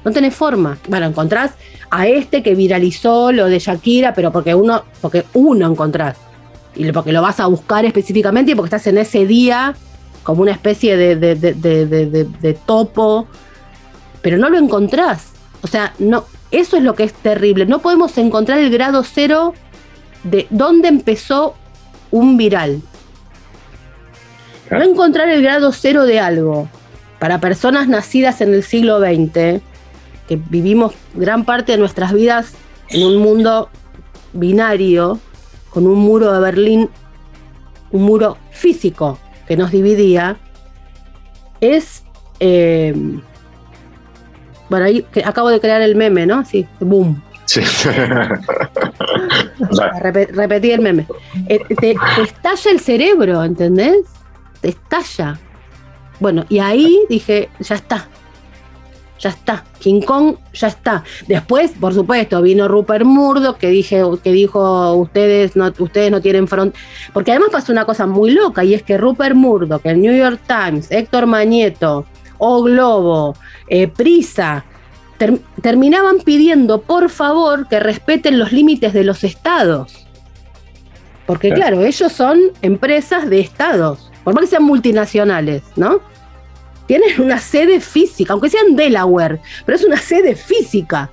No 0.04 0.12
tenés 0.12 0.36
forma. 0.36 0.78
Bueno, 0.88 1.06
encontrás 1.06 1.52
a 1.90 2.08
este 2.08 2.42
que 2.42 2.56
viralizó 2.56 3.32
lo 3.32 3.46
de 3.48 3.60
Shakira, 3.60 4.14
pero 4.14 4.32
porque 4.32 4.56
uno, 4.56 4.84
porque 5.02 5.26
uno 5.34 5.70
encontrás. 5.70 6.18
Y 6.76 6.92
porque 6.92 7.12
lo 7.12 7.22
vas 7.22 7.40
a 7.40 7.48
buscar 7.48 7.86
específicamente 7.86 8.52
y 8.52 8.56
porque 8.56 8.68
estás 8.68 8.88
en 8.88 8.98
ese 8.98 9.26
día 9.26 9.76
como 10.24 10.42
una 10.42 10.52
especie 10.52 10.96
de, 10.96 11.16
de, 11.16 11.36
de, 11.36 12.54
topo. 12.66 13.28
Pero 14.22 14.38
no 14.38 14.50
lo 14.50 14.58
encontrás. 14.58 15.32
O 15.62 15.68
sea, 15.68 15.94
no, 16.00 16.26
eso 16.50 16.78
es 16.78 16.84
lo 16.84 16.96
que 16.96 17.04
es 17.04 17.14
terrible. 17.14 17.66
No 17.66 17.80
podemos 17.80 18.18
encontrar 18.18 18.60
el 18.60 18.72
grado 18.72 19.04
cero 19.04 19.54
de 20.24 20.48
dónde 20.50 20.88
empezó 20.88 21.56
un 22.12 22.38
viral. 22.38 22.82
No 24.70 24.82
encontrar 24.82 25.30
el 25.30 25.42
grado 25.42 25.72
cero 25.74 26.06
de 26.06 26.20
algo 26.20 26.70
para 27.20 27.40
personas 27.40 27.88
nacidas 27.88 28.42
en 28.42 28.54
el 28.54 28.64
siglo 28.64 29.00
XX, 29.00 29.62
que 30.28 30.36
vivimos 30.50 30.94
gran 31.14 31.44
parte 31.44 31.74
de 31.74 31.78
nuestras 31.78 32.14
vidas 32.14 32.54
en 32.90 33.06
un 33.06 33.18
mundo 33.18 33.70
binario, 34.34 35.20
con 35.70 35.88
un 35.88 36.00
muro 36.00 36.32
de 36.32 36.40
Berlín, 36.40 36.90
un 37.92 38.04
muro 38.04 38.38
físico 38.52 39.20
que 39.48 39.58
nos 39.58 39.72
dividía, 39.72 40.38
es... 41.60 42.04
Eh, 42.40 42.94
bueno, 44.70 44.86
ahí 44.86 45.06
acabo 45.26 45.50
de 45.50 45.60
crear 45.60 45.82
el 45.82 45.96
meme, 45.96 46.26
¿no? 46.26 46.46
Sí, 46.46 46.66
boom. 46.80 47.22
Sí. 47.46 47.62
repetí 50.34 50.72
el 50.72 50.82
meme. 50.82 51.06
Eh, 51.48 51.60
te, 51.80 51.96
estalla 52.22 52.72
el 52.72 52.80
cerebro, 52.80 53.44
¿entendés? 53.44 54.06
Te 54.62 54.70
estalla. 54.70 55.40
Bueno, 56.20 56.46
y 56.50 56.60
ahí 56.60 57.00
dije, 57.10 57.50
ya 57.60 57.76
está. 57.76 58.08
Ya 59.20 59.30
está. 59.30 59.64
King 59.80 60.02
Kong, 60.02 60.36
ya 60.54 60.68
está. 60.68 61.04
Después, 61.28 61.72
por 61.80 61.94
supuesto, 61.94 62.42
vino 62.42 62.68
Rupert 62.68 63.06
Murdoch, 63.06 63.58
que, 63.58 63.68
dije, 63.68 64.02
que 64.24 64.32
dijo, 64.32 64.94
ustedes 64.94 65.56
no, 65.56 65.72
ustedes 65.80 66.12
no 66.12 66.22
tienen 66.22 66.48
front. 66.48 66.76
Porque 67.14 67.32
además 67.32 67.50
pasó 67.52 67.72
una 67.72 67.86
cosa 67.86 68.08
muy 68.08 68.32
loca, 68.32 68.64
y 68.64 68.74
es 68.74 68.84
que 68.84 68.98
Rupert 68.98 69.36
Murdoch, 69.36 69.82
el 69.86 70.02
New 70.02 70.16
York 70.16 70.42
Times, 70.48 70.90
Héctor 70.92 71.28
Mañeto, 71.28 72.06
O 72.38 72.64
Globo, 72.64 73.36
eh, 73.68 73.88
Prisa, 73.88 74.66
terminaban 75.62 76.20
pidiendo, 76.20 76.82
por 76.82 77.10
favor, 77.10 77.68
que 77.68 77.80
respeten 77.80 78.40
los 78.40 78.52
límites 78.52 78.94
de 78.94 79.04
los 79.04 79.24
estados. 79.24 80.06
Porque 81.26 81.54
claro, 81.54 81.82
ellos 81.82 82.12
son 82.12 82.40
empresas 82.62 83.30
de 83.30 83.40
estados, 83.40 84.12
por 84.24 84.34
más 84.34 84.44
que 84.44 84.50
sean 84.50 84.64
multinacionales, 84.64 85.64
¿no? 85.76 86.02
tienen 86.92 87.22
una 87.22 87.40
sede 87.40 87.80
física, 87.80 88.34
aunque 88.34 88.50
sean 88.50 88.76
Delaware, 88.76 89.40
pero 89.66 89.78
es 89.78 89.86
una 89.86 89.96
sede 89.96 90.36
física. 90.36 91.10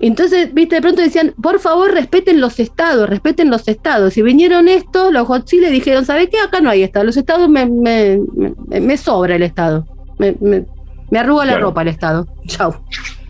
Entonces, 0.00 0.52
viste, 0.52 0.74
de 0.74 0.82
pronto 0.82 1.00
decían, 1.00 1.34
por 1.40 1.60
favor, 1.60 1.92
respeten 1.92 2.40
los 2.40 2.58
estados, 2.58 3.08
respeten 3.08 3.48
los 3.48 3.68
estados. 3.68 4.16
Y 4.16 4.22
vinieron 4.22 4.66
estos, 4.66 5.12
los 5.12 5.52
le 5.52 5.70
dijeron, 5.70 6.04
¿sabe 6.04 6.28
qué? 6.28 6.40
Acá 6.40 6.60
no 6.60 6.68
hay 6.68 6.82
estado. 6.82 7.04
Los 7.04 7.16
estados 7.16 7.48
me, 7.48 7.66
me, 7.66 8.96
sobra 8.96 9.36
el 9.36 9.44
estado. 9.44 9.86
Me, 10.18 10.66
me, 11.12 11.18
arruga 11.18 11.44
la 11.44 11.58
ropa 11.58 11.82
el 11.82 11.88
estado. 11.88 12.26
Chau. 12.46 12.74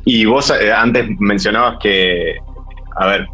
Y 0.05 0.25
vos 0.25 0.51
eh, 0.51 0.73
antes 0.73 1.07
mencionabas 1.21 1.79
que, 1.81 2.37
a 2.97 3.07
ver, 3.07 3.29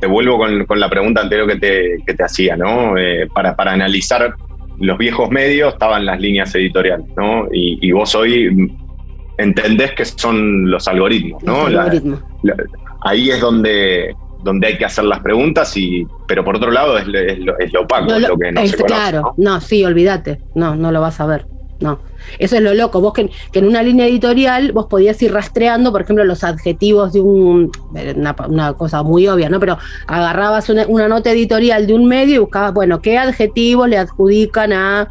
te, 0.00 0.06
vuelvo 0.06 0.38
con, 0.38 0.80
la 0.80 0.88
pregunta 0.88 1.22
anterior 1.22 1.48
que 1.48 1.56
te, 1.56 1.96
que 2.06 2.14
te 2.14 2.24
hacía, 2.24 2.56
¿no? 2.56 2.96
Eh, 2.96 3.26
para, 3.34 3.56
para 3.56 3.72
analizar 3.72 4.34
los 4.80 4.98
viejos 4.98 5.30
medios 5.30 5.74
estaban 5.74 6.04
las 6.04 6.20
líneas 6.20 6.54
editoriales, 6.54 7.06
¿no? 7.16 7.46
Y, 7.52 7.90
vos 7.92 8.14
hoy 8.14 8.70
entendés 9.38 9.92
que 9.92 10.04
son 10.04 10.70
los 10.70 10.86
algoritmos, 10.88 11.42
¿no? 11.42 11.66
ahí 13.06 13.30
es 13.30 13.40
donde, 13.40 14.14
donde 14.42 14.66
hay 14.66 14.78
que 14.78 14.84
hacer 14.84 15.04
las 15.04 15.20
preguntas, 15.20 15.76
y, 15.76 16.06
pero 16.26 16.44
por 16.44 16.56
otro 16.56 16.70
lado 16.70 16.96
es, 16.98 17.06
lo, 17.06 17.54
opaco, 17.82 18.18
lo, 18.18 18.36
que 18.38 18.52
no 18.52 18.66
se 18.66 18.76
conoce, 18.76 18.84
Claro, 18.84 19.34
¿no? 19.36 19.60
sí, 19.60 19.84
olvídate, 19.84 20.40
no, 20.54 20.74
no 20.74 20.90
lo 20.90 21.00
vas 21.00 21.20
a 21.20 21.26
ver. 21.26 21.46
No, 21.80 22.00
eso 22.38 22.56
es 22.56 22.62
lo 22.62 22.74
loco. 22.74 23.00
Vos 23.00 23.12
que, 23.12 23.30
en 23.52 23.66
una 23.66 23.82
línea 23.82 24.06
editorial 24.06 24.72
vos 24.72 24.86
podías 24.86 25.20
ir 25.22 25.32
rastreando, 25.32 25.92
por 25.92 26.02
ejemplo, 26.02 26.24
los 26.24 26.44
adjetivos 26.44 27.12
de 27.12 27.20
un. 27.20 27.70
Una, 28.16 28.72
cosa 28.74 29.02
muy 29.02 29.28
obvia, 29.28 29.48
¿no? 29.48 29.60
Pero 29.60 29.78
agarrabas 30.06 30.68
una, 30.68 31.08
nota 31.08 31.30
editorial 31.30 31.86
de 31.86 31.94
un 31.94 32.06
medio 32.06 32.36
y 32.36 32.38
buscabas, 32.38 32.74
bueno, 32.74 33.00
qué 33.00 33.18
adjetivos 33.18 33.88
le 33.88 33.98
adjudican 33.98 34.72
a. 34.72 35.08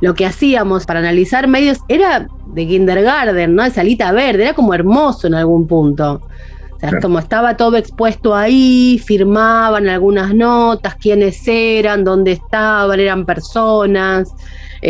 Lo 0.00 0.14
que 0.14 0.26
hacíamos 0.26 0.86
para 0.86 0.98
analizar 0.98 1.46
medios 1.46 1.78
era 1.88 2.26
de 2.46 2.66
kindergarten, 2.66 3.54
¿no? 3.54 3.62
De 3.62 3.70
salita 3.70 4.10
verde, 4.12 4.42
era 4.42 4.52
como 4.52 4.74
hermoso 4.74 5.28
en 5.28 5.34
algún 5.34 5.66
punto. 5.66 6.20
O 6.74 6.80
sea, 6.80 7.00
como 7.00 7.20
estaba 7.20 7.56
todo 7.56 7.76
expuesto 7.76 8.34
ahí, 8.34 9.00
firmaban 9.04 9.88
algunas 9.88 10.34
notas, 10.34 10.96
quiénes 10.96 11.46
eran, 11.46 12.02
dónde 12.04 12.32
estaban, 12.32 12.98
eran 12.98 13.24
personas. 13.24 14.34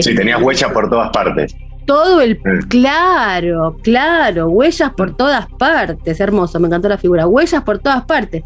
Sí, 0.00 0.14
tenías 0.14 0.42
huellas 0.42 0.72
por 0.72 0.90
todas 0.90 1.10
partes. 1.10 1.54
Todo 1.86 2.20
el. 2.20 2.38
Claro, 2.68 3.76
claro, 3.82 4.48
huellas 4.48 4.92
por 4.94 5.16
todas 5.16 5.46
partes. 5.58 6.18
Hermoso, 6.18 6.58
me 6.58 6.66
encantó 6.66 6.88
la 6.88 6.98
figura. 6.98 7.26
Huellas 7.26 7.62
por 7.62 7.78
todas 7.78 8.04
partes. 8.04 8.42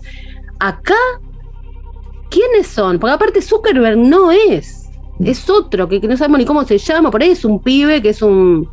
Acá, 0.58 0.94
¿quiénes 2.30 2.66
son? 2.66 2.98
Porque 2.98 3.14
aparte 3.14 3.42
Zuckerberg 3.42 3.96
no 3.96 4.32
es. 4.32 4.90
Es 5.24 5.48
otro, 5.50 5.88
que, 5.88 6.00
no 6.00 6.16
sabemos 6.16 6.38
ni 6.38 6.44
cómo 6.44 6.64
se 6.64 6.78
llama. 6.78 7.10
Por 7.10 7.22
ahí 7.22 7.30
es 7.30 7.44
un 7.44 7.60
pibe 7.60 8.02
que 8.02 8.10
es 8.10 8.22
un, 8.22 8.68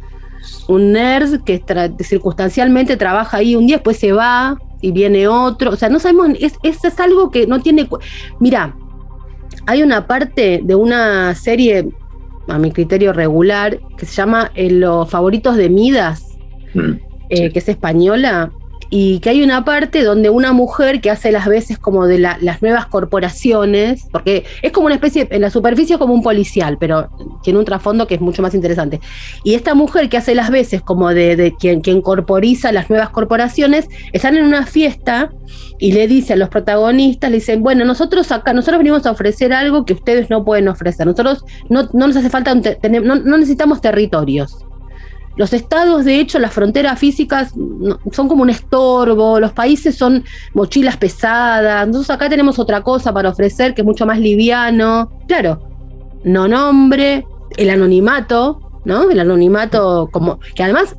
un 0.67 0.91
nerd 0.91 1.43
que 1.43 1.63
circunstancialmente 2.01 2.97
trabaja 2.97 3.38
ahí 3.38 3.55
un 3.55 3.65
día, 3.65 3.78
después 3.78 3.97
se 3.97 4.11
va 4.11 4.57
y 4.82 4.91
viene 4.91 5.28
otro. 5.28 5.71
O 5.71 5.76
sea, 5.76 5.89
no 5.89 5.99
sabemos. 5.99 6.30
Es, 6.39 6.53
es, 6.63 6.84
es 6.84 6.99
algo 6.99 7.30
que 7.30 7.45
no 7.47 7.61
tiene. 7.61 7.88
Mira, 8.39 8.76
hay 9.67 9.84
una 9.84 10.07
parte 10.07 10.61
de 10.63 10.76
una 10.76 11.34
serie 11.36 11.89
a 12.48 12.58
mi 12.58 12.72
criterio 12.72 13.14
regular, 13.14 13.80
que 13.98 14.06
se 14.06 14.14
llama 14.14 14.52
eh, 14.56 14.70
Los 14.70 15.10
favoritos 15.10 15.56
de 15.56 15.70
Midas, 15.70 16.38
mm, 16.74 16.91
eh, 17.30 17.52
que 17.52 17.60
es 17.60 17.70
española, 17.70 18.52
y 18.98 19.20
que 19.20 19.30
hay 19.30 19.43
una 19.43 19.66
parte 19.66 20.06
donde 20.06 20.30
una 20.30 20.54
mujer 20.54 21.02
que 21.02 21.12
hace 21.12 21.30
las 21.30 21.48
veces 21.48 21.78
como 21.78 22.08
de 22.08 22.18
las 22.18 22.62
nuevas 22.62 22.86
corporaciones, 22.86 24.08
porque 24.10 24.46
es 24.62 24.72
como 24.72 24.86
una 24.86 24.96
especie, 24.96 25.28
en 25.32 25.41
la 25.41 25.50
superficie 25.50 25.96
es 25.96 26.00
como 26.00 26.14
un 26.14 26.24
policial, 26.24 26.78
pero 26.80 27.10
tiene 27.43 27.60
un 27.60 27.66
trasfondo 27.66 28.08
que 28.08 28.16
es 28.16 28.22
mucho 28.22 28.41
más 28.41 28.54
interesante. 28.54 29.02
Y 29.43 29.56
esta 29.56 29.74
mujer 29.74 30.08
que 30.08 30.16
hace 30.16 30.34
las 30.34 30.50
veces 30.50 30.82
como 30.82 31.14
de, 31.14 31.54
quien, 31.60 31.82
quien 31.82 32.02
corporiza 32.02 32.72
las 32.72 32.89
nuevas 32.89 33.10
corporaciones, 33.10 33.89
están 34.14 34.38
en 34.38 34.46
una 34.46 34.66
fiesta 34.66 35.30
y 35.78 35.91
le 35.91 36.08
dice 36.08 36.32
a 36.32 36.38
los 36.38 36.48
protagonistas, 36.48 37.30
le 37.30 37.39
dicen, 37.39 37.64
bueno, 37.64 37.84
nosotros 37.84 38.32
acá, 38.32 38.54
nosotros 38.54 38.78
venimos 38.78 39.06
a 39.06 39.12
ofrecer 39.12 39.52
algo 39.52 39.84
que 39.84 39.91
ustedes 39.91 40.30
no 40.30 40.46
pueden 40.46 40.70
ofrecer, 40.70 41.06
nosotros 41.06 41.43
no, 41.68 41.89
nos 41.91 42.16
hace 42.16 42.30
falta, 42.30 42.56
no 42.56 43.38
necesitamos 43.38 43.82
territorios 43.82 44.66
los 45.38 45.51
estados, 45.53 46.05
de 46.05 46.19
hecho, 46.19 46.39
las 46.39 46.53
fronteras 46.53 46.97
físicas 46.97 47.53
son 48.11 48.27
como 48.27 48.43
un 48.43 48.49
estorbo, 48.49 49.39
los 49.39 49.51
países 49.51 49.95
son 49.95 50.23
mochilas 50.53 50.97
pesadas, 50.97 51.86
entonces 51.86 52.09
acá 52.09 52.29
tenemos 52.29 52.57
otra 52.57 52.81
cosa 52.81 53.13
para 53.13 53.29
ofrecer 53.29 53.73
que 53.73 53.81
es 53.81 53.86
mucho 53.86 54.05
más 54.05 54.19
liviano. 54.19 55.11
Claro, 55.27 55.61
no 56.23 56.47
nombre, 56.47 57.25
el 57.57 57.69
anonimato, 57.69 58.81
¿no? 58.86 59.09
El 59.09 59.19
anonimato 59.19 60.09
como, 60.11 60.39
que 60.55 60.63
además 60.63 60.95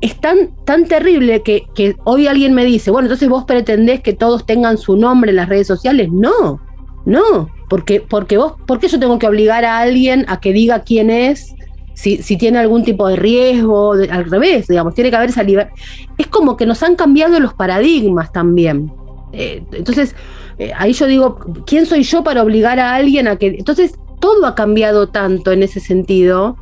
es 0.00 0.20
tan, 0.20 0.50
tan 0.64 0.86
terrible 0.86 1.42
que, 1.42 1.64
que 1.76 1.96
hoy 2.04 2.26
alguien 2.26 2.54
me 2.54 2.64
dice, 2.64 2.90
bueno, 2.90 3.06
entonces 3.06 3.28
vos 3.28 3.44
pretendés 3.44 4.00
que 4.00 4.12
todos 4.12 4.44
tengan 4.44 4.76
su 4.78 4.96
nombre 4.96 5.30
en 5.30 5.36
las 5.36 5.48
redes 5.48 5.68
sociales. 5.68 6.08
No, 6.10 6.60
no, 7.06 7.48
porque, 7.68 8.00
porque 8.00 8.36
vos, 8.36 8.54
¿por 8.66 8.80
qué 8.80 8.88
yo 8.88 8.98
tengo 8.98 9.18
que 9.18 9.28
obligar 9.28 9.64
a 9.64 9.78
alguien 9.78 10.24
a 10.28 10.40
que 10.40 10.52
diga 10.52 10.80
quién 10.80 11.08
es? 11.08 11.54
Si, 11.94 12.36
tiene 12.36 12.58
algún 12.58 12.84
tipo 12.84 13.06
de 13.08 13.16
riesgo, 13.16 13.92
al 13.92 14.30
revés, 14.30 14.66
digamos, 14.66 14.94
tiene 14.94 15.10
que 15.10 15.16
haber 15.16 15.30
esa 15.30 15.42
libertad. 15.42 15.74
Es 16.18 16.26
como 16.26 16.56
que 16.56 16.66
nos 16.66 16.82
han 16.82 16.96
cambiado 16.96 17.38
los 17.40 17.54
paradigmas 17.54 18.32
también. 18.32 18.92
Eh, 19.32 19.62
entonces, 19.72 20.14
eh, 20.58 20.72
ahí 20.76 20.92
yo 20.92 21.06
digo, 21.06 21.38
¿quién 21.66 21.86
soy 21.86 22.02
yo 22.02 22.22
para 22.22 22.42
obligar 22.42 22.78
a 22.80 22.94
alguien 22.94 23.28
a 23.28 23.36
que... 23.36 23.48
Entonces, 23.48 23.94
todo 24.20 24.46
ha 24.46 24.54
cambiado 24.54 25.08
tanto 25.08 25.52
en 25.52 25.62
ese 25.62 25.80
sentido, 25.80 26.56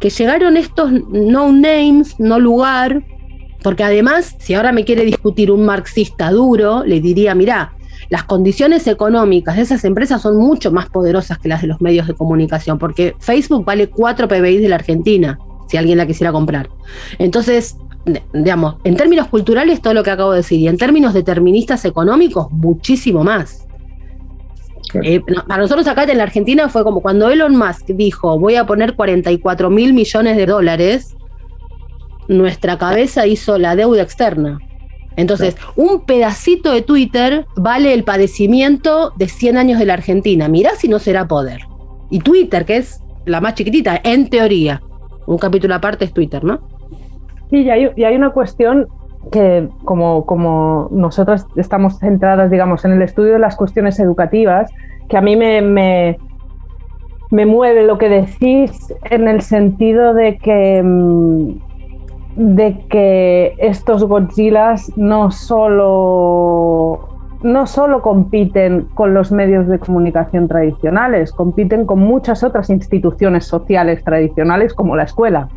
que 0.00 0.10
llegaron 0.10 0.56
estos 0.56 0.92
no 0.92 1.50
names, 1.52 2.18
no 2.20 2.38
lugar, 2.38 3.02
porque 3.62 3.82
además, 3.82 4.36
si 4.38 4.52
ahora 4.52 4.72
me 4.72 4.84
quiere 4.84 5.04
discutir 5.04 5.50
un 5.50 5.64
marxista 5.64 6.30
duro, 6.30 6.84
le 6.84 7.00
diría, 7.00 7.34
mirá, 7.34 7.72
las 8.08 8.24
condiciones 8.24 8.86
económicas 8.86 9.56
de 9.56 9.62
esas 9.62 9.84
empresas 9.84 10.22
son 10.22 10.36
mucho 10.36 10.70
más 10.72 10.88
poderosas 10.88 11.38
que 11.38 11.48
las 11.48 11.62
de 11.62 11.68
los 11.68 11.80
medios 11.80 12.06
de 12.06 12.14
comunicación, 12.14 12.78
porque 12.78 13.14
Facebook 13.18 13.64
vale 13.64 13.88
4 13.88 14.28
PBI 14.28 14.58
de 14.58 14.68
la 14.68 14.76
Argentina, 14.76 15.38
si 15.68 15.76
alguien 15.76 15.98
la 15.98 16.06
quisiera 16.06 16.32
comprar. 16.32 16.68
Entonces, 17.18 17.76
digamos, 18.32 18.76
en 18.84 18.96
términos 18.96 19.28
culturales, 19.28 19.80
todo 19.80 19.94
lo 19.94 20.02
que 20.02 20.10
acabo 20.10 20.32
de 20.32 20.38
decir, 20.38 20.60
y 20.60 20.68
en 20.68 20.76
términos 20.76 21.14
deterministas 21.14 21.84
económicos, 21.84 22.50
muchísimo 22.50 23.24
más. 23.24 23.66
Eh, 25.02 25.20
para 25.48 25.62
nosotros 25.62 25.86
acá 25.88 26.04
en 26.04 26.18
la 26.18 26.22
Argentina 26.22 26.68
fue 26.68 26.84
como 26.84 27.00
cuando 27.00 27.28
Elon 27.28 27.56
Musk 27.56 27.86
dijo, 27.86 28.38
voy 28.38 28.54
a 28.54 28.66
poner 28.66 28.94
44 28.94 29.70
mil 29.70 29.92
millones 29.92 30.36
de 30.36 30.46
dólares, 30.46 31.16
nuestra 32.28 32.78
cabeza 32.78 33.26
hizo 33.26 33.58
la 33.58 33.74
deuda 33.74 34.02
externa. 34.02 34.58
Entonces, 35.16 35.56
un 35.76 36.02
pedacito 36.02 36.72
de 36.72 36.82
Twitter 36.82 37.46
vale 37.56 37.94
el 37.94 38.04
padecimiento 38.04 39.12
de 39.16 39.28
100 39.28 39.56
años 39.56 39.78
de 39.78 39.86
la 39.86 39.94
Argentina. 39.94 40.48
Mirá 40.48 40.70
si 40.76 40.88
no 40.88 40.98
será 40.98 41.28
poder. 41.28 41.60
Y 42.10 42.18
Twitter, 42.20 42.64
que 42.64 42.78
es 42.78 43.00
la 43.24 43.40
más 43.40 43.54
chiquitita, 43.54 44.00
en 44.02 44.28
teoría. 44.28 44.82
Un 45.26 45.38
capítulo 45.38 45.74
aparte 45.74 46.04
es 46.04 46.12
Twitter, 46.12 46.44
¿no? 46.44 46.60
Sí, 47.50 47.62
y 47.62 47.70
hay, 47.70 48.16
una 48.16 48.30
cuestión 48.30 48.88
que 49.30 49.68
como, 49.84 50.26
como 50.26 50.88
nosotros 50.90 51.46
estamos 51.56 51.98
centradas, 51.98 52.50
digamos, 52.50 52.84
en 52.84 52.92
el 52.92 53.02
estudio 53.02 53.34
de 53.34 53.38
las 53.38 53.56
cuestiones 53.56 53.98
educativas, 53.98 54.70
que 55.08 55.16
a 55.16 55.20
mí 55.20 55.36
me, 55.36 55.62
me, 55.62 56.18
me 57.30 57.46
mueve 57.46 57.84
lo 57.84 57.96
que 57.98 58.08
decís 58.08 58.92
en 59.10 59.28
el 59.28 59.40
sentido 59.40 60.14
de 60.14 60.36
que 60.36 60.82
mm, 60.82 61.73
de 62.36 62.78
que 62.88 63.54
estos 63.58 64.04
Godzillas 64.04 64.90
no 64.96 65.30
solo 65.30 67.08
no 67.42 67.66
solo 67.66 68.00
compiten 68.00 68.88
con 68.94 69.12
los 69.12 69.30
medios 69.30 69.68
de 69.68 69.78
comunicación 69.78 70.48
tradicionales, 70.48 71.30
compiten 71.30 71.84
con 71.84 71.98
muchas 71.98 72.42
otras 72.42 72.70
instituciones 72.70 73.44
sociales 73.44 74.02
tradicionales 74.02 74.72
como 74.72 74.96
la 74.96 75.02
escuela 75.02 75.48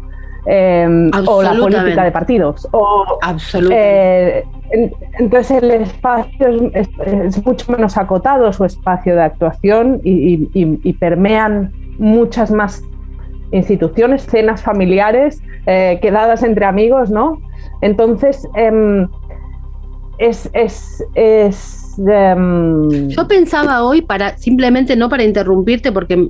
em, 0.46 1.10
o 1.26 1.42
la 1.42 1.54
política 1.54 2.04
de 2.04 2.12
partidos. 2.12 2.68
O, 2.72 3.18
Absolutamente. 3.22 4.40
Eh, 4.40 4.92
entonces 5.18 5.64
el 5.64 5.72
espacio 5.72 6.72
es, 6.74 7.46
mucho 7.46 7.72
menos 7.72 7.98
acotado 7.98 8.52
su 8.52 8.66
espacio 8.66 9.16
de 9.16 9.22
actuación 9.22 10.02
y 10.04 10.94
permean 11.00 11.72
muchas 11.98 12.52
más 12.52 12.84
instituciones, 13.52 14.26
cenas 14.26 14.62
familiares, 14.62 15.42
eh, 15.68 16.00
quedadas 16.02 16.44
entre 16.44 16.66
amigos, 16.66 17.10
¿no? 17.10 17.42
Entonces, 17.82 18.48
em, 18.56 19.08
es... 20.18 20.50
es, 20.54 21.04
em, 22.00 23.10
Yo 23.10 23.28
pensaba 23.28 23.84
hoy, 23.84 24.02
para 24.02 24.38
simplemente 24.38 24.96
no 24.96 25.10
para 25.10 25.24
interrumpirte, 25.24 25.92
porque 25.92 26.30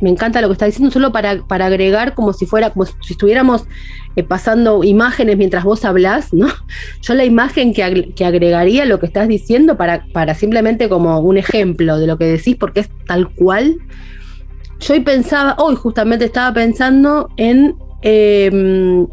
me 0.00 0.10
encanta 0.10 0.40
lo 0.40 0.48
que 0.48 0.54
estás 0.54 0.68
diciendo, 0.70 0.90
solo 0.90 1.12
para, 1.12 1.42
para 1.46 1.66
agregar 1.66 2.14
como 2.14 2.32
si 2.32 2.46
fuera, 2.46 2.70
como 2.70 2.84
si 2.84 2.94
estuviéramos 3.10 3.64
eh, 4.16 4.24
pasando 4.24 4.82
imágenes 4.82 5.36
mientras 5.36 5.64
vos 5.64 5.84
hablás, 5.84 6.32
¿no? 6.34 6.48
Yo 7.00 7.14
la 7.14 7.24
imagen 7.24 7.72
que, 7.72 8.12
que 8.14 8.24
agregaría 8.24 8.84
lo 8.86 8.98
que 8.98 9.06
estás 9.06 9.28
diciendo 9.28 9.76
para, 9.76 10.04
para 10.12 10.34
simplemente 10.34 10.88
como 10.88 11.20
un 11.20 11.36
ejemplo 11.36 11.98
de 11.98 12.06
lo 12.06 12.18
que 12.18 12.24
decís, 12.24 12.56
porque 12.56 12.80
es 12.80 12.90
tal 13.06 13.28
cual, 13.30 13.76
yo 14.80 14.94
hoy 14.94 15.00
pensaba, 15.00 15.54
hoy 15.58 15.76
justamente 15.76 16.24
estaba 16.24 16.52
pensando 16.52 17.28
en 17.36 17.76
em, 18.04 19.06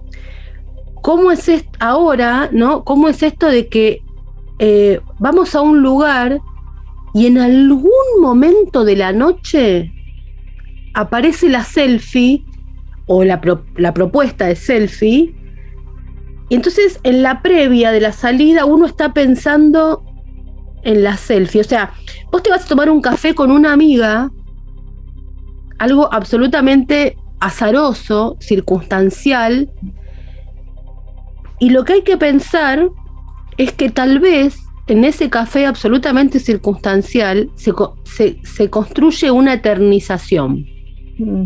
cómo 1.01 1.31
es 1.31 1.47
esto 1.49 1.71
ahora, 1.79 2.49
¿no? 2.51 2.83
¿Cómo 2.83 3.07
es 3.07 3.23
esto 3.23 3.47
de 3.47 3.67
que 3.67 4.01
eh, 4.59 4.99
vamos 5.17 5.55
a 5.55 5.61
un 5.61 5.81
lugar 5.81 6.39
y 7.13 7.25
en 7.25 7.37
algún 7.37 8.21
momento 8.21 8.83
de 8.83 8.95
la 8.95 9.13
noche 9.13 9.91
aparece 10.93 11.49
la 11.49 11.63
selfie 11.63 12.45
o 13.07 13.23
la, 13.23 13.41
la 13.77 13.93
propuesta 13.93 14.45
de 14.45 14.55
selfie? 14.55 15.33
Y 16.49 16.55
entonces 16.55 16.99
en 17.03 17.23
la 17.23 17.41
previa 17.41 17.91
de 17.91 18.01
la 18.01 18.11
salida 18.11 18.65
uno 18.65 18.85
está 18.85 19.13
pensando 19.13 20.03
en 20.83 21.01
la 21.01 21.15
selfie. 21.15 21.61
O 21.61 21.63
sea, 21.63 21.93
vos 22.29 22.43
te 22.43 22.49
vas 22.49 22.65
a 22.65 22.67
tomar 22.67 22.89
un 22.89 23.01
café 23.01 23.33
con 23.33 23.51
una 23.51 23.71
amiga 23.71 24.29
algo 25.79 26.13
absolutamente 26.13 27.17
azaroso, 27.41 28.37
circunstancial, 28.39 29.69
y 31.59 31.69
lo 31.69 31.83
que 31.83 31.93
hay 31.93 32.01
que 32.03 32.17
pensar 32.17 32.89
es 33.57 33.73
que 33.73 33.89
tal 33.89 34.19
vez 34.19 34.57
en 34.87 35.03
ese 35.03 35.29
café 35.29 35.65
absolutamente 35.65 36.39
circunstancial 36.39 37.49
se, 37.55 38.69
construye 38.69 39.31
una 39.31 39.53
eternización. 39.53 40.65
Mm. 41.17 41.45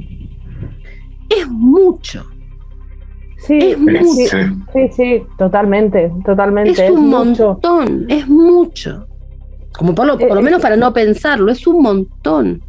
Es 1.30 1.48
mucho. 1.50 2.26
Sí, 3.38 3.58
es 3.60 3.80
mucho. 3.80 4.38
Sí, 4.74 4.90
sí, 4.96 5.24
totalmente, 5.38 6.12
totalmente. 6.26 6.86
Es, 6.86 6.92
un 6.92 7.10
montón, 7.10 8.06
es 8.10 8.28
mucho. 8.28 9.08
Como 9.78 9.94
por 9.94 10.08
lo 10.08 10.20
eh, 10.20 10.42
menos 10.42 10.62
para 10.62 10.78
no 10.78 10.94
pensarlo, 10.94 11.52
es 11.52 11.68
un 11.68 11.82
montón. 11.82 12.64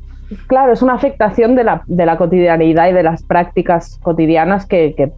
Claro, 0.47 0.73
es 0.73 0.83
una 0.83 0.95
afectación 0.95 1.55
de 1.55 1.65
la, 1.65 1.83
de 1.87 2.07
la 2.07 2.17
cotidianidad 2.17 2.89
y 2.89 2.93
de 2.93 3.03
las 3.03 3.23
prácticas 3.23 3.99
cotidianas 4.03 4.67
que, 4.67 5.13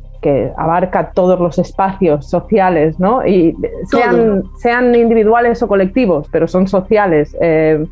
abarca 0.57 1.13
todos 1.13 1.41
los 1.41 1.59
espacios 1.59 2.29
sociales, 2.29 2.99
¿no? 2.99 3.25
Y 3.25 3.57
sean, 3.91 4.43
sean, 4.59 4.95
individuales 4.95 5.63
o 5.63 5.69
colectivos, 5.69 6.29
pero 6.31 6.47
son 6.47 6.67
sociales. 6.67 7.35
Eh, 7.41 7.87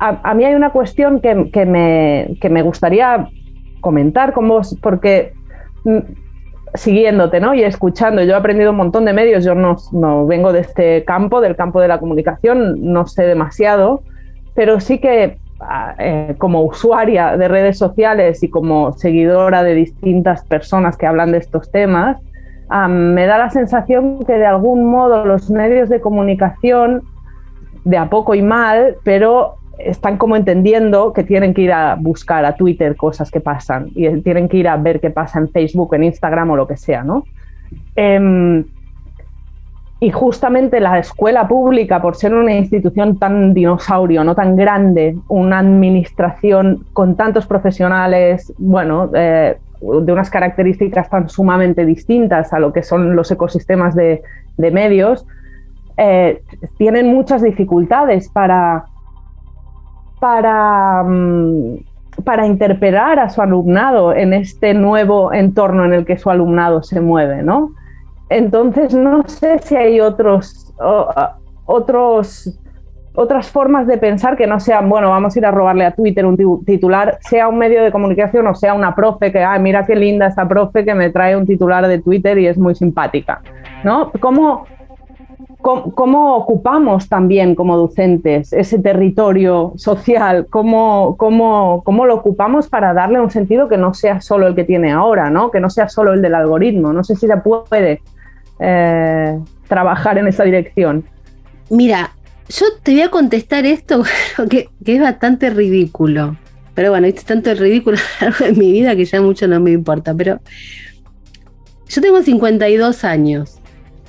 a, 0.00 0.34
mí 0.34 0.44
hay 0.44 0.54
una 0.54 0.70
cuestión 0.70 1.20
que, 1.20 1.34
me, 1.66 2.36
me, 2.50 2.62
gustaría 2.62 3.28
comentar 3.80 4.32
con 4.32 4.48
vos, 4.48 4.76
porque 4.82 5.34
mm, 5.84 5.98
siguiéndote 6.74 7.40
¿no? 7.40 7.54
y 7.54 7.62
escuchando, 7.62 8.22
yo 8.22 8.32
he 8.32 8.36
aprendido 8.36 8.70
un 8.70 8.78
montón 8.78 9.04
de 9.04 9.12
medios, 9.12 9.44
yo 9.44 9.54
no, 9.54 9.76
no 9.92 10.26
vengo 10.26 10.52
de 10.52 10.60
este 10.60 11.04
campo, 11.04 11.40
del 11.40 11.54
campo 11.54 11.80
de 11.80 11.88
la 11.88 11.98
comunicación, 11.98 12.92
no 12.92 13.06
sé 13.06 13.24
demasiado, 13.24 14.02
pero 14.54 14.80
sí 14.80 14.98
que 14.98 15.38
eh, 15.98 16.34
como 16.38 16.62
usuaria 16.62 17.36
de 17.36 17.48
redes 17.48 17.78
sociales 17.78 18.42
y 18.42 18.48
como 18.48 18.92
seguidora 18.92 19.62
de 19.62 19.74
distintas 19.74 20.44
personas 20.44 20.96
que 20.96 21.06
hablan 21.06 21.32
de 21.32 21.38
estos 21.38 21.70
temas, 21.70 22.16
me 22.88 23.26
da 23.26 23.36
la 23.36 23.50
sensación 23.50 24.24
que 24.24 24.34
de 24.34 24.46
algún 24.46 24.88
modo 24.88 25.24
los 25.24 25.50
medios 25.50 25.88
de 25.88 26.00
comunicación, 26.00 27.02
de 27.84 27.96
a 27.96 28.08
poco 28.08 28.34
y 28.34 28.42
mal, 28.42 28.96
pero 29.02 29.56
están 29.78 30.18
como 30.18 30.36
entendiendo 30.36 31.12
que 31.12 31.24
tienen 31.24 31.54
que 31.54 31.62
ir 31.62 31.72
a 31.72 31.96
buscar 31.96 32.44
a 32.44 32.54
Twitter 32.54 32.96
cosas 32.96 33.30
que 33.30 33.40
pasan 33.40 33.88
y 33.94 34.08
tienen 34.20 34.48
que 34.48 34.58
ir 34.58 34.68
a 34.68 34.76
ver 34.76 35.00
qué 35.00 35.10
pasa 35.10 35.38
en 35.38 35.48
Facebook, 35.48 35.94
en 35.94 36.04
Instagram 36.04 36.50
o 36.50 36.56
lo 36.56 36.66
que 36.66 36.76
sea, 36.76 37.02
¿no? 37.02 37.24
Em, 37.96 38.64
y 40.02 40.10
justamente 40.10 40.80
la 40.80 40.98
escuela 40.98 41.46
pública, 41.46 42.00
por 42.00 42.16
ser 42.16 42.32
una 42.32 42.54
institución 42.54 43.18
tan 43.18 43.52
dinosaurio, 43.52 44.24
no 44.24 44.34
tan 44.34 44.56
grande, 44.56 45.14
una 45.28 45.58
administración 45.58 46.86
con 46.94 47.16
tantos 47.16 47.46
profesionales, 47.46 48.50
bueno, 48.56 49.10
eh, 49.14 49.58
de 49.80 50.12
unas 50.12 50.30
características 50.30 51.10
tan 51.10 51.28
sumamente 51.28 51.84
distintas 51.84 52.54
a 52.54 52.58
lo 52.58 52.72
que 52.72 52.82
son 52.82 53.14
los 53.14 53.30
ecosistemas 53.30 53.94
de, 53.94 54.22
medios, 54.56 55.26
eh, 55.98 56.42
tienen 56.78 57.06
muchas 57.06 57.42
dificultades 57.42 58.30
para, 58.30 58.84
para, 60.18 61.02
mm, 61.02 61.76
para 62.24 62.46
interpelar 62.46 63.18
a 63.18 63.28
su 63.28 63.42
alumnado 63.42 64.14
en 64.14 64.32
este 64.32 64.72
nuevo 64.72 65.32
entorno 65.32 65.84
en 65.84 65.92
el 65.92 66.04
que 66.06 66.16
su 66.16 66.30
alumnado 66.30 66.82
se 66.82 67.00
mueve, 67.00 67.42
¿no? 67.42 67.72
Entonces, 68.30 68.94
no 68.94 69.24
sé 69.26 69.58
si 69.58 69.74
hay 69.74 70.00
otros, 70.00 70.72
otros, 71.66 72.60
otras 73.12 73.50
formas 73.50 73.88
de 73.88 73.98
pensar 73.98 74.36
que 74.36 74.46
no 74.46 74.60
sean, 74.60 74.88
bueno, 74.88 75.10
vamos 75.10 75.34
a 75.34 75.38
ir 75.40 75.46
a 75.46 75.50
robarle 75.50 75.84
a 75.84 75.90
Twitter 75.90 76.24
un 76.24 76.64
titular, 76.64 77.18
sea 77.22 77.48
un 77.48 77.58
medio 77.58 77.82
de 77.82 77.90
comunicación 77.90 78.46
o 78.46 78.54
sea 78.54 78.72
una 78.72 78.94
profe 78.94 79.32
que, 79.32 79.42
ay, 79.42 79.60
mira 79.60 79.84
qué 79.84 79.96
linda 79.96 80.28
esta 80.28 80.46
profe 80.46 80.84
que 80.84 80.94
me 80.94 81.10
trae 81.10 81.36
un 81.36 81.44
titular 81.44 81.88
de 81.88 81.98
Twitter 81.98 82.38
y 82.38 82.46
es 82.46 82.56
muy 82.56 82.76
simpática, 82.76 83.42
¿no? 83.82 84.12
¿Cómo, 84.20 84.64
cómo, 85.60 86.36
ocupamos 86.36 87.08
también 87.08 87.56
como 87.56 87.76
docentes 87.76 88.52
ese 88.52 88.78
territorio 88.78 89.72
social? 89.74 90.46
¿Cómo, 90.48 91.16
cómo, 91.16 91.82
cómo 91.82 92.06
lo 92.06 92.14
ocupamos 92.14 92.68
para 92.68 92.94
darle 92.94 93.20
un 93.20 93.30
sentido 93.30 93.68
que 93.68 93.76
no 93.76 93.92
sea 93.92 94.20
solo 94.20 94.46
el 94.46 94.54
que 94.54 94.62
tiene 94.62 94.92
ahora, 94.92 95.30
¿no? 95.30 95.50
Que 95.50 95.58
no 95.58 95.68
sea 95.68 95.88
solo 95.88 96.12
el 96.12 96.22
del 96.22 96.36
algoritmo. 96.36 96.92
No 96.92 97.02
sé 97.02 97.16
si 97.16 97.26
se 97.26 97.36
puede 97.38 98.00
eh, 98.60 99.38
trabajar 99.68 100.18
en 100.18 100.28
esa 100.28 100.44
dirección? 100.44 101.04
Mira, 101.70 102.12
yo 102.48 102.66
te 102.82 102.92
voy 102.92 103.02
a 103.02 103.10
contestar 103.10 103.66
esto 103.66 104.02
que, 104.50 104.68
es 104.84 105.00
bastante 105.00 105.50
ridículo. 105.50 106.36
Pero 106.74 106.90
bueno, 106.90 107.06
hice 107.06 107.24
tanto 107.24 107.50
el 107.50 107.58
ridículo 107.58 107.98
en 108.40 108.58
mi 108.58 108.72
vida 108.72 108.96
que 108.96 109.04
ya 109.04 109.20
mucho 109.20 109.46
no 109.48 109.60
me 109.60 109.72
importa. 109.72 110.14
Pero 110.14 110.40
yo 111.88 112.00
tengo 112.00 112.22
52 112.22 113.04
años 113.04 113.58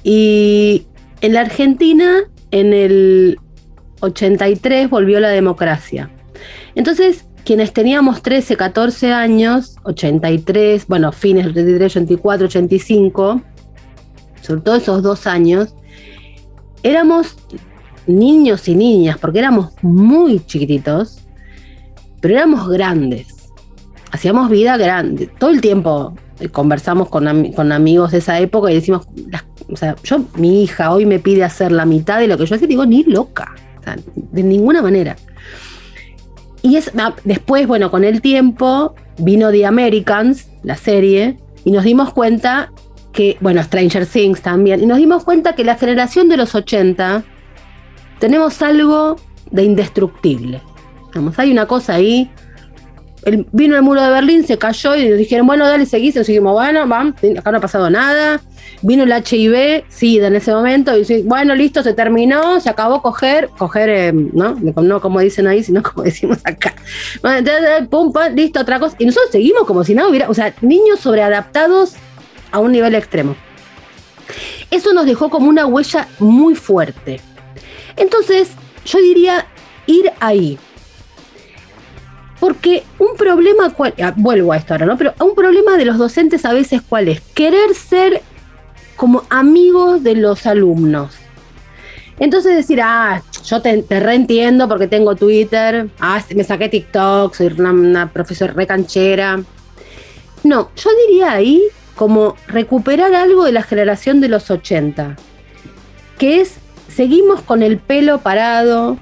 y 0.03 0.85
en 1.21 1.33
la 1.33 1.41
Argentina, 1.41 2.23
en 2.51 2.73
el 2.73 3.39
83, 4.01 4.89
volvió 4.89 5.19
la 5.19 5.29
democracia. 5.29 6.09
Entonces, 6.75 7.25
quienes 7.45 7.73
teníamos 7.73 8.21
13, 8.21 8.55
14 8.55 9.11
años, 9.11 9.77
83, 9.83 10.87
bueno, 10.87 11.11
fines 11.11 11.47
83, 11.47 11.95
84, 11.97 12.45
85, 12.45 13.41
sobre 14.41 14.61
todo 14.61 14.75
esos 14.75 15.03
dos 15.03 15.27
años, 15.27 15.73
éramos 16.83 17.37
niños 18.07 18.67
y 18.67 18.75
niñas, 18.75 19.17
porque 19.17 19.39
éramos 19.39 19.71
muy 19.81 20.45
chiquititos, 20.45 21.19
pero 22.19 22.35
éramos 22.35 22.67
grandes. 22.69 23.27
Hacíamos 24.11 24.49
vida 24.49 24.77
grande. 24.77 25.29
Todo 25.39 25.51
el 25.51 25.61
tiempo 25.61 26.13
conversamos 26.51 27.09
con, 27.09 27.27
amigos 27.27 28.11
de 28.11 28.17
esa 28.17 28.39
época 28.39 28.71
y 28.71 28.75
decimos, 28.75 29.07
o 29.71 29.75
sea, 29.75 29.95
yo, 30.03 30.25
mi 30.35 30.63
hija 30.63 30.91
hoy 30.91 31.05
me 31.05 31.19
pide 31.19 31.43
hacer 31.43 31.71
la 31.71 31.85
mitad 31.85 32.19
de 32.19 32.27
lo 32.27 32.37
que 32.37 32.45
yo 32.45 32.55
hacía, 32.55 32.67
digo, 32.67 32.85
ni 32.85 33.03
loca, 33.03 33.53
de 34.15 34.43
ninguna 34.43 34.81
manera. 34.81 35.15
Y 36.61 36.75
es, 36.75 36.91
ah, 36.97 37.15
después, 37.23 37.67
bueno, 37.67 37.89
con 37.89 38.03
el 38.03 38.21
tiempo 38.21 38.95
vino 39.17 39.51
The 39.51 39.65
Americans, 39.65 40.47
la 40.63 40.75
serie, 40.75 41.37
y 41.63 41.71
nos 41.71 41.83
dimos 41.83 42.13
cuenta 42.13 42.71
bueno, 43.39 43.61
Stranger 43.63 44.05
Things 44.05 44.41
también, 44.41 44.81
y 44.83 44.85
nos 44.85 44.97
dimos 44.97 45.23
cuenta 45.23 45.53
que 45.53 45.63
la 45.63 45.75
generación 45.75 46.29
de 46.29 46.37
los 46.37 46.55
80 46.55 47.23
tenemos 48.19 48.61
algo 48.61 49.17
de 49.49 49.63
indestructible. 49.63 50.61
Vamos, 51.13 51.37
hay 51.37 51.51
una 51.51 51.65
cosa 51.65 51.95
ahí. 51.95 52.29
vino 53.51 53.75
el 53.75 53.81
muro 53.81 54.01
de 54.01 54.09
Berlín, 54.09 54.45
se 54.45 54.57
cayó 54.57 54.95
y 54.95 55.09
nos 55.09 55.17
dijeron, 55.17 55.45
bueno, 55.45 55.67
dale, 55.67 55.85
seguís. 55.85 56.15
Y 56.15 56.19
dijimos, 56.19 56.53
bueno, 56.53 56.87
vamos, 56.87 57.15
acá 57.37 57.51
no 57.51 57.57
ha 57.57 57.61
pasado 57.61 57.89
nada. 57.89 58.39
Vino 58.83 59.03
el 59.03 59.11
HIV, 59.11 59.83
sí, 59.89 60.19
en 60.19 60.35
ese 60.35 60.51
momento, 60.53 60.91
y 60.97 61.21
bueno, 61.23 61.53
listo, 61.53 61.83
se 61.83 61.93
terminó, 61.93 62.59
se 62.59 62.69
acabó 62.69 63.01
coger, 63.01 63.49
coger, 63.57 63.89
eh, 63.89 64.11
¿no? 64.13 64.55
No 64.55 65.01
como 65.01 65.19
dicen 65.19 65.45
ahí, 65.45 65.63
sino 65.63 65.83
como 65.83 66.03
decimos 66.03 66.39
acá. 66.43 66.73
pum, 67.89 68.11
pum, 68.11 68.21
listo, 68.35 68.61
otra 68.61 68.79
cosa. 68.79 68.95
Y 68.97 69.05
nosotros 69.05 69.31
seguimos 69.31 69.65
como 69.65 69.83
si 69.83 69.93
nada 69.93 70.09
hubiera, 70.09 70.29
o 70.29 70.33
sea, 70.33 70.53
niños 70.61 70.99
sobreadaptados 70.99 71.95
a 72.51 72.59
un 72.59 72.71
nivel 72.71 72.95
extremo. 72.95 73.35
Eso 74.69 74.93
nos 74.93 75.05
dejó 75.05 75.29
como 75.29 75.49
una 75.49 75.65
huella 75.65 76.07
muy 76.19 76.55
fuerte. 76.55 77.19
Entonces, 77.97 78.51
yo 78.85 78.99
diría 78.99 79.45
ir 79.85 80.11
ahí. 80.19 80.57
Porque 82.39 82.83
un 82.97 83.15
problema, 83.17 83.73
ah, 84.01 84.13
vuelvo 84.15 84.51
a 84.51 84.57
esto 84.57 84.73
ahora, 84.73 84.85
¿no? 84.85 84.97
Pero 84.97 85.13
un 85.19 85.35
problema 85.35 85.77
de 85.77 85.85
los 85.85 85.97
docentes 85.97 86.43
a 86.45 86.53
veces, 86.53 86.81
¿cuál 86.87 87.07
es? 87.07 87.21
Querer 87.35 87.75
ser 87.75 88.21
como 88.95 89.23
amigos 89.29 90.03
de 90.03 90.15
los 90.15 90.45
alumnos. 90.45 91.15
Entonces 92.17 92.55
decir, 92.55 92.81
ah, 92.81 93.21
yo 93.45 93.61
te, 93.61 93.83
reentiendo 93.89 94.67
porque 94.67 94.87
tengo 94.87 95.15
Twitter, 95.15 95.89
ah, 95.99 96.23
me 96.35 96.43
saqué 96.43 96.69
TikTok, 96.69 97.33
soy 97.33 97.47
una, 97.57 97.71
una 97.71 98.11
profesora 98.11 98.53
recanchera. 98.53 99.39
No, 100.43 100.71
yo 100.75 100.89
diría 101.07 101.33
ahí 101.33 101.61
como 101.95 102.35
recuperar 102.47 103.13
algo 103.13 103.45
de 103.45 103.51
la 103.51 103.63
generación 103.63 104.21
de 104.21 104.29
los 104.29 104.49
80, 104.49 105.15
que 106.17 106.41
es, 106.41 106.57
seguimos 106.87 107.41
con 107.41 107.63
el 107.63 107.77
pelo 107.77 108.19
parado, 108.19 108.97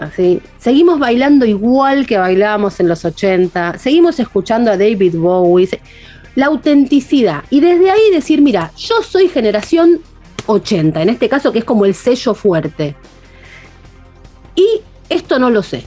así, 0.00 0.42
seguimos 0.58 0.98
bailando 0.98 1.46
igual 1.46 2.06
que 2.06 2.18
bailábamos 2.18 2.80
en 2.80 2.88
los 2.88 3.04
80, 3.04 3.78
seguimos 3.78 4.18
escuchando 4.20 4.70
a 4.70 4.76
David 4.76 5.16
Bowie, 5.16 5.68
la 6.34 6.46
autenticidad, 6.46 7.44
y 7.50 7.60
desde 7.60 7.90
ahí 7.90 8.10
decir, 8.12 8.40
mira, 8.42 8.72
yo 8.76 9.02
soy 9.02 9.28
generación 9.28 10.00
80, 10.46 11.02
en 11.02 11.08
este 11.08 11.28
caso 11.28 11.52
que 11.52 11.60
es 11.60 11.64
como 11.64 11.84
el 11.84 11.94
sello 11.94 12.34
fuerte, 12.34 12.96
y 14.54 14.82
esto 15.08 15.38
no 15.38 15.50
lo 15.50 15.62
sé. 15.62 15.84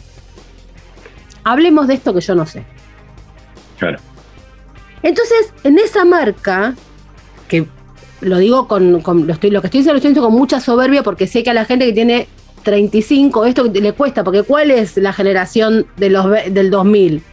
Hablemos 1.44 1.88
de 1.88 1.96
esto 1.96 2.14
que 2.14 2.22
yo 2.22 2.36
no 2.36 2.46
sé. 2.46 2.64
Claro. 3.78 3.98
Entonces, 5.04 5.54
en 5.64 5.80
esa 5.80 6.06
marca, 6.06 6.76
que 7.48 7.68
lo 8.22 8.38
digo 8.38 8.68
con, 8.68 8.92
lo, 8.92 9.00
que 9.00 9.32
estoy 9.32 9.50
diciendo, 9.50 9.60
lo 9.60 9.68
estoy 9.68 9.94
diciendo 9.94 10.22
con 10.22 10.34
mucha 10.34 10.60
soberbia 10.60 11.04
porque 11.04 11.28
sé 11.28 11.44
que 11.44 11.50
a 11.50 11.54
la 11.54 11.66
gente 11.66 11.86
que 11.86 11.94
tiene 11.94 12.28
35, 12.64 13.46
esto 13.46 13.64
le 13.64 13.94
cuesta, 13.94 14.24
porque 14.24 14.44
¿cuál 14.44 14.72
es 14.72 14.98
la 14.98 15.14
generación 15.14 15.88
de 15.98 16.10
los, 16.10 16.26
del 16.52 16.70
2000? 16.70 17.24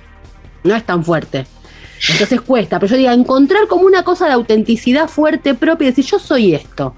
No 0.64 0.74
es 0.74 0.84
tan 0.84 1.04
fuerte. 1.04 1.46
Entonces 2.08 2.40
cuesta, 2.40 2.78
pero 2.78 2.90
yo 2.92 2.96
digo, 2.96 3.10
encontrar 3.10 3.66
como 3.66 3.84
una 3.84 4.04
cosa 4.04 4.26
de 4.26 4.32
autenticidad 4.32 5.08
fuerte 5.08 5.54
propia 5.54 5.86
y 5.86 5.90
decir, 5.90 6.04
yo 6.04 6.18
soy 6.18 6.54
esto. 6.54 6.94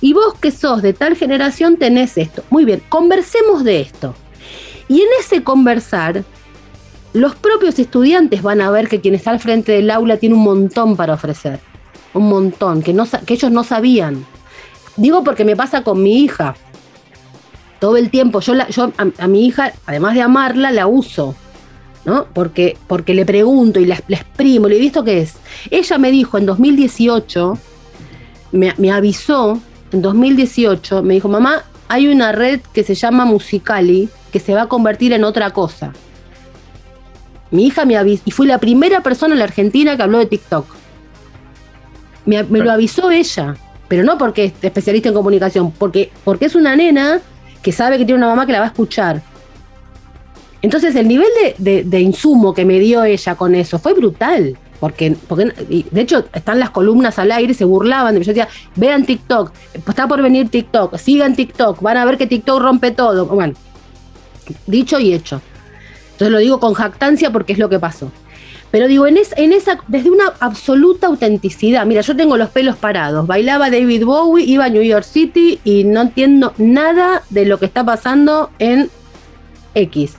Y 0.00 0.12
vos 0.12 0.34
que 0.40 0.50
sos 0.50 0.80
de 0.82 0.92
tal 0.92 1.16
generación 1.16 1.76
tenés 1.76 2.16
esto. 2.16 2.42
Muy 2.50 2.64
bien, 2.64 2.82
conversemos 2.88 3.64
de 3.64 3.80
esto. 3.80 4.14
Y 4.88 5.02
en 5.02 5.08
ese 5.20 5.42
conversar, 5.42 6.24
los 7.12 7.34
propios 7.34 7.78
estudiantes 7.78 8.42
van 8.42 8.60
a 8.60 8.70
ver 8.70 8.88
que 8.88 9.00
quien 9.00 9.14
está 9.14 9.30
al 9.30 9.40
frente 9.40 9.72
del 9.72 9.90
aula 9.90 10.18
tiene 10.18 10.34
un 10.34 10.42
montón 10.42 10.96
para 10.96 11.14
ofrecer. 11.14 11.60
Un 12.14 12.28
montón, 12.28 12.82
que, 12.82 12.92
no, 12.92 13.06
que 13.26 13.34
ellos 13.34 13.50
no 13.50 13.64
sabían. 13.64 14.26
Digo 14.96 15.24
porque 15.24 15.44
me 15.44 15.56
pasa 15.56 15.82
con 15.82 16.02
mi 16.02 16.20
hija. 16.20 16.56
Todo 17.78 17.96
el 17.96 18.10
tiempo, 18.10 18.40
yo, 18.40 18.54
la, 18.54 18.68
yo 18.68 18.92
a, 18.96 19.28
mi 19.28 19.46
hija, 19.46 19.72
además 19.86 20.14
de 20.14 20.22
amarla, 20.22 20.72
la 20.72 20.86
uso. 20.86 21.34
¿no? 22.04 22.26
Porque, 22.32 22.76
porque 22.86 23.14
le 23.14 23.24
pregunto 23.24 23.78
y 23.80 23.86
la, 23.86 23.96
exprimo, 24.08 24.68
le 24.68 24.76
he 24.76 24.80
visto 24.80 25.04
qué 25.04 25.20
es. 25.20 25.34
Ella 25.70 25.98
me 25.98 26.10
dijo 26.10 26.38
en 26.38 26.46
2018, 26.46 27.58
me, 28.52 28.74
me 28.78 28.90
avisó 28.90 29.60
en 29.92 30.02
2018, 30.02 31.02
me 31.02 31.14
dijo, 31.14 31.28
mamá, 31.28 31.64
hay 31.88 32.08
una 32.08 32.32
red 32.32 32.60
que 32.72 32.82
se 32.82 32.94
llama 32.94 33.24
Musicali 33.24 34.08
que 34.32 34.40
se 34.40 34.54
va 34.54 34.62
a 34.62 34.66
convertir 34.66 35.12
en 35.12 35.24
otra 35.24 35.50
cosa. 35.50 35.92
Mi 37.50 37.66
hija 37.66 37.84
me 37.84 37.96
avisó, 37.96 38.22
y 38.26 38.30
fui 38.30 38.46
la 38.46 38.58
primera 38.58 39.02
persona 39.02 39.34
en 39.34 39.38
la 39.38 39.44
Argentina 39.44 39.96
que 39.96 40.02
habló 40.02 40.18
de 40.18 40.26
TikTok. 40.26 40.66
Me, 42.26 42.42
lo 42.42 42.70
avisó 42.70 43.10
ella, 43.10 43.56
pero 43.88 44.02
no 44.04 44.18
porque 44.18 44.44
es 44.46 44.52
especialista 44.60 45.08
en 45.08 45.14
comunicación, 45.14 45.70
porque, 45.72 46.10
porque 46.24 46.44
es 46.44 46.54
una 46.54 46.76
nena 46.76 47.20
que 47.62 47.72
sabe 47.72 47.96
que 47.96 48.04
tiene 48.04 48.18
una 48.18 48.28
mamá 48.28 48.44
que 48.44 48.52
la 48.52 48.58
va 48.58 48.66
a 48.66 48.68
escuchar. 48.68 49.22
Entonces 50.60 50.94
el 50.96 51.08
nivel 51.08 51.28
de, 51.56 52.00
insumo 52.00 52.52
que 52.52 52.64
me 52.64 52.78
dio 52.80 53.04
ella 53.04 53.34
con 53.34 53.54
eso 53.54 53.78
fue 53.78 53.94
brutal. 53.94 54.58
Porque, 54.80 55.16
porque, 55.26 55.46
de 55.90 56.00
hecho, 56.00 56.26
están 56.32 56.60
las 56.60 56.70
columnas 56.70 57.18
al 57.18 57.32
aire, 57.32 57.52
se 57.52 57.64
burlaban 57.64 58.14
de 58.14 58.20
mí. 58.20 58.24
Yo 58.24 58.30
decía, 58.30 58.48
vean 58.76 59.04
TikTok, 59.04 59.50
está 59.74 60.06
por 60.06 60.22
venir 60.22 60.50
TikTok, 60.50 60.96
sigan 60.98 61.34
TikTok, 61.34 61.82
van 61.82 61.96
a 61.96 62.04
ver 62.04 62.16
que 62.16 62.28
TikTok 62.28 62.60
rompe 62.60 62.92
todo. 62.92 63.26
Bueno, 63.26 63.54
dicho 64.66 65.00
y 65.00 65.14
hecho. 65.14 65.40
Entonces 66.18 66.32
lo 66.32 66.38
digo 66.38 66.58
con 66.58 66.74
jactancia 66.74 67.30
porque 67.30 67.52
es 67.52 67.60
lo 67.60 67.68
que 67.68 67.78
pasó. 67.78 68.10
Pero 68.72 68.88
digo, 68.88 69.06
en, 69.06 69.16
esa, 69.18 69.78
desde 69.86 70.10
una 70.10 70.32
absoluta 70.40 71.06
autenticidad. 71.06 71.86
Mira, 71.86 72.00
yo 72.00 72.16
tengo 72.16 72.36
los 72.36 72.50
pelos 72.50 72.76
parados. 72.76 73.24
Bailaba 73.24 73.70
David 73.70 74.04
Bowie, 74.04 74.44
iba 74.44 74.64
a 74.64 74.68
New 74.68 74.82
York 74.82 75.04
City 75.04 75.60
y 75.62 75.84
no 75.84 76.00
entiendo 76.00 76.54
nada 76.58 77.22
de 77.30 77.46
lo 77.46 77.60
que 77.60 77.66
está 77.66 77.84
pasando 77.84 78.50
en 78.58 78.90
X. 79.76 80.16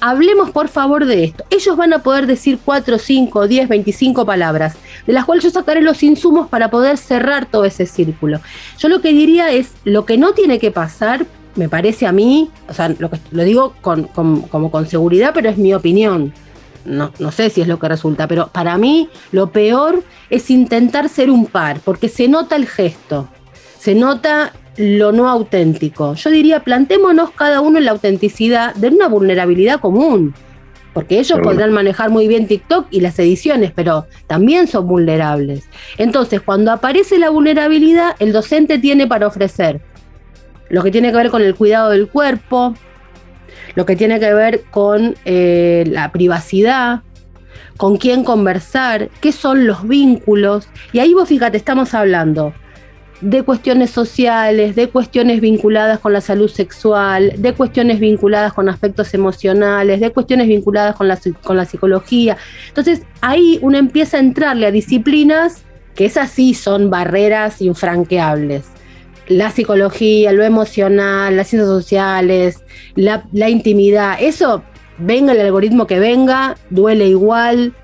Hablemos 0.00 0.50
por 0.50 0.66
favor 0.66 1.06
de 1.06 1.22
esto. 1.22 1.44
Ellos 1.50 1.76
van 1.76 1.92
a 1.92 2.02
poder 2.02 2.26
decir 2.26 2.58
4, 2.64 2.98
5, 2.98 3.46
10, 3.46 3.68
25 3.68 4.26
palabras, 4.26 4.74
de 5.06 5.12
las 5.12 5.24
cuales 5.24 5.44
yo 5.44 5.50
sacaré 5.50 5.82
los 5.82 6.02
insumos 6.02 6.48
para 6.48 6.68
poder 6.68 6.98
cerrar 6.98 7.46
todo 7.46 7.64
ese 7.64 7.86
círculo. 7.86 8.40
Yo 8.78 8.88
lo 8.88 9.00
que 9.00 9.12
diría 9.12 9.52
es, 9.52 9.70
lo 9.84 10.04
que 10.04 10.18
no 10.18 10.32
tiene 10.32 10.58
que 10.58 10.72
pasar, 10.72 11.26
me 11.58 11.68
parece 11.68 12.06
a 12.06 12.12
mí, 12.12 12.50
o 12.68 12.72
sea, 12.72 12.88
lo, 12.88 13.10
que, 13.10 13.18
lo 13.32 13.42
digo 13.42 13.74
con, 13.80 14.04
como 14.04 14.70
con 14.70 14.86
seguridad, 14.86 15.32
pero 15.34 15.50
es 15.50 15.58
mi 15.58 15.74
opinión. 15.74 16.32
No, 16.84 17.10
no, 17.18 17.32
sé 17.32 17.50
si 17.50 17.60
es 17.60 17.68
lo 17.68 17.78
que 17.78 17.88
resulta, 17.88 18.28
pero 18.28 18.46
para 18.46 18.78
mí 18.78 19.08
lo 19.32 19.50
peor 19.50 20.02
es 20.30 20.48
intentar 20.50 21.08
ser 21.08 21.30
un 21.30 21.46
par, 21.46 21.80
porque 21.84 22.08
se 22.08 22.28
nota 22.28 22.56
el 22.56 22.66
gesto, 22.66 23.28
se 23.78 23.94
nota 23.94 24.52
lo 24.76 25.10
no 25.10 25.28
auténtico. 25.28 26.14
Yo 26.14 26.30
diría, 26.30 26.60
plantémonos 26.60 27.32
cada 27.32 27.60
uno 27.60 27.78
en 27.78 27.84
la 27.84 27.90
autenticidad 27.90 28.74
de 28.76 28.88
una 28.88 29.08
vulnerabilidad 29.08 29.80
común, 29.80 30.34
porque 30.94 31.18
ellos 31.18 31.40
podrán 31.42 31.72
manejar 31.72 32.10
muy 32.10 32.28
bien 32.28 32.46
TikTok 32.46 32.86
y 32.90 33.00
las 33.00 33.18
ediciones, 33.18 33.72
pero 33.74 34.06
también 34.28 34.68
son 34.68 34.86
vulnerables. 34.86 35.68
Entonces, 35.98 36.40
cuando 36.40 36.70
aparece 36.70 37.18
la 37.18 37.30
vulnerabilidad, 37.30 38.14
el 38.20 38.32
docente 38.32 38.78
tiene 38.78 39.06
para 39.08 39.26
ofrecer 39.26 39.80
lo 40.68 40.82
que 40.82 40.90
tiene 40.90 41.10
que 41.10 41.16
ver 41.16 41.30
con 41.30 41.42
el 41.42 41.54
cuidado 41.54 41.90
del 41.90 42.08
cuerpo, 42.08 42.74
lo 43.74 43.86
que 43.86 43.96
tiene 43.96 44.20
que 44.20 44.32
ver 44.34 44.62
con 44.70 45.14
eh, 45.24 45.84
la 45.88 46.12
privacidad, 46.12 47.02
con 47.76 47.96
quién 47.96 48.24
conversar, 48.24 49.08
qué 49.20 49.32
son 49.32 49.66
los 49.66 49.86
vínculos. 49.86 50.68
Y 50.92 50.98
ahí 50.98 51.14
vos 51.14 51.28
fíjate, 51.28 51.56
estamos 51.56 51.94
hablando 51.94 52.52
de 53.20 53.42
cuestiones 53.42 53.90
sociales, 53.90 54.76
de 54.76 54.88
cuestiones 54.88 55.40
vinculadas 55.40 55.98
con 55.98 56.12
la 56.12 56.20
salud 56.20 56.48
sexual, 56.48 57.32
de 57.36 57.52
cuestiones 57.52 57.98
vinculadas 57.98 58.52
con 58.52 58.68
aspectos 58.68 59.12
emocionales, 59.14 60.00
de 60.00 60.10
cuestiones 60.10 60.46
vinculadas 60.46 60.94
con 60.94 61.08
la, 61.08 61.18
con 61.42 61.56
la 61.56 61.64
psicología. 61.64 62.36
Entonces 62.68 63.02
ahí 63.20 63.58
uno 63.62 63.78
empieza 63.78 64.18
a 64.18 64.20
entrarle 64.20 64.66
a 64.66 64.70
disciplinas 64.70 65.62
que 65.94 66.04
esas 66.04 66.30
sí 66.30 66.54
son 66.54 66.90
barreras 66.90 67.60
infranqueables. 67.60 68.66
La 69.28 69.50
psicología, 69.50 70.32
lo 70.32 70.42
emocional, 70.42 71.36
las 71.36 71.48
ciencias 71.48 71.68
sociales, 71.68 72.64
la, 72.94 73.48
intimidad, 73.48 74.16
eso, 74.20 74.62
venga 74.98 75.32
el 75.32 75.40
algoritmo 75.40 75.86
que 75.86 75.98
venga, 75.98 76.56
duele 76.70 77.06
igual, 77.06 77.74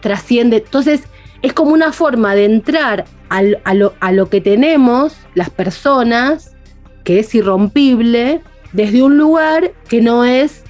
trasciende. 0.00 0.58
Entonces, 0.58 1.02
es 1.42 1.52
como 1.52 1.72
una 1.72 1.92
forma 1.92 2.34
de 2.34 2.44
entrar 2.44 3.04
a, 3.28 3.42
lo, 3.74 4.28
que 4.30 4.40
tenemos, 4.40 5.16
las 5.34 5.50
personas, 5.50 6.56
que 7.04 7.18
es 7.18 7.34
irrompible, 7.34 8.40
desde 8.72 9.02
un 9.02 9.18
lugar 9.18 9.72
que 9.88 10.00
no 10.00 10.24
es 10.24 10.62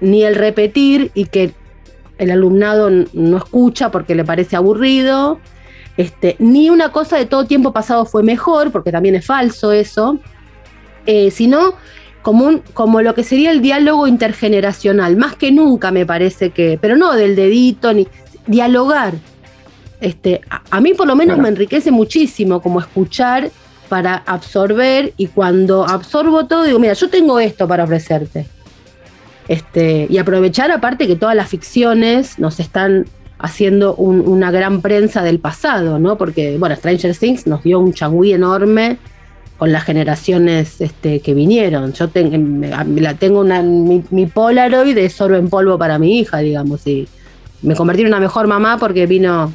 ni 0.00 0.22
el 0.24 0.34
repetir 0.34 1.10
y 1.14 1.26
que 1.26 1.52
el 2.18 2.30
alumnado 2.30 2.90
no 3.12 3.36
escucha 3.36 3.90
porque 3.90 4.14
le 4.14 4.24
parece 4.24 4.56
aburrido, 4.56 5.40
este, 5.98 6.36
ni 6.38 6.70
una 6.70 6.92
cosa 6.92 7.18
de 7.18 7.26
todo 7.26 7.44
tiempo 7.44 7.72
pasado 7.72 8.06
fue 8.06 8.22
mejor, 8.22 8.70
porque 8.70 8.92
también 8.92 9.16
es 9.16 9.26
falso 9.26 9.72
eso, 9.72 10.18
eh, 11.06 11.30
sino 11.32 11.74
como, 12.22 12.60
como 12.72 13.02
lo 13.02 13.14
que 13.14 13.24
sería 13.24 13.50
el 13.50 13.60
diálogo 13.60 14.06
intergeneracional, 14.06 15.16
más 15.16 15.34
que 15.34 15.50
nunca 15.50 15.90
me 15.90 16.06
parece 16.06 16.50
que, 16.50 16.78
pero 16.80 16.96
no 16.96 17.14
del 17.14 17.34
dedito, 17.34 17.92
ni 17.92 18.06
dialogar, 18.46 19.14
este, 20.00 20.40
a, 20.70 20.80
mí 20.80 20.94
por 20.94 21.08
lo 21.08 21.16
menos 21.16 21.36
me 21.38 21.48
enriquece 21.48 21.90
muchísimo 21.90 22.62
como 22.62 22.78
escuchar 22.78 23.50
para 23.88 24.14
absorber 24.14 25.12
y 25.16 25.26
cuando 25.26 25.84
absorbo 25.84 26.46
todo 26.46 26.62
digo, 26.62 26.78
mira, 26.78 26.92
yo 26.92 27.10
tengo 27.10 27.40
esto 27.40 27.66
para 27.66 27.82
ofrecerte. 27.82 28.46
Este, 29.48 30.06
y 30.08 30.18
aprovechar 30.18 30.70
aparte 30.70 31.06
que 31.06 31.16
todas 31.16 31.34
las 31.34 31.48
ficciones 31.48 32.38
nos 32.38 32.60
están 32.60 33.06
haciendo 33.38 33.94
una 33.94 34.50
gran 34.50 34.80
prensa 34.80 35.22
del 35.22 35.38
pasado, 35.38 35.98
¿no? 35.98 36.18
Porque, 36.18 36.58
bueno, 36.58 36.74
Stranger 36.74 37.16
Things 37.16 37.46
nos 37.46 37.62
dio 37.62 37.78
un 37.78 37.92
changüí 37.92 38.32
enorme 38.32 38.98
con 39.56 39.72
las 39.72 39.84
generaciones 39.84 40.80
este, 40.80 41.20
que 41.20 41.34
vinieron. 41.34 41.92
Yo 41.92 42.08
la 42.14 43.14
tengo 43.14 43.40
una, 43.40 43.62
mi, 43.62 44.04
mi, 44.10 44.26
Polaroid 44.26 44.94
de 44.94 45.12
oro 45.20 45.36
en 45.36 45.48
polvo 45.48 45.78
para 45.78 45.98
mi 45.98 46.18
hija, 46.18 46.38
digamos, 46.38 46.86
y 46.86 47.08
me 47.62 47.74
convertí 47.74 48.02
en 48.02 48.08
una 48.08 48.20
mejor 48.20 48.46
mamá 48.46 48.78
porque 48.78 49.06
vino 49.06 49.52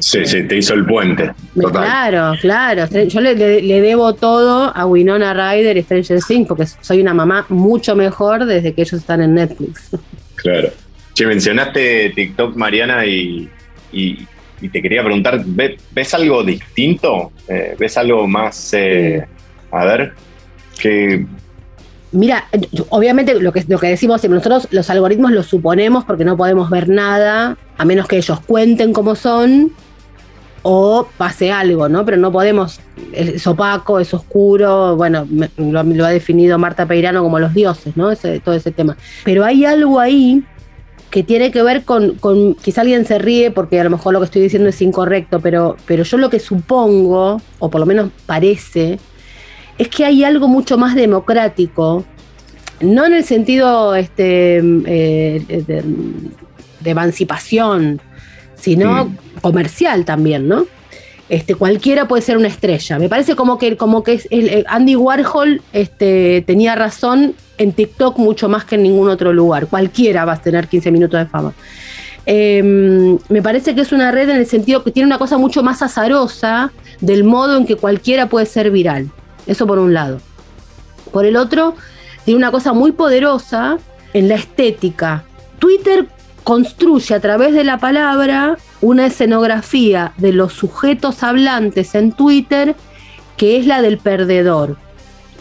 sí, 0.00 0.24
sí, 0.24 0.42
te 0.44 0.58
hizo 0.58 0.74
el 0.74 0.86
puente. 0.86 1.32
Claro, 1.54 2.32
claro. 2.40 2.86
Yo 2.86 3.20
le, 3.20 3.34
debo 3.34 4.14
todo 4.14 4.72
a 4.74 4.86
Winona 4.86 5.34
Ryder 5.34 5.76
y 5.76 5.82
Stranger 5.82 6.20
Things 6.22 6.46
porque 6.46 6.66
soy 6.80 7.00
una 7.00 7.14
mamá 7.14 7.46
mucho 7.48 7.96
mejor 7.96 8.44
desde 8.44 8.72
que 8.72 8.82
ellos 8.82 9.00
están 9.00 9.20
en 9.20 9.34
Netflix. 9.34 9.90
Claro. 10.36 10.70
Che, 11.14 11.26
mencionaste 11.26 12.10
TikTok, 12.14 12.56
Mariana, 12.56 13.04
y, 13.04 13.48
te 13.92 14.82
quería 14.82 15.02
preguntar, 15.02 15.42
¿ves, 15.44 16.14
algo 16.14 16.44
distinto? 16.44 17.32
Eh, 17.48 17.74
¿Ves 17.78 17.96
algo 17.96 18.26
más, 18.26 18.74
eh, 18.74 19.26
a 19.72 19.84
ver, 19.84 20.12
que 20.80 21.26
Mira, 22.12 22.48
obviamente 22.88 23.40
lo 23.40 23.52
que, 23.52 23.64
lo 23.68 23.78
que 23.78 23.86
decimos, 23.86 24.24
nosotros 24.28 24.66
los 24.72 24.90
algoritmos 24.90 25.30
los 25.30 25.46
suponemos 25.46 26.04
porque 26.04 26.24
no 26.24 26.36
podemos 26.36 26.68
ver 26.68 26.88
nada, 26.88 27.56
a 27.78 27.84
menos 27.84 28.08
que 28.08 28.16
ellos 28.16 28.40
cuenten 28.40 28.92
cómo 28.92 29.14
son 29.14 29.70
o 30.62 31.08
pase 31.16 31.52
algo, 31.52 31.88
¿no? 31.88 32.04
Pero 32.04 32.16
no 32.16 32.32
podemos, 32.32 32.80
es 33.12 33.46
opaco, 33.46 34.00
es 34.00 34.12
oscuro, 34.12 34.96
bueno, 34.96 35.26
lo, 35.56 36.04
ha 36.04 36.10
definido 36.10 36.58
Marta 36.58 36.84
Peirano 36.84 37.22
como 37.22 37.38
los 37.38 37.54
dioses, 37.54 37.96
¿no? 37.96 38.14
todo 38.16 38.54
ese 38.56 38.72
tema. 38.72 38.96
Pero 39.24 39.44
hay 39.44 39.64
algo 39.64 40.00
ahí 40.00 40.42
que 41.10 41.22
tiene 41.24 41.50
que 41.50 41.62
ver 41.62 41.84
con, 41.84 42.14
con, 42.16 42.54
quizá 42.54 42.82
alguien 42.82 43.04
se 43.04 43.18
ríe 43.18 43.50
porque 43.50 43.80
a 43.80 43.84
lo 43.84 43.90
mejor 43.90 44.12
lo 44.12 44.20
que 44.20 44.26
estoy 44.26 44.42
diciendo 44.42 44.68
es 44.68 44.80
incorrecto, 44.80 45.40
pero, 45.40 45.76
pero 45.86 46.04
yo 46.04 46.16
lo 46.18 46.30
que 46.30 46.38
supongo, 46.38 47.42
o 47.58 47.70
por 47.70 47.80
lo 47.80 47.86
menos 47.86 48.10
parece, 48.26 48.98
es 49.76 49.88
que 49.88 50.04
hay 50.04 50.22
algo 50.22 50.46
mucho 50.46 50.78
más 50.78 50.94
democrático, 50.94 52.04
no 52.80 53.06
en 53.06 53.14
el 53.14 53.24
sentido 53.24 53.94
este, 53.94 54.58
eh, 54.58 55.64
de, 55.66 56.90
emancipación, 56.90 58.00
sino 58.54 59.14
comercial 59.40 60.04
también, 60.04 60.48
¿no? 60.48 60.66
Este, 61.30 61.54
cualquiera 61.54 62.08
puede 62.08 62.22
ser 62.22 62.36
una 62.36 62.48
estrella. 62.48 62.98
Me 62.98 63.08
parece 63.08 63.36
como 63.36 63.56
que, 63.56 63.76
como 63.76 64.02
que 64.02 64.20
Andy 64.66 64.96
Warhol 64.96 65.62
este, 65.72 66.42
tenía 66.44 66.74
razón 66.74 67.34
en 67.56 67.72
TikTok 67.72 68.18
mucho 68.18 68.48
más 68.48 68.64
que 68.64 68.74
en 68.74 68.82
ningún 68.82 69.08
otro 69.08 69.32
lugar. 69.32 69.68
Cualquiera 69.68 70.24
va 70.24 70.32
a 70.32 70.42
tener 70.42 70.66
15 70.66 70.90
minutos 70.90 71.20
de 71.20 71.26
fama. 71.26 71.54
Em, 72.26 73.16
me 73.28 73.42
parece 73.42 73.76
que 73.76 73.80
es 73.80 73.92
una 73.92 74.10
red 74.10 74.28
en 74.28 74.38
el 74.38 74.46
sentido 74.46 74.82
que 74.82 74.90
tiene 74.90 75.06
una 75.06 75.18
cosa 75.18 75.38
mucho 75.38 75.62
más 75.62 75.82
azarosa 75.82 76.72
del 77.00 77.22
modo 77.22 77.56
en 77.56 77.64
que 77.64 77.76
cualquiera 77.76 78.28
puede 78.28 78.46
ser 78.46 78.72
viral. 78.72 79.08
Eso 79.46 79.68
por 79.68 79.78
un 79.78 79.94
lado. 79.94 80.20
Por 81.12 81.26
el 81.26 81.36
otro, 81.36 81.76
tiene 82.24 82.38
una 82.38 82.50
cosa 82.50 82.72
muy 82.72 82.90
poderosa 82.90 83.78
en 84.14 84.28
la 84.28 84.34
estética. 84.34 85.22
Twitter 85.60 86.08
construye 86.44 87.14
a 87.14 87.20
través 87.20 87.52
de 87.54 87.64
la 87.64 87.78
palabra 87.78 88.56
una 88.80 89.06
escenografía 89.06 90.12
de 90.16 90.32
los 90.32 90.52
sujetos 90.52 91.22
hablantes 91.22 91.94
en 91.94 92.12
Twitter 92.12 92.74
que 93.36 93.58
es 93.58 93.66
la 93.66 93.80
del 93.82 93.98
perdedor. 93.98 94.76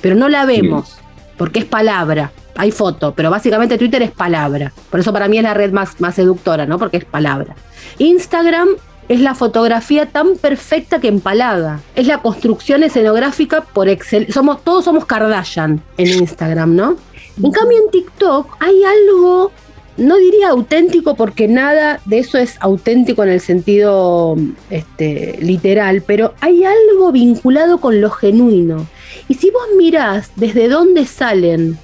Pero 0.02 0.16
no 0.16 0.30
la 0.30 0.46
vemos, 0.46 0.98
porque 1.38 1.60
es 1.60 1.66
palabra. 1.66 2.32
Hay 2.56 2.72
foto, 2.72 3.14
pero 3.14 3.30
básicamente 3.30 3.78
Twitter 3.78 4.02
es 4.02 4.12
palabra. 4.12 4.74
Por 4.90 5.00
eso 5.00 5.12
para 5.14 5.28
mí 5.28 5.38
es 5.38 5.44
la 5.44 5.54
red 5.54 5.72
más, 5.72 6.00
más 6.00 6.16
seductora, 6.16 6.66
¿no? 6.66 6.80
Porque 6.80 6.98
es 6.98 7.06
palabra. 7.06 7.56
Instagram 7.98 8.70
es 9.10 9.20
la 9.20 9.34
fotografía 9.36 10.06
tan 10.06 10.38
perfecta 10.38 11.00
que 11.00 11.08
empalaga. 11.08 11.82
Es 11.96 12.08
la 12.08 12.20
construcción 12.20 12.84
escenográfica 12.84 13.62
por 13.62 13.90
excel. 13.90 14.32
Somos, 14.32 14.64
todos 14.64 14.86
somos 14.86 15.06
Kardashian 15.06 15.82
en 15.98 16.08
Instagram, 16.08 16.76
¿no? 16.76 16.96
En 17.42 17.52
cambio, 17.52 17.78
en 17.84 17.92
TikTok 17.92 18.56
hay 18.60 18.84
algo, 18.84 19.52
no 20.00 20.18
diría 20.18 20.50
auténtico, 20.50 21.16
porque 21.16 21.48
nada 21.48 22.02
de 22.06 22.20
eso 22.20 22.38
es 22.38 22.56
auténtico 22.60 23.24
en 23.24 23.30
el 23.30 23.42
sentido 23.42 24.36
este, 24.70 25.38
literal, 25.42 26.04
pero 26.06 26.34
hay 26.42 26.64
algo 26.64 27.12
vinculado 27.12 27.80
con 27.80 28.02
lo 28.02 28.10
genuino. 28.10 28.88
Y 29.28 29.36
si 29.36 29.52
vos 29.52 29.68
mirás 29.78 30.32
desde 30.36 30.70
dónde 30.70 31.06
salen, 31.06 31.78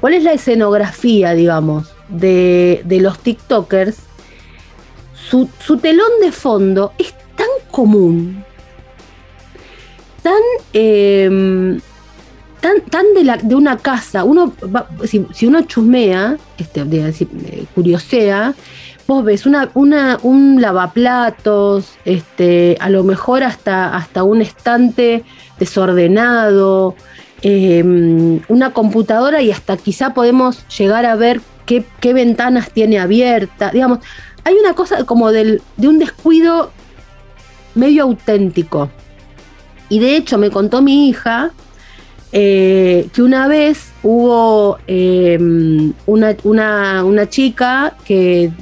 cuál 0.00 0.14
es 0.14 0.22
la 0.22 0.32
escenografía, 0.32 1.34
digamos, 1.34 1.92
de, 2.08 2.82
los 3.00 3.18
TikTokers, 3.18 3.96
su, 5.28 5.48
telón 5.78 6.10
de 6.20 6.32
fondo 6.32 6.92
es 6.98 7.14
tan 7.36 7.48
común, 7.70 8.44
tan, 10.22 10.40
em, 10.72 11.80
tan, 12.60 12.80
tan 12.82 13.06
de, 13.14 13.54
una 13.54 13.76
casa. 13.78 14.24
Uno 14.24 14.52
si, 15.04 15.46
uno 15.46 15.62
chusmea, 15.62 16.36
este, 16.58 16.82
eh, 16.82 17.66
curiosea, 17.74 18.54
vos 19.06 19.24
ves 19.24 19.46
una, 19.46 19.70
una, 19.74 20.18
un 20.22 20.60
lavaplatos, 20.60 21.92
este, 22.04 22.76
a 22.80 22.90
lo 22.90 23.02
mejor 23.02 23.42
hasta, 23.42 23.96
hasta 23.96 24.22
un 24.22 24.42
estante 24.42 25.24
desordenado, 25.58 26.94
em, 27.42 28.40
una 28.48 28.72
computadora 28.72 29.42
y 29.42 29.50
hasta 29.50 29.76
quizá 29.76 30.14
podemos 30.14 30.66
llegar 30.68 31.06
a 31.06 31.16
ver 31.16 31.40
qué, 31.66 31.84
qué 32.00 32.12
ventanas 32.12 32.70
tiene 32.70 32.98
abierta. 32.98 33.70
Digamos, 33.70 33.98
hay 34.44 34.54
una 34.54 34.74
cosa 34.74 35.04
como 35.04 35.32
del, 35.32 35.62
de 35.76 35.88
un 35.88 35.98
descuido 35.98 36.70
medio 37.74 38.04
auténtico. 38.04 38.90
Y 39.88 39.98
de 39.98 40.16
hecho 40.16 40.38
me 40.38 40.50
contó 40.50 40.82
mi 40.82 41.08
hija 41.08 41.50
eh, 42.32 43.08
que 43.12 43.22
una 43.22 43.48
vez 43.48 43.92
hubo 44.02 44.78
em, 44.86 45.92
una, 46.06 46.36
una, 47.04 47.28
chica 47.28 47.94
que, 48.04 48.52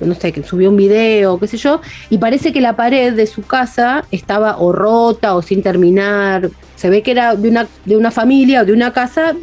no 0.00 0.14
sé, 0.14 0.32
que 0.32 0.44
subió 0.44 0.70
un 0.70 0.76
video, 0.76 1.38
qué 1.40 1.48
sé 1.48 1.56
yo, 1.56 1.80
y 2.08 2.18
parece 2.18 2.52
que 2.52 2.60
la 2.60 2.76
pared 2.76 3.14
de 3.14 3.26
su 3.26 3.42
casa 3.42 4.04
estaba 4.12 4.58
o 4.58 4.72
rota 4.72 5.34
o 5.34 5.42
sin 5.42 5.62
terminar. 5.62 6.50
Se 6.76 6.88
ve 6.88 7.02
que 7.02 7.10
era 7.10 7.34
de 7.34 7.48
una, 7.48 7.66
de 7.84 7.96
una 7.96 8.10
familia 8.10 8.62
o 8.62 8.64
de 8.64 8.72
una 8.72 8.92
casa 8.92 9.34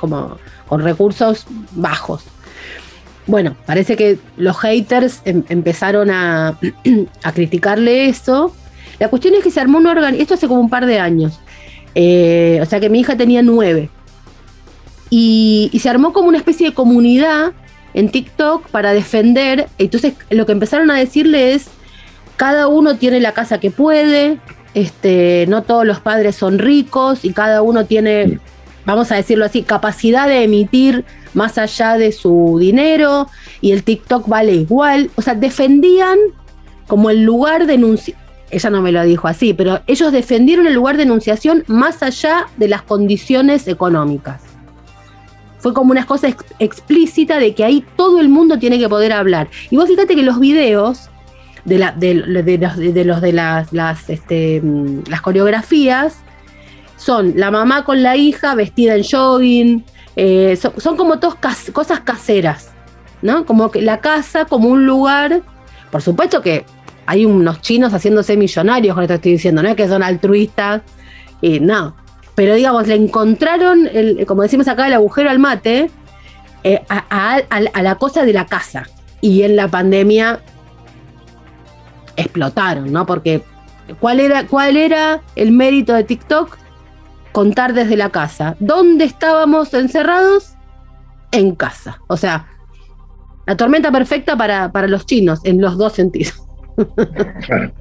como 0.00 0.36
con 0.66 0.82
recursos 0.82 1.46
bajos. 1.72 2.24
Bueno, 3.26 3.56
parece 3.66 3.96
que 3.96 4.18
los 4.36 4.56
haters 4.58 5.20
em, 5.24 5.44
empezaron 5.48 6.10
a, 6.10 6.58
a 7.22 7.32
criticarle 7.32 8.08
eso. 8.08 8.54
La 8.98 9.08
cuestión 9.08 9.34
es 9.34 9.44
que 9.44 9.50
se 9.52 9.60
armó 9.60 9.78
un 9.78 9.86
órgano, 9.86 10.16
esto 10.16 10.34
hace 10.34 10.48
como 10.48 10.60
un 10.60 10.70
par 10.70 10.86
de 10.86 10.98
años, 10.98 11.38
eh, 11.94 12.58
o 12.62 12.66
sea 12.66 12.80
que 12.80 12.90
mi 12.90 13.00
hija 13.00 13.16
tenía 13.16 13.42
nueve. 13.42 13.90
Y, 15.10 15.70
se 15.80 15.88
armó 15.88 16.12
como 16.12 16.28
una 16.28 16.38
especie 16.38 16.68
de 16.68 16.74
comunidad 16.74 17.52
en 17.94 18.10
TikTok 18.10 18.68
para 18.68 18.92
defender. 18.92 19.68
Entonces 19.78 20.14
lo 20.30 20.46
que 20.46 20.52
empezaron 20.52 20.90
a 20.90 20.96
decirle 20.98 21.54
es, 21.54 21.68
cada 22.36 22.68
uno 22.68 22.96
tiene 22.96 23.20
la 23.20 23.32
casa 23.32 23.58
que 23.58 23.70
puede, 23.70 24.38
este, 24.74 25.46
no 25.48 25.62
todos 25.62 25.86
los 25.86 26.00
padres 26.00 26.36
son 26.36 26.58
ricos 26.58 27.24
y 27.24 27.32
cada 27.32 27.62
uno 27.62 27.86
tiene, 27.86 28.38
vamos 28.84 29.10
a 29.10 29.16
decirlo 29.16 29.44
así, 29.44 29.62
capacidad 29.62 30.28
de 30.28 30.44
emitir 30.44 31.04
más 31.34 31.58
allá 31.58 31.96
de 31.96 32.12
su 32.12 32.58
dinero 32.60 33.28
y 33.60 33.72
el 33.72 33.82
TikTok 33.82 34.28
vale 34.28 34.52
igual. 34.52 35.10
O 35.16 35.22
sea, 35.22 35.34
defendían 35.34 36.18
como 36.86 37.10
el 37.10 37.22
lugar 37.22 37.66
de 37.66 37.78
ella 38.50 38.70
no 38.70 38.82
me 38.82 38.92
lo 38.92 39.02
dijo 39.04 39.28
así, 39.28 39.54
pero 39.54 39.80
ellos 39.86 40.12
defendieron 40.12 40.66
el 40.66 40.74
lugar 40.74 40.96
de 40.96 41.02
enunciación 41.04 41.64
más 41.66 42.02
allá 42.02 42.46
de 42.56 42.68
las 42.68 42.82
condiciones 42.82 43.68
económicas. 43.68 44.42
Fue 45.58 45.74
como 45.74 45.90
una 45.90 46.06
cosa 46.06 46.28
explícita 46.58 47.38
de 47.38 47.54
que 47.54 47.64
ahí 47.64 47.84
todo 47.96 48.20
el 48.20 48.28
mundo 48.28 48.58
tiene 48.58 48.78
que 48.78 48.88
poder 48.88 49.12
hablar. 49.12 49.48
Y 49.70 49.76
vos 49.76 49.88
fíjate 49.88 50.14
que 50.14 50.22
los 50.22 50.38
videos 50.38 51.10
de, 51.64 51.78
la, 51.78 51.92
de, 51.92 52.14
los, 52.14 53.20
de, 53.20 53.32
las, 53.32 54.10
este, 54.10 54.60
mm, 54.62 55.02
las 55.08 55.20
coreografías 55.20 56.18
son 56.96 57.34
la 57.36 57.50
mamá 57.50 57.84
con 57.84 58.02
la 58.02 58.16
hija 58.16 58.54
vestida 58.54 58.94
en 58.94 59.04
jogging, 59.04 59.84
eh, 60.16 60.56
son, 60.56 60.96
como 60.96 61.18
todas 61.18 61.70
cosas 61.72 62.00
caseras, 62.00 62.70
¿no? 63.22 63.44
Como 63.44 63.70
que 63.70 63.82
la 63.82 64.00
casa 64.00 64.46
como 64.46 64.68
un 64.68 64.84
lugar, 64.84 65.42
por 65.90 66.02
supuesto 66.02 66.42
que 66.42 66.64
hay 67.08 67.24
unos 67.24 67.62
chinos 67.62 67.94
haciéndose 67.94 68.36
millonarios 68.36 68.94
con 68.94 69.02
esto 69.02 69.14
estoy 69.14 69.32
diciendo, 69.32 69.62
no 69.62 69.74
que 69.74 69.88
son 69.88 70.02
altruistas, 70.02 70.82
y 71.40 71.58
no. 71.58 71.96
Pero 72.34 72.54
digamos, 72.54 72.86
le 72.86 72.96
encontraron, 72.96 73.88
como 74.26 74.42
decimos 74.42 74.68
acá, 74.68 74.86
el 74.86 74.92
agujero 74.92 75.30
al 75.30 75.38
mate 75.38 75.90
eh, 76.64 76.84
a, 76.88 77.40
la 77.82 77.94
cosa 77.94 78.26
de 78.26 78.34
la 78.34 78.44
casa. 78.44 78.86
Y 79.22 79.42
en 79.42 79.56
la 79.56 79.68
pandemia 79.68 80.40
explotaron, 82.16 82.92
¿no? 82.92 83.06
Porque 83.06 83.42
¿cuál 84.00 84.20
era, 84.20 84.46
¿cuál 84.46 84.76
era 84.76 85.22
el 85.34 85.50
mérito 85.50 85.94
de 85.94 86.04
TikTok? 86.04 86.58
Contar 87.32 87.72
desde 87.72 87.96
la 87.96 88.10
casa. 88.10 88.54
¿Dónde 88.60 89.06
estábamos 89.06 89.72
encerrados? 89.72 90.56
En 91.30 91.54
casa. 91.54 92.02
O 92.06 92.18
sea, 92.18 92.48
la 93.46 93.56
tormenta 93.56 93.90
perfecta 93.90 94.36
para, 94.36 94.70
para 94.72 94.88
los 94.88 95.06
chinos, 95.06 95.40
en 95.44 95.62
los 95.62 95.78
dos 95.78 95.94
sentidos. 95.94 96.47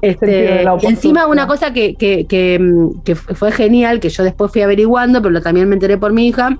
Este, 0.00 0.62
encima 0.82 1.26
una 1.26 1.46
cosa 1.46 1.70
que, 1.74 1.94
que, 1.94 3.14
fue 3.14 3.52
genial, 3.52 4.00
que 4.00 4.08
yo 4.08 4.24
después 4.24 4.50
fui 4.50 4.62
averiguando, 4.62 5.20
pero 5.20 5.42
también 5.42 5.68
me 5.68 5.74
enteré 5.74 5.98
por 5.98 6.14
mi 6.14 6.28
hija, 6.28 6.58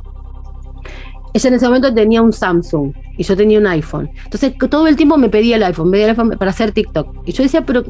ella 1.34 1.48
en 1.48 1.54
ese 1.54 1.66
momento 1.66 1.92
tenía 1.92 2.22
un 2.22 2.32
Samsung 2.32 2.92
y 3.18 3.24
yo 3.24 3.36
tenía 3.36 3.58
un 3.58 3.66
iPhone. 3.66 4.08
Entonces 4.24 4.54
todo 4.70 4.86
el 4.86 4.94
tiempo 4.94 5.16
me 5.16 5.28
pedía 5.28 5.56
el 5.56 5.64
iPhone, 5.64 5.86
me 5.86 5.96
pedía 5.96 6.04
el 6.04 6.10
iPhone 6.10 6.36
para 6.38 6.52
hacer 6.52 6.70
TikTok. 6.70 7.08
Y 7.26 7.32
yo 7.32 7.42
decía, 7.42 7.66
pero 7.66 7.82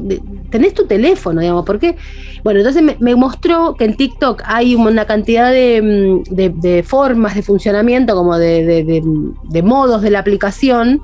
tenés 0.49 0.73
tu 0.73 0.87
teléfono, 0.87 1.41
digamos, 1.41 1.63
¿por 1.63 1.77
qué? 1.77 1.95
Bueno, 2.43 2.61
entonces 2.61 2.81
me, 2.99 3.15
mostró 3.15 3.75
que 3.75 3.85
en 3.85 3.95
TikTok 3.97 4.41
hay 4.45 4.73
una 4.73 5.05
cantidad 5.05 5.51
de, 5.51 6.23
de 6.27 6.83
formas 6.83 7.35
de 7.35 7.43
funcionamiento, 7.43 8.15
como 8.15 8.35
de, 8.39 9.61
modos 9.63 10.01
de 10.01 10.09
la 10.09 10.19
aplicación 10.19 11.01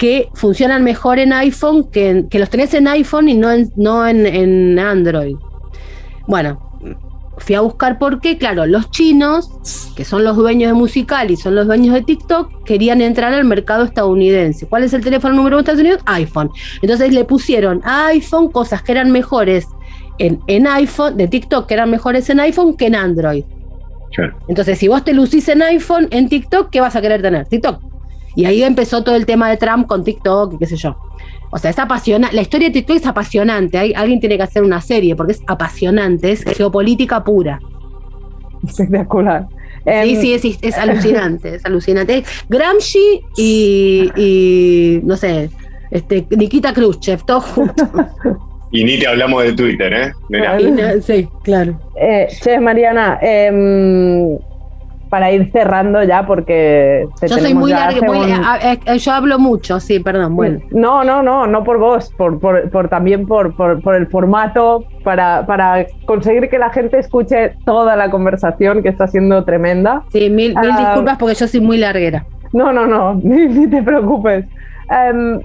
que 0.00 0.30
funcionan 0.32 0.82
mejor 0.82 1.18
en 1.18 1.34
iPhone, 1.34 1.90
que, 1.90 2.24
que 2.30 2.38
los 2.38 2.48
tenés 2.48 2.72
en 2.72 2.88
iPhone 2.88 3.28
y 3.28 3.34
no 3.34 3.52
en, 3.52 3.70
no 3.76 4.08
en, 4.08 4.78
Android. 4.78 5.36
Bueno, 6.26 6.58
fui 7.36 7.54
a 7.54 7.60
buscar 7.60 7.98
por 7.98 8.18
qué, 8.18 8.38
claro, 8.38 8.64
los 8.64 8.90
chinos, 8.90 9.50
que 9.94 10.06
son 10.06 10.24
los 10.24 10.38
dueños 10.38 10.70
de 10.70 10.72
Musical 10.72 11.30
y 11.30 11.36
son 11.36 11.54
los 11.54 11.66
dueños 11.66 11.92
de 11.92 12.00
TikTok, 12.00 12.64
querían 12.64 13.02
entrar 13.02 13.34
al 13.34 13.44
mercado 13.44 13.84
estadounidense. 13.84 14.66
¿Cuál 14.66 14.84
es 14.84 14.94
el 14.94 15.04
teléfono 15.04 15.34
número 15.34 15.56
uno 15.58 15.64
de 15.64 15.70
Estados 15.70 15.80
Unidos? 15.82 16.00
iPhone. 16.06 16.50
Entonces 16.80 17.12
le 17.12 17.26
pusieron 17.26 17.82
a 17.84 18.06
iPhone 18.06 18.50
cosas 18.50 18.82
que 18.82 18.92
eran 18.92 19.10
mejores 19.10 19.66
en, 20.16 20.40
en 20.46 20.66
iPhone, 20.66 21.18
de 21.18 21.28
TikTok, 21.28 21.66
que 21.66 21.74
eran 21.74 21.90
mejores 21.90 22.30
en 22.30 22.40
iPhone 22.40 22.74
que 22.74 22.86
en 22.86 22.94
Android. 22.94 23.44
Entonces, 24.48 24.78
si 24.78 24.88
vos 24.88 25.04
te 25.04 25.12
lucís 25.12 25.46
en 25.50 25.60
iPhone, 25.60 26.08
en 26.10 26.30
TikTok, 26.30 26.70
¿qué 26.70 26.80
vas 26.80 26.96
a 26.96 27.02
querer 27.02 27.20
tener? 27.20 27.46
TikTok. 27.46 27.89
Y 28.34 28.44
ahí 28.44 28.62
empezó 28.62 29.02
todo 29.02 29.16
el 29.16 29.26
tema 29.26 29.48
de 29.50 29.56
Trump 29.56 29.86
con 29.86 30.04
TikTok 30.04 30.54
y 30.54 30.58
qué 30.58 30.66
sé 30.66 30.76
yo. 30.76 30.96
O 31.50 31.58
sea, 31.58 31.70
es 31.70 31.78
apasionante. 31.78 32.34
La 32.34 32.42
historia 32.42 32.68
de 32.68 32.74
TikTok 32.74 32.96
es 32.96 33.06
apasionante. 33.06 33.78
Hay, 33.78 33.92
alguien 33.94 34.20
tiene 34.20 34.36
que 34.36 34.44
hacer 34.44 34.62
una 34.62 34.80
serie 34.80 35.16
porque 35.16 35.32
es 35.32 35.42
apasionante, 35.46 36.30
es 36.30 36.44
geopolítica 36.44 37.24
pura. 37.24 37.60
Espectacular. 38.66 39.48
Sí, 40.04 40.16
sí, 40.16 40.34
es, 40.34 40.44
es, 40.62 40.78
alucinante, 40.78 41.54
es 41.54 41.64
alucinante. 41.64 42.22
Gramsci 42.48 43.22
y, 43.36 45.00
no 45.02 45.16
sé, 45.16 45.50
este, 45.90 46.26
Nikita 46.30 46.72
Khrushchev, 46.72 47.24
todos 47.24 47.44
juntos. 47.44 47.88
Y 48.72 48.84
ni 48.84 49.00
te 49.00 49.06
hablamos 49.08 49.42
de 49.42 49.52
Twitter, 49.54 49.92
¿eh? 49.92 51.02
sí, 51.02 51.28
claro. 51.42 51.76
Eh, 51.96 52.28
che, 52.40 52.60
Mariana, 52.60 53.18
eh, 53.20 54.38
para 55.10 55.32
ir 55.32 55.50
cerrando 55.50 56.02
ya 56.04 56.24
porque 56.24 57.06
yo 57.20 57.28
soy 57.28 57.52
muy 57.52 57.72
larga 57.72 58.96
yo 58.96 59.12
hablo 59.12 59.38
mucho 59.40 59.80
sí 59.80 59.98
perdón 59.98 60.36
bueno. 60.36 60.60
No 60.70 61.02
no 61.02 61.20
no 61.22 61.48
no 61.48 61.64
por 61.64 61.78
vos 61.78 62.14
por, 62.16 62.38
por, 62.38 62.88
también 62.88 63.26
por, 63.26 63.54
por, 63.54 63.94
el 63.94 64.06
formato 64.06 64.84
para, 65.02 65.44
para 65.46 65.84
conseguir 66.06 66.48
que 66.48 66.58
la 66.58 66.70
gente 66.70 66.98
escuche 66.98 67.56
toda 67.64 67.96
la 67.96 68.10
conversación 68.10 68.82
que 68.82 68.88
está 68.88 69.08
siendo 69.08 69.44
tremenda. 69.44 70.04
Sí 70.12 70.30
mil, 70.30 70.54
mil 70.54 70.70
ah, 70.72 70.78
disculpas 70.78 71.18
porque 71.18 71.34
yo 71.34 71.48
soy 71.48 71.60
muy 71.60 71.78
larguera. 71.78 72.24
No 72.52 72.72
no 72.72 72.86
no 72.86 73.14
ni, 73.22 73.66
te 73.66 73.82
preocupes. 73.82 74.46
Em, 74.90 75.40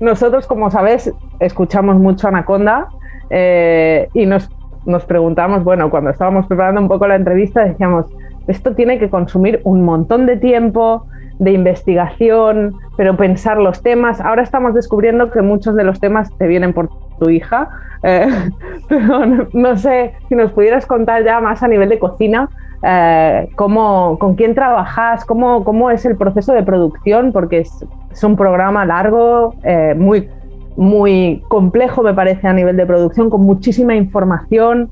nosotros 0.00 0.46
como 0.46 0.70
sabes 0.70 1.12
escuchamos 1.40 1.96
mucho 1.96 2.26
Anaconda 2.28 2.88
eh, 3.28 4.08
y 4.14 4.24
nos 4.24 4.48
nos 4.86 5.04
preguntamos 5.04 5.62
bueno 5.62 5.90
cuando 5.90 6.08
estábamos 6.08 6.46
preparando 6.46 6.80
un 6.80 6.88
poco 6.88 7.06
la 7.06 7.16
entrevista 7.16 7.64
decíamos 7.64 8.06
esto 8.50 8.74
tiene 8.74 8.98
que 8.98 9.08
consumir 9.08 9.60
un 9.64 9.84
montón 9.84 10.26
de 10.26 10.36
tiempo, 10.36 11.06
de 11.38 11.52
investigación, 11.52 12.74
pero 12.96 13.16
pensar 13.16 13.56
los 13.56 13.82
temas. 13.82 14.20
Ahora 14.20 14.42
estamos 14.42 14.74
descubriendo 14.74 15.30
que 15.30 15.40
muchos 15.40 15.74
de 15.74 15.84
los 15.84 15.98
temas 15.98 16.30
te 16.36 16.46
vienen 16.46 16.74
por 16.74 16.90
tu 17.18 17.30
hija, 17.30 17.70
eh, 18.02 18.28
pero 18.88 19.26
no, 19.52 19.76
sé 19.76 20.14
si 20.28 20.34
nos 20.34 20.52
pudieras 20.52 20.86
contar 20.86 21.24
ya 21.24 21.40
más 21.40 21.62
a 21.62 21.68
nivel 21.68 21.88
de 21.88 21.98
cocina. 21.98 22.48
Eh, 22.82 23.50
cómo, 23.56 24.18
con 24.18 24.36
quién 24.36 24.54
trabajas, 24.54 25.26
cómo, 25.26 25.64
cómo 25.64 25.90
es 25.90 26.06
el 26.06 26.16
proceso 26.16 26.54
de 26.54 26.62
producción, 26.62 27.30
porque 27.30 27.58
es, 27.58 27.84
un 28.22 28.36
programa 28.36 28.86
largo, 28.86 29.54
eh, 29.62 29.94
muy, 29.96 30.28
muy 30.76 31.42
complejo, 31.48 32.02
me 32.02 32.14
parece, 32.14 32.48
a 32.48 32.54
nivel 32.54 32.76
de 32.76 32.86
producción, 32.86 33.28
con 33.28 33.42
muchísima 33.42 33.94
información 33.94 34.90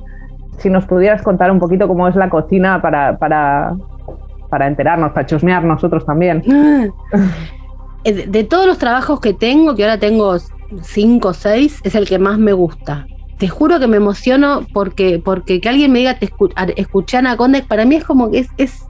si 0.58 0.70
nos 0.70 0.84
pudieras 0.86 1.22
contar 1.22 1.50
un 1.50 1.58
poquito 1.58 1.88
cómo 1.88 2.08
es 2.08 2.16
la 2.16 2.28
cocina 2.28 2.80
para, 2.82 3.18
para, 3.18 3.74
para 4.48 4.66
enterarnos, 4.66 5.12
para 5.12 5.26
chusmear 5.26 5.64
nosotros 5.64 6.04
también. 6.04 6.42
Eh, 8.04 8.28
de, 8.28 8.44
todos 8.44 8.64
los 8.64 8.78
trabajos 8.78 9.18
que 9.20 9.34
tengo, 9.34 9.74
que 9.74 9.82
ahora 9.82 9.98
tengo 9.98 10.36
cinco 10.82 11.28
o 11.28 11.34
seis, 11.34 11.80
es 11.82 11.96
el 11.96 12.06
que 12.06 12.20
más 12.20 12.38
me 12.38 12.52
gusta. 12.52 13.08
Te 13.38 13.48
juro 13.48 13.80
que 13.80 13.88
me 13.88 13.96
emociono 13.96 14.66
porque, 14.72 15.20
porque 15.22 15.60
que 15.60 15.68
alguien 15.68 15.90
me 15.90 15.98
diga, 15.98 16.16
te 16.16 16.30
escuché 16.76 17.16
Anaconda, 17.16 17.60
para 17.66 17.84
mí 17.84 17.96
es 17.96 18.04
como 18.04 18.30
que 18.30 18.38
es, 18.38 18.48
es 18.56 18.86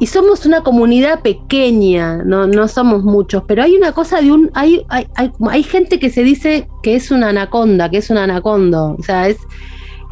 y 0.00 0.06
somos 0.06 0.46
una 0.46 0.62
comunidad 0.62 1.20
pequeña, 1.20 2.22
no, 2.24 2.46
no 2.46 2.68
somos 2.68 3.02
muchos, 3.02 3.42
pero 3.48 3.64
hay 3.64 3.74
una 3.74 3.92
cosa 3.92 4.20
de 4.20 4.30
un, 4.30 4.50
hay, 4.54 4.84
hay, 4.88 5.08
hay, 5.16 5.32
hay 5.50 5.62
gente 5.64 5.98
que 5.98 6.10
se 6.10 6.22
dice 6.22 6.68
que 6.82 6.94
es 6.94 7.10
una 7.10 7.30
anaconda, 7.30 7.90
que 7.90 7.98
es 7.98 8.08
un 8.08 8.18
anacondo, 8.18 8.96
o 8.96 9.02
sea, 9.02 9.28
es, 9.28 9.38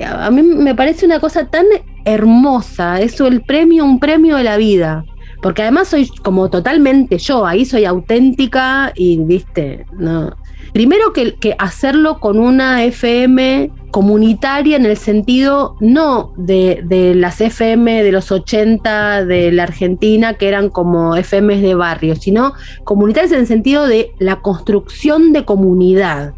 a 0.04 0.30
mí 0.30 0.42
me 0.42 0.74
parece 0.74 1.06
una 1.06 1.20
cosa 1.20 1.46
tan 1.46 1.66
hermosa, 2.04 3.00
es 3.00 3.20
el 3.20 3.42
premio, 3.42 3.84
un 3.84 3.98
premio 3.98 4.36
de 4.36 4.44
la 4.44 4.56
vida, 4.56 5.04
porque 5.42 5.62
además 5.62 5.88
soy 5.88 6.08
como 6.22 6.50
totalmente 6.50 7.18
yo, 7.18 7.46
ahí 7.46 7.64
soy 7.64 7.84
auténtica 7.84 8.92
y, 8.94 9.18
viste, 9.18 9.86
no, 9.92 10.34
Primero 10.76 11.14
que, 11.14 11.56
hacerlo 11.58 12.20
con 12.20 12.38
una 12.38 12.84
FM 12.84 13.70
comunitaria 13.90 14.76
en 14.76 14.84
el 14.84 14.98
sentido 14.98 15.74
no 15.80 16.34
de, 16.36 17.14
las 17.16 17.40
FM 17.40 18.02
de 18.02 18.12
los 18.12 18.30
80 18.30 19.24
de 19.24 19.52
la 19.52 19.62
Argentina, 19.62 20.34
que 20.34 20.48
eran 20.48 20.68
como 20.68 21.16
FMs 21.16 21.62
de 21.62 21.74
barrio, 21.74 22.14
sino 22.14 22.52
comunitarias 22.84 23.32
en 23.32 23.40
el 23.40 23.46
sentido 23.46 23.86
de 23.86 24.12
la 24.18 24.42
construcción 24.42 25.32
de 25.32 25.46
comunidad. 25.46 26.34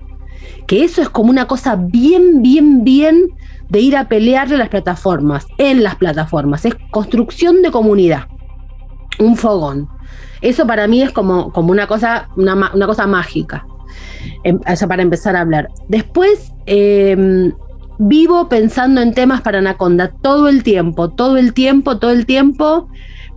Que 0.67 0.85
eso 0.85 1.03
es 1.03 1.09
como 1.09 1.31
una 1.31 1.47
cosa 1.47 1.77
bien, 1.77 2.43
bien, 2.43 2.85
bien 2.85 3.31
de 3.69 3.81
ir 3.81 3.97
a 3.97 4.09
pelearle 4.09 4.55
a 4.55 4.59
las 4.59 4.69
plataformas, 4.69 5.47
en 5.59 5.83
las 5.83 5.97
plataformas. 5.97 6.65
Es 6.65 6.75
construcción 6.91 7.63
de 7.63 7.71
comunidad. 7.71 8.27
Un 9.19 9.37
fogón. 9.37 9.89
Eso 10.41 10.67
para 10.67 10.87
mí 10.87 11.03
es 11.03 11.11
como, 11.11 11.53
como 11.53 11.73
una, 11.73 11.87
cosa, 11.87 12.29
una 12.37 12.87
cosa 12.87 13.07
mágica. 13.07 13.67
Em, 14.45 14.59
para 14.89 15.03
empezar 15.03 15.37
a 15.37 15.41
hablar. 15.41 15.69
Después, 15.89 16.53
em, 16.67 17.53
vivo 17.99 18.49
pensando 18.49 19.01
en 19.01 19.15
temas 19.15 19.41
para 19.41 19.59
Anaconda 19.59 20.13
todo 20.23 20.49
el 20.49 20.63
tiempo, 20.63 21.11
todo 21.11 21.37
el 21.37 21.53
tiempo, 21.53 21.99
todo 21.99 22.13
el 22.13 22.27
tiempo, 22.27 22.89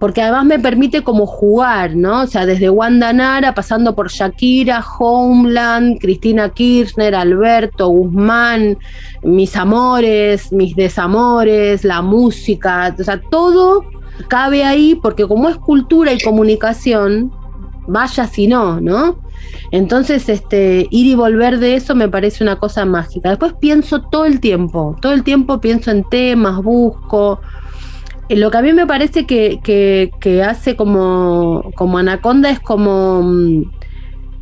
porque 0.02 0.24
además 0.24 0.46
me 0.46 0.58
permite 0.58 1.04
como 1.04 1.28
jugar, 1.28 1.96
¿no? 1.96 2.24
O 2.24 2.28
sea, 2.28 2.48
desde 2.48 2.72
Wanda 2.72 3.14
Nara, 3.14 3.54
pasando 3.54 3.94
por 3.94 4.10
Shakira, 4.10 4.84
Homeland, 4.98 6.00
Cristina 6.00 6.50
Kirchner, 6.50 7.14
Alberto, 7.14 7.88
Guzmán, 7.88 8.80
mis 9.22 9.56
amores, 9.56 10.52
mis 10.52 10.76
desamores, 10.76 11.84
la 11.84 12.02
música, 12.02 12.96
o 13.00 13.04
sea, 13.04 13.22
todo 13.30 13.86
cabe 14.28 14.64
ahí 14.64 14.96
porque 14.96 15.28
como 15.28 15.50
es 15.50 15.58
cultura 15.58 16.12
y 16.12 16.20
comunicación, 16.20 17.32
vaya 17.88 18.26
si 18.26 18.48
no, 18.48 18.82
¿no? 18.82 19.20
Entonces, 19.70 20.28
este, 20.30 20.88
ir 20.90 21.06
y 21.06 21.14
volver 21.14 21.60
de 21.60 21.76
eso 21.76 21.94
me 21.94 22.10
parece 22.10 22.44
una 22.44 22.56
cosa 22.56 22.86
mágica. 22.86 23.30
Después 23.30 23.54
pienso 23.62 24.02
todo 24.02 24.26
el 24.26 24.40
tiempo, 24.40 24.98
todo 25.00 25.14
el 25.14 25.24
tiempo 25.24 25.62
pienso 25.62 25.92
en 25.92 26.04
temas, 26.10 26.64
busco. 26.64 27.40
Eh, 28.32 28.38
lo 28.38 28.50
que 28.50 28.58
a 28.58 28.62
mí 28.62 28.72
me 28.72 28.88
parece 28.88 29.26
que, 29.26 30.44
hace 30.48 30.76
como, 30.78 31.70
como 31.76 31.98
Anaconda 31.98 32.50
es 32.50 32.62
como 32.62 33.22
mm, 33.24 33.64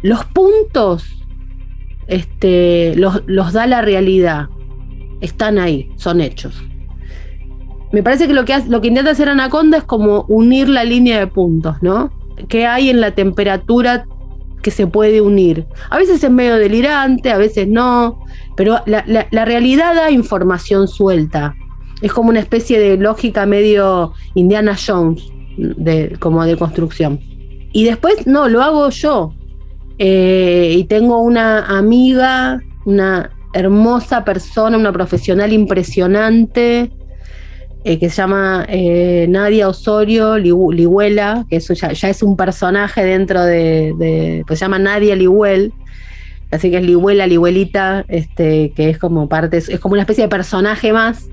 los 0.04 0.26
puntos 0.26 1.26
este, 2.08 2.96
los, 2.96 3.24
los 3.26 3.52
da 3.52 3.66
la 3.66 3.82
realidad. 3.82 4.48
Están 5.22 5.58
ahí, 5.58 5.90
son 5.96 6.22
hechos. 6.22 6.64
Me 7.92 8.04
parece 8.04 8.28
que 8.28 8.34
lo 8.34 8.46
que, 8.46 8.56
lo 8.68 8.80
que 8.80 8.90
intenta 8.90 9.10
hacer 9.12 9.28
Anaconda 9.28 9.80
es 9.80 9.84
como 9.84 10.26
unir 10.28 10.70
la 10.70 10.84
línea 10.84 11.18
de 11.18 11.26
puntos, 11.26 11.78
¿no? 11.82 12.12
¿Qué 12.48 12.68
hay 12.68 12.92
en 12.92 13.02
la 13.02 13.16
temperatura 13.16 14.06
que 14.62 14.72
se 14.72 14.88
puede 14.88 15.22
unir. 15.22 15.66
A 15.90 15.98
veces 15.98 16.24
es 16.24 16.30
medio 16.30 16.58
delirante, 16.58 17.32
a 17.32 17.38
veces 17.38 17.68
no, 17.68 18.20
pero 18.56 18.82
la, 18.86 19.46
realidad 19.46 19.96
da 19.96 20.12
información 20.12 20.88
suelta. 20.88 21.56
Es 22.02 22.14
como 22.14 22.30
una 22.30 22.39
especie 22.39 22.80
de 22.80 22.97
lógica 22.97 23.45
medio 23.45 24.14
Indiana 24.36 24.76
Jones, 24.76 25.24
de, 25.58 26.16
como 26.20 26.45
de 26.45 26.56
construcción. 26.58 27.20
Y 27.72 27.84
después, 27.84 28.26
no, 28.26 28.47
lo 28.47 28.62
hago 28.62 28.89
yo. 28.89 29.34
Eh, 29.97 30.76
y 30.78 30.86
tengo 30.86 31.20
una 31.20 31.78
amiga, 31.78 32.62
una 32.86 33.32
hermosa 33.54 34.24
persona, 34.24 34.78
una 34.78 34.93
profesional 34.93 35.52
impresionante, 35.52 36.91
eh, 37.84 37.97
que 38.00 38.10
se 38.10 38.18
llama 38.18 38.66
eh, 38.70 39.26
Nadia 39.30 39.68
Osorio 39.68 40.38
Lihuela, 40.38 41.45
que 41.50 41.58
eso 41.58 41.74
ya, 41.74 41.89
es 41.89 42.24
un 42.24 42.36
personaje 42.36 43.04
dentro 43.04 43.43
de, 43.43 44.43
pues 44.47 44.60
se 44.60 44.66
llama 44.66 44.80
Nadia 44.80 45.16
Lihuel, 45.16 45.74
así 46.52 46.72
que 46.72 46.78
es 46.78 46.84
Lihuela, 46.84 47.26
Lihuelita, 47.28 48.06
este, 48.08 48.72
que 48.76 48.89
es 48.89 48.97
como 48.97 49.28
parte, 49.30 49.58
es 49.58 49.80
como 49.80 49.93
una 49.93 50.02
especie 50.02 50.26
de 50.26 50.30
personaje 50.30 50.93
más 50.93 51.30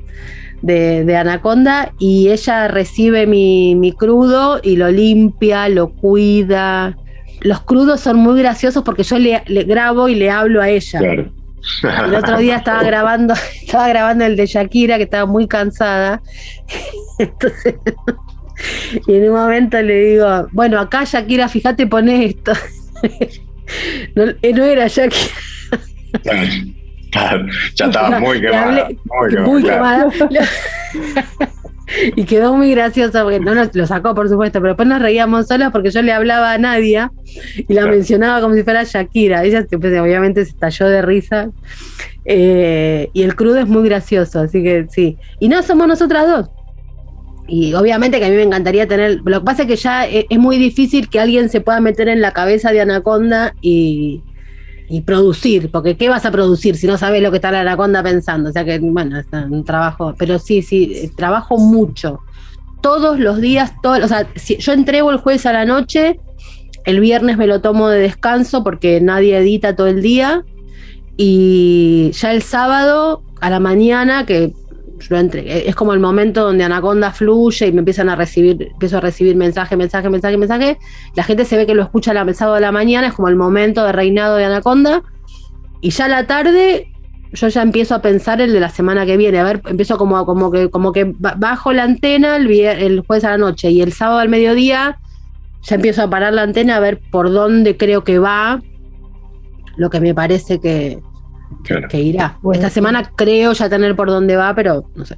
de, 0.67 1.17
Anaconda, 1.17 1.93
y 1.99 2.31
ella 2.31 2.69
recibe 2.69 3.27
mi, 3.27 3.95
crudo 3.97 4.61
y 4.63 4.77
lo 4.77 4.91
limpia, 4.91 5.69
lo 5.69 5.91
cuida. 5.91 6.97
Los 7.41 7.61
crudos 7.63 8.01
son 8.01 8.17
muy 8.19 8.39
graciosos 8.41 8.83
porque 8.83 9.03
yo 9.03 9.19
le, 9.19 9.43
grabo 9.65 10.09
y 10.09 10.15
le 10.15 10.31
hablo 10.31 10.61
a 10.61 10.69
ella. 10.69 11.01
El 11.01 12.15
otro 12.15 12.39
día 12.39 12.57
estaba 12.57 12.83
grabando, 12.85 13.35
estaba 13.63 13.89
grabando 13.89 14.25
el 14.25 14.37
de 14.37 14.47
Shakira, 14.47 14.97
que 14.97 15.05
estaba 15.05 15.27
muy 15.27 15.47
cansada. 15.47 16.23
y 19.07 19.15
en 19.15 19.31
un 19.31 19.37
momento 19.37 19.81
le 19.81 20.01
digo, 20.01 20.49
bueno, 20.53 20.81
acá 20.81 21.05
Shakira, 21.05 21.49
fíjate, 21.49 21.87
pone 21.87 22.27
esto. 22.27 22.53
no, 24.15 24.25
eh, 24.43 24.53
no 24.53 24.65
era 24.65 24.89
Shakira. 24.89 25.33
Ya 27.75 27.87
estaba 27.87 28.21
muy 28.21 28.41
quemada. 28.41 28.89
Muy 29.45 29.63
quemada. 29.63 30.09
y 32.17 32.25
quedó 32.25 32.55
muy 32.55 32.71
gracioso 32.73 33.23
porque 33.23 33.41
no 33.41 33.55
nos 33.55 33.75
lo 33.75 33.87
sacó, 33.87 34.15
por 34.15 34.29
supuesto, 34.29 34.61
pero 34.61 34.73
después 34.73 34.89
nos 34.89 35.01
reíamos 35.01 35.47
solas 35.47 35.71
porque 35.71 35.91
yo 35.91 36.03
le 36.03 36.13
hablaba 36.13 36.53
a 36.53 36.59
Nadia 36.59 37.13
y 37.57 37.73
la 37.73 37.87
mencionaba 37.87 38.41
como 38.41 38.55
si 38.55 38.63
fuera 38.63 38.83
Shakira. 38.85 39.45
Ella 39.45 39.65
pues, 39.69 40.01
obviamente 40.01 40.45
se 40.45 40.51
estalló 40.51 40.89
de 40.89 41.03
risa. 41.03 41.51
Eh, 42.25 43.09
y 43.13 43.23
el 43.23 43.37
crudo 43.37 43.59
es 43.59 43.69
muy 43.69 43.89
gracioso, 43.89 44.41
así 44.41 44.63
que 44.63 44.87
sí. 44.91 45.17
Y 45.39 45.49
no 45.49 45.63
somos 45.63 45.87
nosotras 45.87 46.27
dos. 46.27 46.51
Y 47.49 47.75
obviamente 47.75 48.19
que 48.19 48.27
a 48.27 48.29
mí 48.29 48.35
me 48.35 48.43
encantaría 48.43 48.89
tener. 48.89 49.21
Lo 49.25 49.41
que 49.41 49.45
pasa 49.45 49.63
es 49.63 49.69
que 49.69 49.77
ya 49.77 50.07
es, 50.07 50.25
es 50.29 50.39
muy 50.39 50.59
difícil 50.59 51.09
que 51.09 51.21
alguien 51.21 51.49
se 51.49 51.61
pueda 51.61 51.81
meter 51.81 52.09
en 52.09 52.21
la 52.21 52.33
cabeza 52.33 52.73
de 52.73 52.81
Anaconda 52.81 53.55
y, 53.61 54.23
y 54.89 55.01
producir, 55.01 55.71
porque 55.71 55.97
¿qué 55.97 56.09
vas 56.09 56.25
a 56.27 56.31
producir 56.31 56.77
si 56.77 56.87
no 56.87 56.97
sabes 56.97 57.23
lo 57.23 57.31
que 57.31 57.37
está 57.37 57.51
la 57.51 57.61
anaconda 57.61 58.03
pensando? 58.03 58.51
O 58.51 58.53
sea 58.53 58.65
que, 58.65 58.79
bueno, 58.79 59.19
es 59.19 59.27
un 59.33 59.65
trabajo, 59.65 60.15
pero 60.19 60.39
sí, 60.39 60.63
sí, 60.63 61.11
trabajo 61.17 61.59
mucho. 61.59 62.21
Todos 62.81 63.19
los 63.19 63.41
días, 63.41 63.73
todo, 63.83 64.05
o 64.05 64.09
sea, 64.09 64.29
si 64.37 64.59
yo 64.59 64.73
entrego 64.73 65.11
el 65.11 65.19
jueves 65.19 65.47
a 65.47 65.53
la 65.53 65.65
noche, 65.65 66.21
el 66.85 67.01
viernes 67.01 67.37
me 67.37 67.47
lo 67.47 67.61
tomo 67.61 67.89
de 67.89 68.01
descanso 68.01 68.63
porque 68.63 69.01
nadie 69.01 69.37
edita 69.37 69.75
todo 69.75 69.89
el 69.89 70.03
día, 70.03 70.45
y 71.17 72.11
ya 72.13 72.33
el 72.33 72.43
sábado 72.43 73.23
a 73.41 73.51
la 73.51 73.59
mañana, 73.59 74.27
que 74.27 74.53
es 75.11 75.75
como 75.75 75.93
el 75.93 76.01
momento 76.01 76.43
donde 76.43 76.65
Anaconda 76.65 77.13
fluye 77.13 77.67
y 77.67 77.73
me 77.73 77.81
empiezan 77.81 78.09
a 78.09 78.17
recibir, 78.17 78.69
empiezo 78.73 78.99
a 78.99 79.01
recibir 79.01 79.37
mensaje, 79.37 79.77
mensaje, 79.77 80.09
mensaje, 80.09 80.37
mensaje. 80.37 80.79
La 81.15 81.23
gente 81.23 81.45
se 81.45 81.57
ve 81.57 81.67
que 81.67 81.75
lo 81.75 81.83
escucha 81.83 82.13
el 82.13 82.35
sábado 82.35 82.55
de 82.57 82.63
la 82.63 82.73
mañana, 82.73 83.09
es 83.09 83.15
como 83.15 83.29
el 83.29 83.37
momento 83.37 83.85
de 83.85 83.93
reinado 83.93 84.37
de 84.37 84.45
Anaconda. 84.45 85.03
Y 85.81 85.91
ya 85.91 86.07
a 86.07 86.09
la 86.09 86.27
tarde 86.27 86.93
yo 87.33 87.49
ya 87.49 87.63
empiezo 87.63 87.95
a 87.95 88.03
pensar 88.03 88.41
el 88.41 88.53
de 88.53 88.61
la 88.61 88.71
semana 88.71 89.05
que 89.05 89.17
viene. 89.17 89.39
A 89.39 89.45
ver, 89.45 89.61
empiezo 89.67 89.99
como, 89.99 90.25
como 90.25 90.51
que, 90.51 90.71
como 90.71 90.93
que 90.93 91.15
bajo 91.19 91.73
la 91.73 91.85
antena 91.85 92.37
el, 92.37 92.51
el 92.51 93.01
jueves 93.01 93.25
a 93.25 93.31
la 93.31 93.39
noche 93.39 93.71
y 93.71 93.83
el 93.83 93.93
sábado 93.93 94.21
al 94.21 94.29
mediodía 94.29 94.99
ya 95.63 95.75
empiezo 95.75 96.03
a 96.03 96.11
parar 96.11 96.33
la 96.33 96.43
antena 96.43 96.77
a 96.77 96.81
ver 96.81 97.01
por 97.11 97.31
dónde 97.31 97.77
creo 97.77 98.05
que 98.05 98.19
va 98.19 98.63
lo 99.77 99.91
que 99.91 100.01
me 100.01 100.15
parece 100.15 100.59
que, 100.59 101.01
que 101.89 102.01
irá. 102.01 102.39
Esta 102.53 102.71
semana 102.71 103.11
creo 103.17 103.53
ya 103.53 103.69
tener 103.69 103.97
por 103.97 104.09
dónde 104.09 104.37
va, 104.37 104.55
pero 104.55 104.89
no 104.95 105.05
sé. 105.05 105.17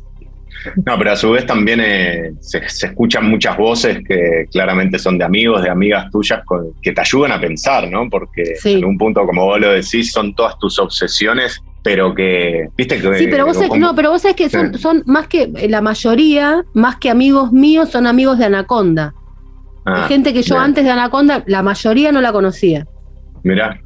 No, 0.85 0.99
pero 0.99 1.13
a 1.13 1.17
su 1.17 1.31
vez 1.31 1.47
también 1.47 1.81
eh, 1.81 2.33
se, 2.41 2.59
escuchan 2.59 3.29
muchas 3.29 3.57
voces 3.57 3.99
que 4.07 4.47
claramente 4.51 4.99
son 4.99 5.19
de 5.19 5.25
amigos, 5.25 5.63
de 5.63 5.71
amigas 5.71 6.11
tuyas, 6.11 6.43
que 6.83 6.93
te 6.93 7.01
ayudan 7.01 7.33
a 7.33 7.41
pensar, 7.41 7.89
¿no? 7.89 8.09
Porque 8.11 8.55
en 8.65 8.85
un 8.85 8.99
punto, 8.99 9.25
como 9.25 9.45
vos 9.45 9.61
lo 9.61 9.71
decís, 9.71 10.13
son 10.13 10.35
todas 10.35 10.59
tus 10.59 10.79
obsesiones, 10.79 11.63
pero 11.83 12.15
que, 12.15 12.69
viste 12.77 13.01
que... 13.01 13.15
Sí, 13.15 13.29
pero 13.31 13.47
vos, 13.47 13.61
es, 13.61 13.71
no, 13.79 13.95
pero 13.95 14.11
vos 14.11 14.23
sabés 14.23 14.37
que 14.37 14.51
son, 14.51 14.77
son 14.79 15.03
más 15.07 15.29
que, 15.29 15.49
la 15.69 15.81
mayoría, 15.81 16.65
más 16.75 16.97
que 16.97 17.11
amigos 17.11 17.53
míos, 17.53 17.91
son 17.91 18.07
amigos 18.07 18.39
de 18.39 18.47
Anaconda. 18.47 19.15
Ah, 19.87 20.07
gente 20.09 20.35
que 20.35 20.43
yo 20.43 20.59
antes 20.59 20.85
de 20.85 20.91
Anaconda, 20.91 21.45
la 21.47 21.63
mayoría 21.63 22.13
no 22.13 22.21
la 22.21 22.33
conocía. 22.33 22.87
Mirá. 23.43 23.81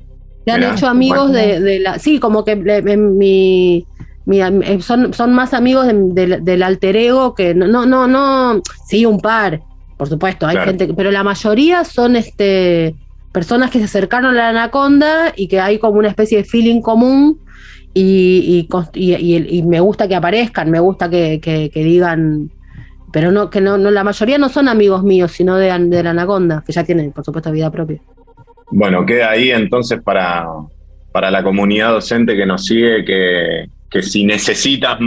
Se 0.45 0.51
han 0.51 0.63
hecho 0.63 0.89
amigos 0.89 1.33
de, 1.33 1.81
la. 1.81 1.99
Sí, 1.99 2.19
como 2.19 2.45
que 2.45 2.57
mi, 2.57 3.87
eh, 4.27 4.79
son, 4.81 5.13
son 5.13 5.33
más 5.33 5.55
amigos 5.55 5.87
del 5.87 6.63
alter 6.63 6.97
ego 6.97 7.35
que 7.35 7.55
no, 7.55 7.67
no, 7.67 7.87
no, 7.87 8.07
no. 8.07 8.61
Sí, 8.87 9.07
un 9.07 9.21
par, 9.21 9.61
por 9.97 10.09
supuesto, 10.09 10.47
hay 10.47 10.57
gente, 10.59 10.93
pero 10.95 11.11
la 11.11 11.23
mayoría 11.23 11.85
son 11.85 12.17
este 12.17 12.95
personas 13.33 13.71
que 13.71 13.79
se 13.79 13.87
acercaron 13.87 14.35
a 14.35 14.35
la 14.35 14.49
anaconda 14.51 15.33
y 15.35 15.49
que 15.49 15.59
hay 15.59 15.79
como 15.79 15.99
una 15.99 16.09
especie 16.09 16.39
de 16.39 16.45
feeling 16.45 16.83
común 16.83 17.41
y, 17.95 18.69
y, 18.95 19.63
me 19.63 19.81
gusta 19.81 20.09
que 20.09 20.15
aparezcan, 20.15 20.71
me 20.71 20.81
gusta 20.81 21.09
que, 21.09 21.41
que, 21.41 21.85
digan 21.85 22.51
pero 23.13 23.31
no, 23.31 23.51
que 23.51 23.61
no, 23.61 23.77
no, 23.77 23.91
la 23.91 24.05
mayoría 24.05 24.39
no 24.39 24.49
son 24.49 24.69
amigos 24.69 25.03
míos, 25.03 25.33
sino 25.33 25.57
de, 25.57 25.67
de 25.79 26.03
la 26.03 26.11
Anaconda, 26.11 26.63
que 26.67 26.73
ya 26.73 26.83
tienen, 26.85 27.13
por 27.13 27.25
supuesto, 27.25 27.53
vida 27.53 27.71
propia. 27.71 28.01
Bueno, 28.73 29.05
queda 29.05 29.31
ahí 29.31 29.51
entonces 29.51 30.01
para, 30.03 30.47
para 31.13 31.31
la 31.31 31.43
comunidad 31.43 31.91
docente 31.91 32.35
que 32.35 32.47
nos 32.47 32.65
sigue, 32.65 33.05
que, 33.05 33.67
que 33.91 34.03
si 34.03 34.25
necesitas 34.25 34.99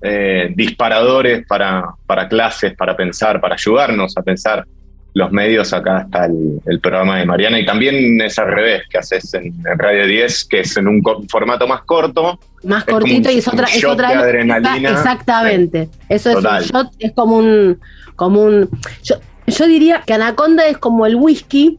eh, 0.00 0.52
disparadores 0.56 1.46
para, 1.46 1.84
para 2.06 2.28
clases, 2.28 2.74
para 2.74 2.96
pensar, 2.96 3.40
para 3.40 3.54
ayudarnos 3.54 4.16
a 4.16 4.22
pensar 4.22 4.64
los 5.12 5.32
medios, 5.32 5.72
acá 5.72 6.02
está 6.02 6.26
el, 6.26 6.80
programa 6.80 7.18
de 7.18 7.26
Mariana 7.26 7.58
y 7.58 7.66
también 7.66 8.20
es 8.22 8.38
al 8.38 8.52
revés, 8.52 8.84
que 8.88 8.98
haces 8.98 9.34
en, 9.34 9.52
Radio 9.76 10.06
10, 10.06 10.44
que 10.44 10.60
es 10.60 10.76
en 10.76 10.88
un 10.88 11.02
formato 11.28 11.66
más 11.66 11.82
corto. 11.82 12.38
Más 12.64 12.84
cortito 12.84 13.30
y 13.30 13.38
es 13.38 13.48
otra... 13.48 13.66
Es 13.66 13.84
otra 13.84 14.08
adrenalina. 14.08 14.90
Exactamente. 14.92 15.90
Eso 16.08 16.30
es 16.30 16.36
un 16.36 16.60
shot, 16.60 16.92
es 16.98 17.12
como 17.12 17.36
un... 17.36 17.78
Como 18.16 18.42
un 18.42 18.68
yo, 19.02 19.16
yo 19.46 19.66
diría 19.66 20.02
que 20.06 20.14
Anaconda 20.14 20.66
es 20.68 20.78
como 20.78 21.06
el 21.06 21.16
whisky, 21.16 21.78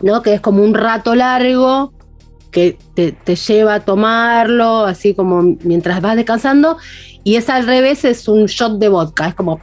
¿no? 0.00 0.22
Que 0.22 0.34
es 0.34 0.40
como 0.40 0.62
un 0.62 0.74
rato 0.74 1.14
largo 1.14 1.92
que 2.50 2.78
te, 2.94 3.12
te, 3.12 3.36
lleva 3.36 3.74
a 3.74 3.80
tomarlo, 3.80 4.86
así 4.86 5.14
como 5.14 5.42
mientras 5.62 6.00
vas 6.00 6.16
descansando, 6.16 6.78
y 7.22 7.36
es 7.36 7.50
al 7.50 7.66
revés, 7.66 8.04
es 8.04 8.26
un 8.26 8.46
shot 8.46 8.78
de 8.78 8.88
vodka, 8.88 9.28
es 9.28 9.34
como 9.34 9.60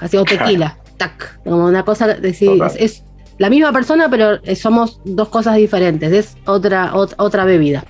así 0.00 0.16
o 0.16 0.24
tequila 0.24 0.78
tac, 0.96 1.40
como 1.44 1.66
una 1.66 1.84
cosa, 1.84 2.08
decir, 2.14 2.50
es, 2.78 3.04
la 3.38 3.50
misma 3.50 3.72
persona, 3.72 4.08
pero 4.08 4.40
somos 4.54 5.00
dos 5.04 5.28
cosas 5.28 5.56
diferentes, 5.56 6.12
es 6.12 6.36
otra, 6.46 6.92
otra 6.94 7.44
bebida. 7.44 7.84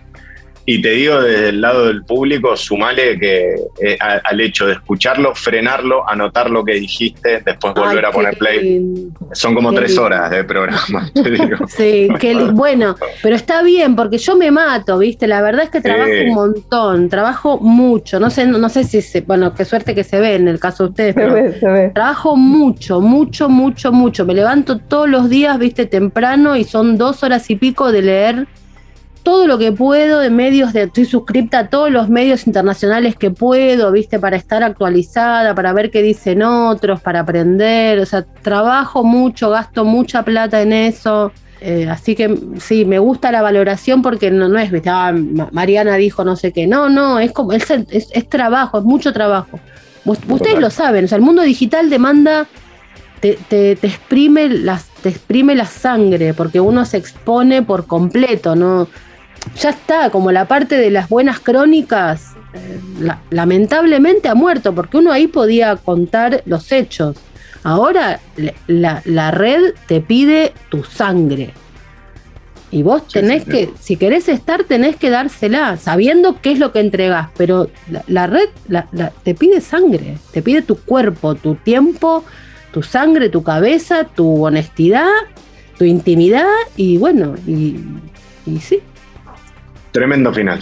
Y 0.66 0.80
te 0.80 0.90
digo 0.90 1.20
desde 1.20 1.50
el 1.50 1.60
lado 1.60 1.86
del 1.86 2.04
público, 2.04 2.56
sumale 2.56 3.18
que 3.18 3.54
eh, 3.80 3.98
al 4.00 4.40
hecho 4.40 4.66
de 4.66 4.72
escucharlo, 4.72 5.34
frenarlo, 5.34 6.08
anotar 6.08 6.50
lo 6.50 6.64
que 6.64 6.74
dijiste, 6.74 7.42
después 7.44 7.74
volver 7.74 8.06
a 8.06 8.10
poner 8.10 8.36
play. 8.38 9.10
Son 9.32 9.54
como 9.54 9.74
tres 9.74 9.98
horas 9.98 10.30
de 10.30 10.42
programa, 10.44 11.10
te 11.14 11.30
digo. 11.30 11.58
Sí, 11.68 12.08
qué 12.20 12.34
bueno, 12.34 12.96
pero 13.22 13.34
está 13.34 13.62
bien 13.62 13.96
porque 13.96 14.16
yo 14.18 14.36
me 14.36 14.50
mato, 14.50 14.98
¿viste? 14.98 15.26
La 15.26 15.42
verdad 15.42 15.64
es 15.64 15.70
que 15.70 15.80
trabajo 15.80 16.10
un 16.26 16.34
montón, 16.34 17.08
trabajo 17.08 17.58
mucho. 17.58 18.20
No 18.20 18.30
sé, 18.30 18.46
no 18.46 18.68
sé 18.68 18.84
si 18.84 19.02
se, 19.02 19.20
bueno, 19.22 19.54
qué 19.54 19.64
suerte 19.64 19.94
que 19.94 20.04
se 20.04 20.20
ve 20.20 20.36
en 20.36 20.48
el 20.48 20.60
caso 20.60 20.84
de 20.84 20.90
ustedes, 20.90 21.14
pero 21.14 21.92
trabajo 21.92 22.36
mucho, 22.36 23.00
mucho, 23.00 23.48
mucho, 23.48 23.92
mucho. 23.92 24.24
Me 24.24 24.34
levanto 24.34 24.78
todos 24.78 25.08
los 25.08 25.28
días, 25.28 25.58
¿viste? 25.58 25.86
Temprano 25.86 26.56
y 26.56 26.64
son 26.64 26.96
dos 26.96 27.22
horas 27.22 27.50
y 27.50 27.56
pico 27.56 27.92
de 27.92 28.02
leer 28.02 28.46
todo 29.24 29.46
lo 29.46 29.58
que 29.58 29.72
puedo 29.72 30.20
de 30.20 30.30
medios, 30.30 30.72
de, 30.72 30.84
estoy 30.84 31.06
suscripta 31.06 31.60
a 31.60 31.68
todos 31.68 31.90
los 31.90 32.08
medios 32.08 32.46
internacionales 32.46 33.16
que 33.16 33.30
puedo, 33.30 33.90
viste, 33.90 34.20
para 34.20 34.36
estar 34.36 34.62
actualizada, 34.62 35.54
para 35.54 35.72
ver 35.72 35.90
qué 35.90 36.02
dicen 36.02 36.42
otros, 36.42 37.00
para 37.00 37.20
aprender, 37.20 37.98
o 37.98 38.06
sea, 38.06 38.22
trabajo 38.42 39.02
mucho, 39.02 39.50
gasto 39.50 39.84
mucha 39.84 40.22
plata 40.22 40.60
en 40.60 40.74
eso. 40.74 41.32
Eh, 41.60 41.88
así 41.88 42.14
que 42.14 42.38
sí, 42.58 42.84
me 42.84 42.98
gusta 42.98 43.32
la 43.32 43.40
valoración 43.40 44.02
porque 44.02 44.30
no, 44.30 44.48
no 44.48 44.58
es, 44.58 44.70
¿viste? 44.70 44.90
Ah, 44.90 45.14
Mariana 45.50 45.96
dijo 45.96 46.22
no 46.22 46.36
sé 46.36 46.52
qué. 46.52 46.66
No, 46.66 46.90
no, 46.90 47.18
es 47.18 47.32
como 47.32 47.54
es, 47.54 47.64
es, 47.70 48.28
trabajo, 48.28 48.78
es 48.78 48.84
mucho 48.84 49.14
trabajo. 49.14 49.58
Ustedes 50.04 50.60
lo 50.60 50.68
saben, 50.68 51.06
o 51.06 51.08
sea, 51.08 51.16
el 51.16 51.24
mundo 51.24 51.40
digital 51.40 51.88
demanda, 51.88 52.46
te, 53.20 53.38
te, 53.48 53.74
te, 53.76 53.86
exprime 53.86 54.50
las, 54.50 54.88
te 55.02 55.08
exprime 55.08 55.54
la 55.54 55.64
sangre, 55.64 56.34
porque 56.34 56.60
uno 56.60 56.84
se 56.84 56.98
expone 56.98 57.62
por 57.62 57.86
completo, 57.86 58.54
¿no? 58.54 58.86
Ya 59.56 59.70
está, 59.70 60.10
como 60.10 60.32
la 60.32 60.46
parte 60.46 60.76
de 60.76 60.90
las 60.90 61.08
buenas 61.08 61.40
crónicas, 61.40 62.34
eh, 62.54 62.80
lamentablemente 63.30 64.28
ha 64.28 64.34
muerto, 64.34 64.74
porque 64.74 64.98
uno 64.98 65.12
ahí 65.12 65.26
podía 65.26 65.76
contar 65.76 66.42
los 66.46 66.70
hechos. 66.72 67.16
Ahora 67.62 68.20
la, 68.66 69.30
red 69.30 69.74
te 69.86 70.00
pide 70.00 70.52
tu 70.68 70.84
sangre. 70.84 71.52
Y 72.70 72.82
vos 72.82 73.06
tenés 73.06 73.44
que, 73.44 73.70
si 73.78 73.96
querés 73.96 74.28
estar, 74.28 74.64
tenés 74.64 74.96
que 74.96 75.08
dársela, 75.08 75.76
sabiendo 75.76 76.40
qué 76.42 76.52
es 76.52 76.58
lo 76.58 76.72
que 76.72 76.80
entregás. 76.80 77.28
Pero 77.36 77.70
la, 78.08 78.26
red 78.26 78.48
te 79.22 79.34
pide 79.34 79.60
sangre, 79.60 80.18
te 80.32 80.42
pide 80.42 80.60
tu 80.62 80.76
cuerpo, 80.76 81.36
tu 81.36 81.54
tiempo, 81.54 82.24
tu 82.72 82.82
sangre, 82.82 83.28
tu 83.28 83.44
cabeza, 83.44 84.04
tu 84.04 84.44
honestidad, 84.44 85.08
tu 85.78 85.84
intimidad. 85.84 86.50
Y 86.76 86.98
bueno, 86.98 87.36
y, 87.46 87.76
y 88.44 88.58
sí, 88.58 88.80
Tremendo 89.94 90.34
final. 90.34 90.58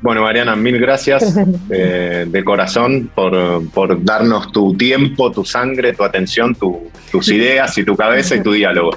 Bueno, 0.00 0.22
Mariana, 0.22 0.56
mil 0.56 0.78
gracias 0.78 1.36
eh, 1.68 2.24
de 2.26 2.42
corazón 2.42 3.10
por, 3.14 4.02
darnos 4.02 4.50
tu 4.50 4.74
tiempo, 4.74 5.30
tu 5.30 5.44
sangre, 5.44 5.92
tu 5.92 6.02
atención, 6.02 6.56
tus 7.10 7.28
ideas 7.28 7.76
y 7.76 7.84
tu 7.84 7.94
cabeza 7.94 8.34
y 8.34 8.42
tu 8.42 8.52
diálogo. 8.52 8.92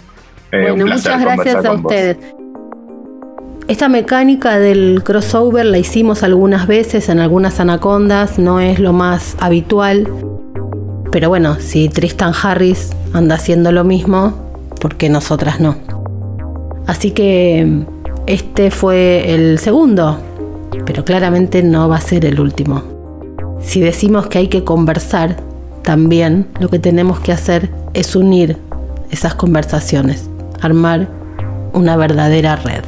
Eh, 0.54 0.72
bueno, 0.72 0.86
muchas 0.86 1.22
gracias 1.22 1.66
a 1.66 1.74
ustedes. 1.74 2.18
Esta 3.68 3.90
mecánica 3.90 4.60
del 4.60 5.02
crossover 5.04 5.66
la 5.66 5.78
hicimos 5.78 6.24
algunas 6.24 6.68
veces 6.68 7.10
en 7.10 7.20
algunas 7.20 7.60
anacondas, 7.60 8.40
no 8.40 8.62
es 8.62 8.80
lo 8.80 8.94
más 8.94 9.36
habitual. 9.42 10.08
Pero 11.12 11.28
bueno, 11.28 11.60
si 11.60 11.90
Tristan 11.90 12.32
Harris 12.42 12.92
anda 13.12 13.36
haciendo 13.36 13.74
lo 13.74 13.84
mismo, 13.84 14.72
¿por 14.80 14.96
qué 14.96 15.10
nosotras 15.10 15.60
no? 15.60 15.76
Así 16.88 17.12
que 17.12 17.86
este 18.28 18.72
fue 18.72 19.34
el 19.34 19.60
segundo, 19.60 20.20
pero 20.86 21.06
claramente 21.06 21.62
no 21.62 21.88
va 21.88 21.98
a 21.98 22.02
ser 22.02 22.26
el 22.26 22.40
último. 22.40 22.84
Si 23.62 23.80
decimos 23.80 24.28
que 24.28 24.40
hay 24.40 24.48
que 24.48 24.64
conversar, 24.64 25.38
también 25.84 26.48
lo 26.60 26.70
que 26.70 26.80
tenemos 26.80 27.20
que 27.20 27.32
hacer 27.32 27.70
es 27.94 28.16
unir 28.16 28.58
esas 29.12 29.36
conversaciones, 29.36 30.28
armar 30.62 31.08
una 31.74 31.96
verdadera 31.98 32.56
red. 32.56 32.84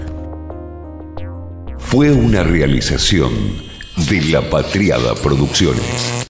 Fue 1.78 2.12
una 2.12 2.44
realización 2.44 3.32
de 4.10 4.22
la 4.32 4.42
Patriada 4.42 5.14
Producciones. 5.16 6.26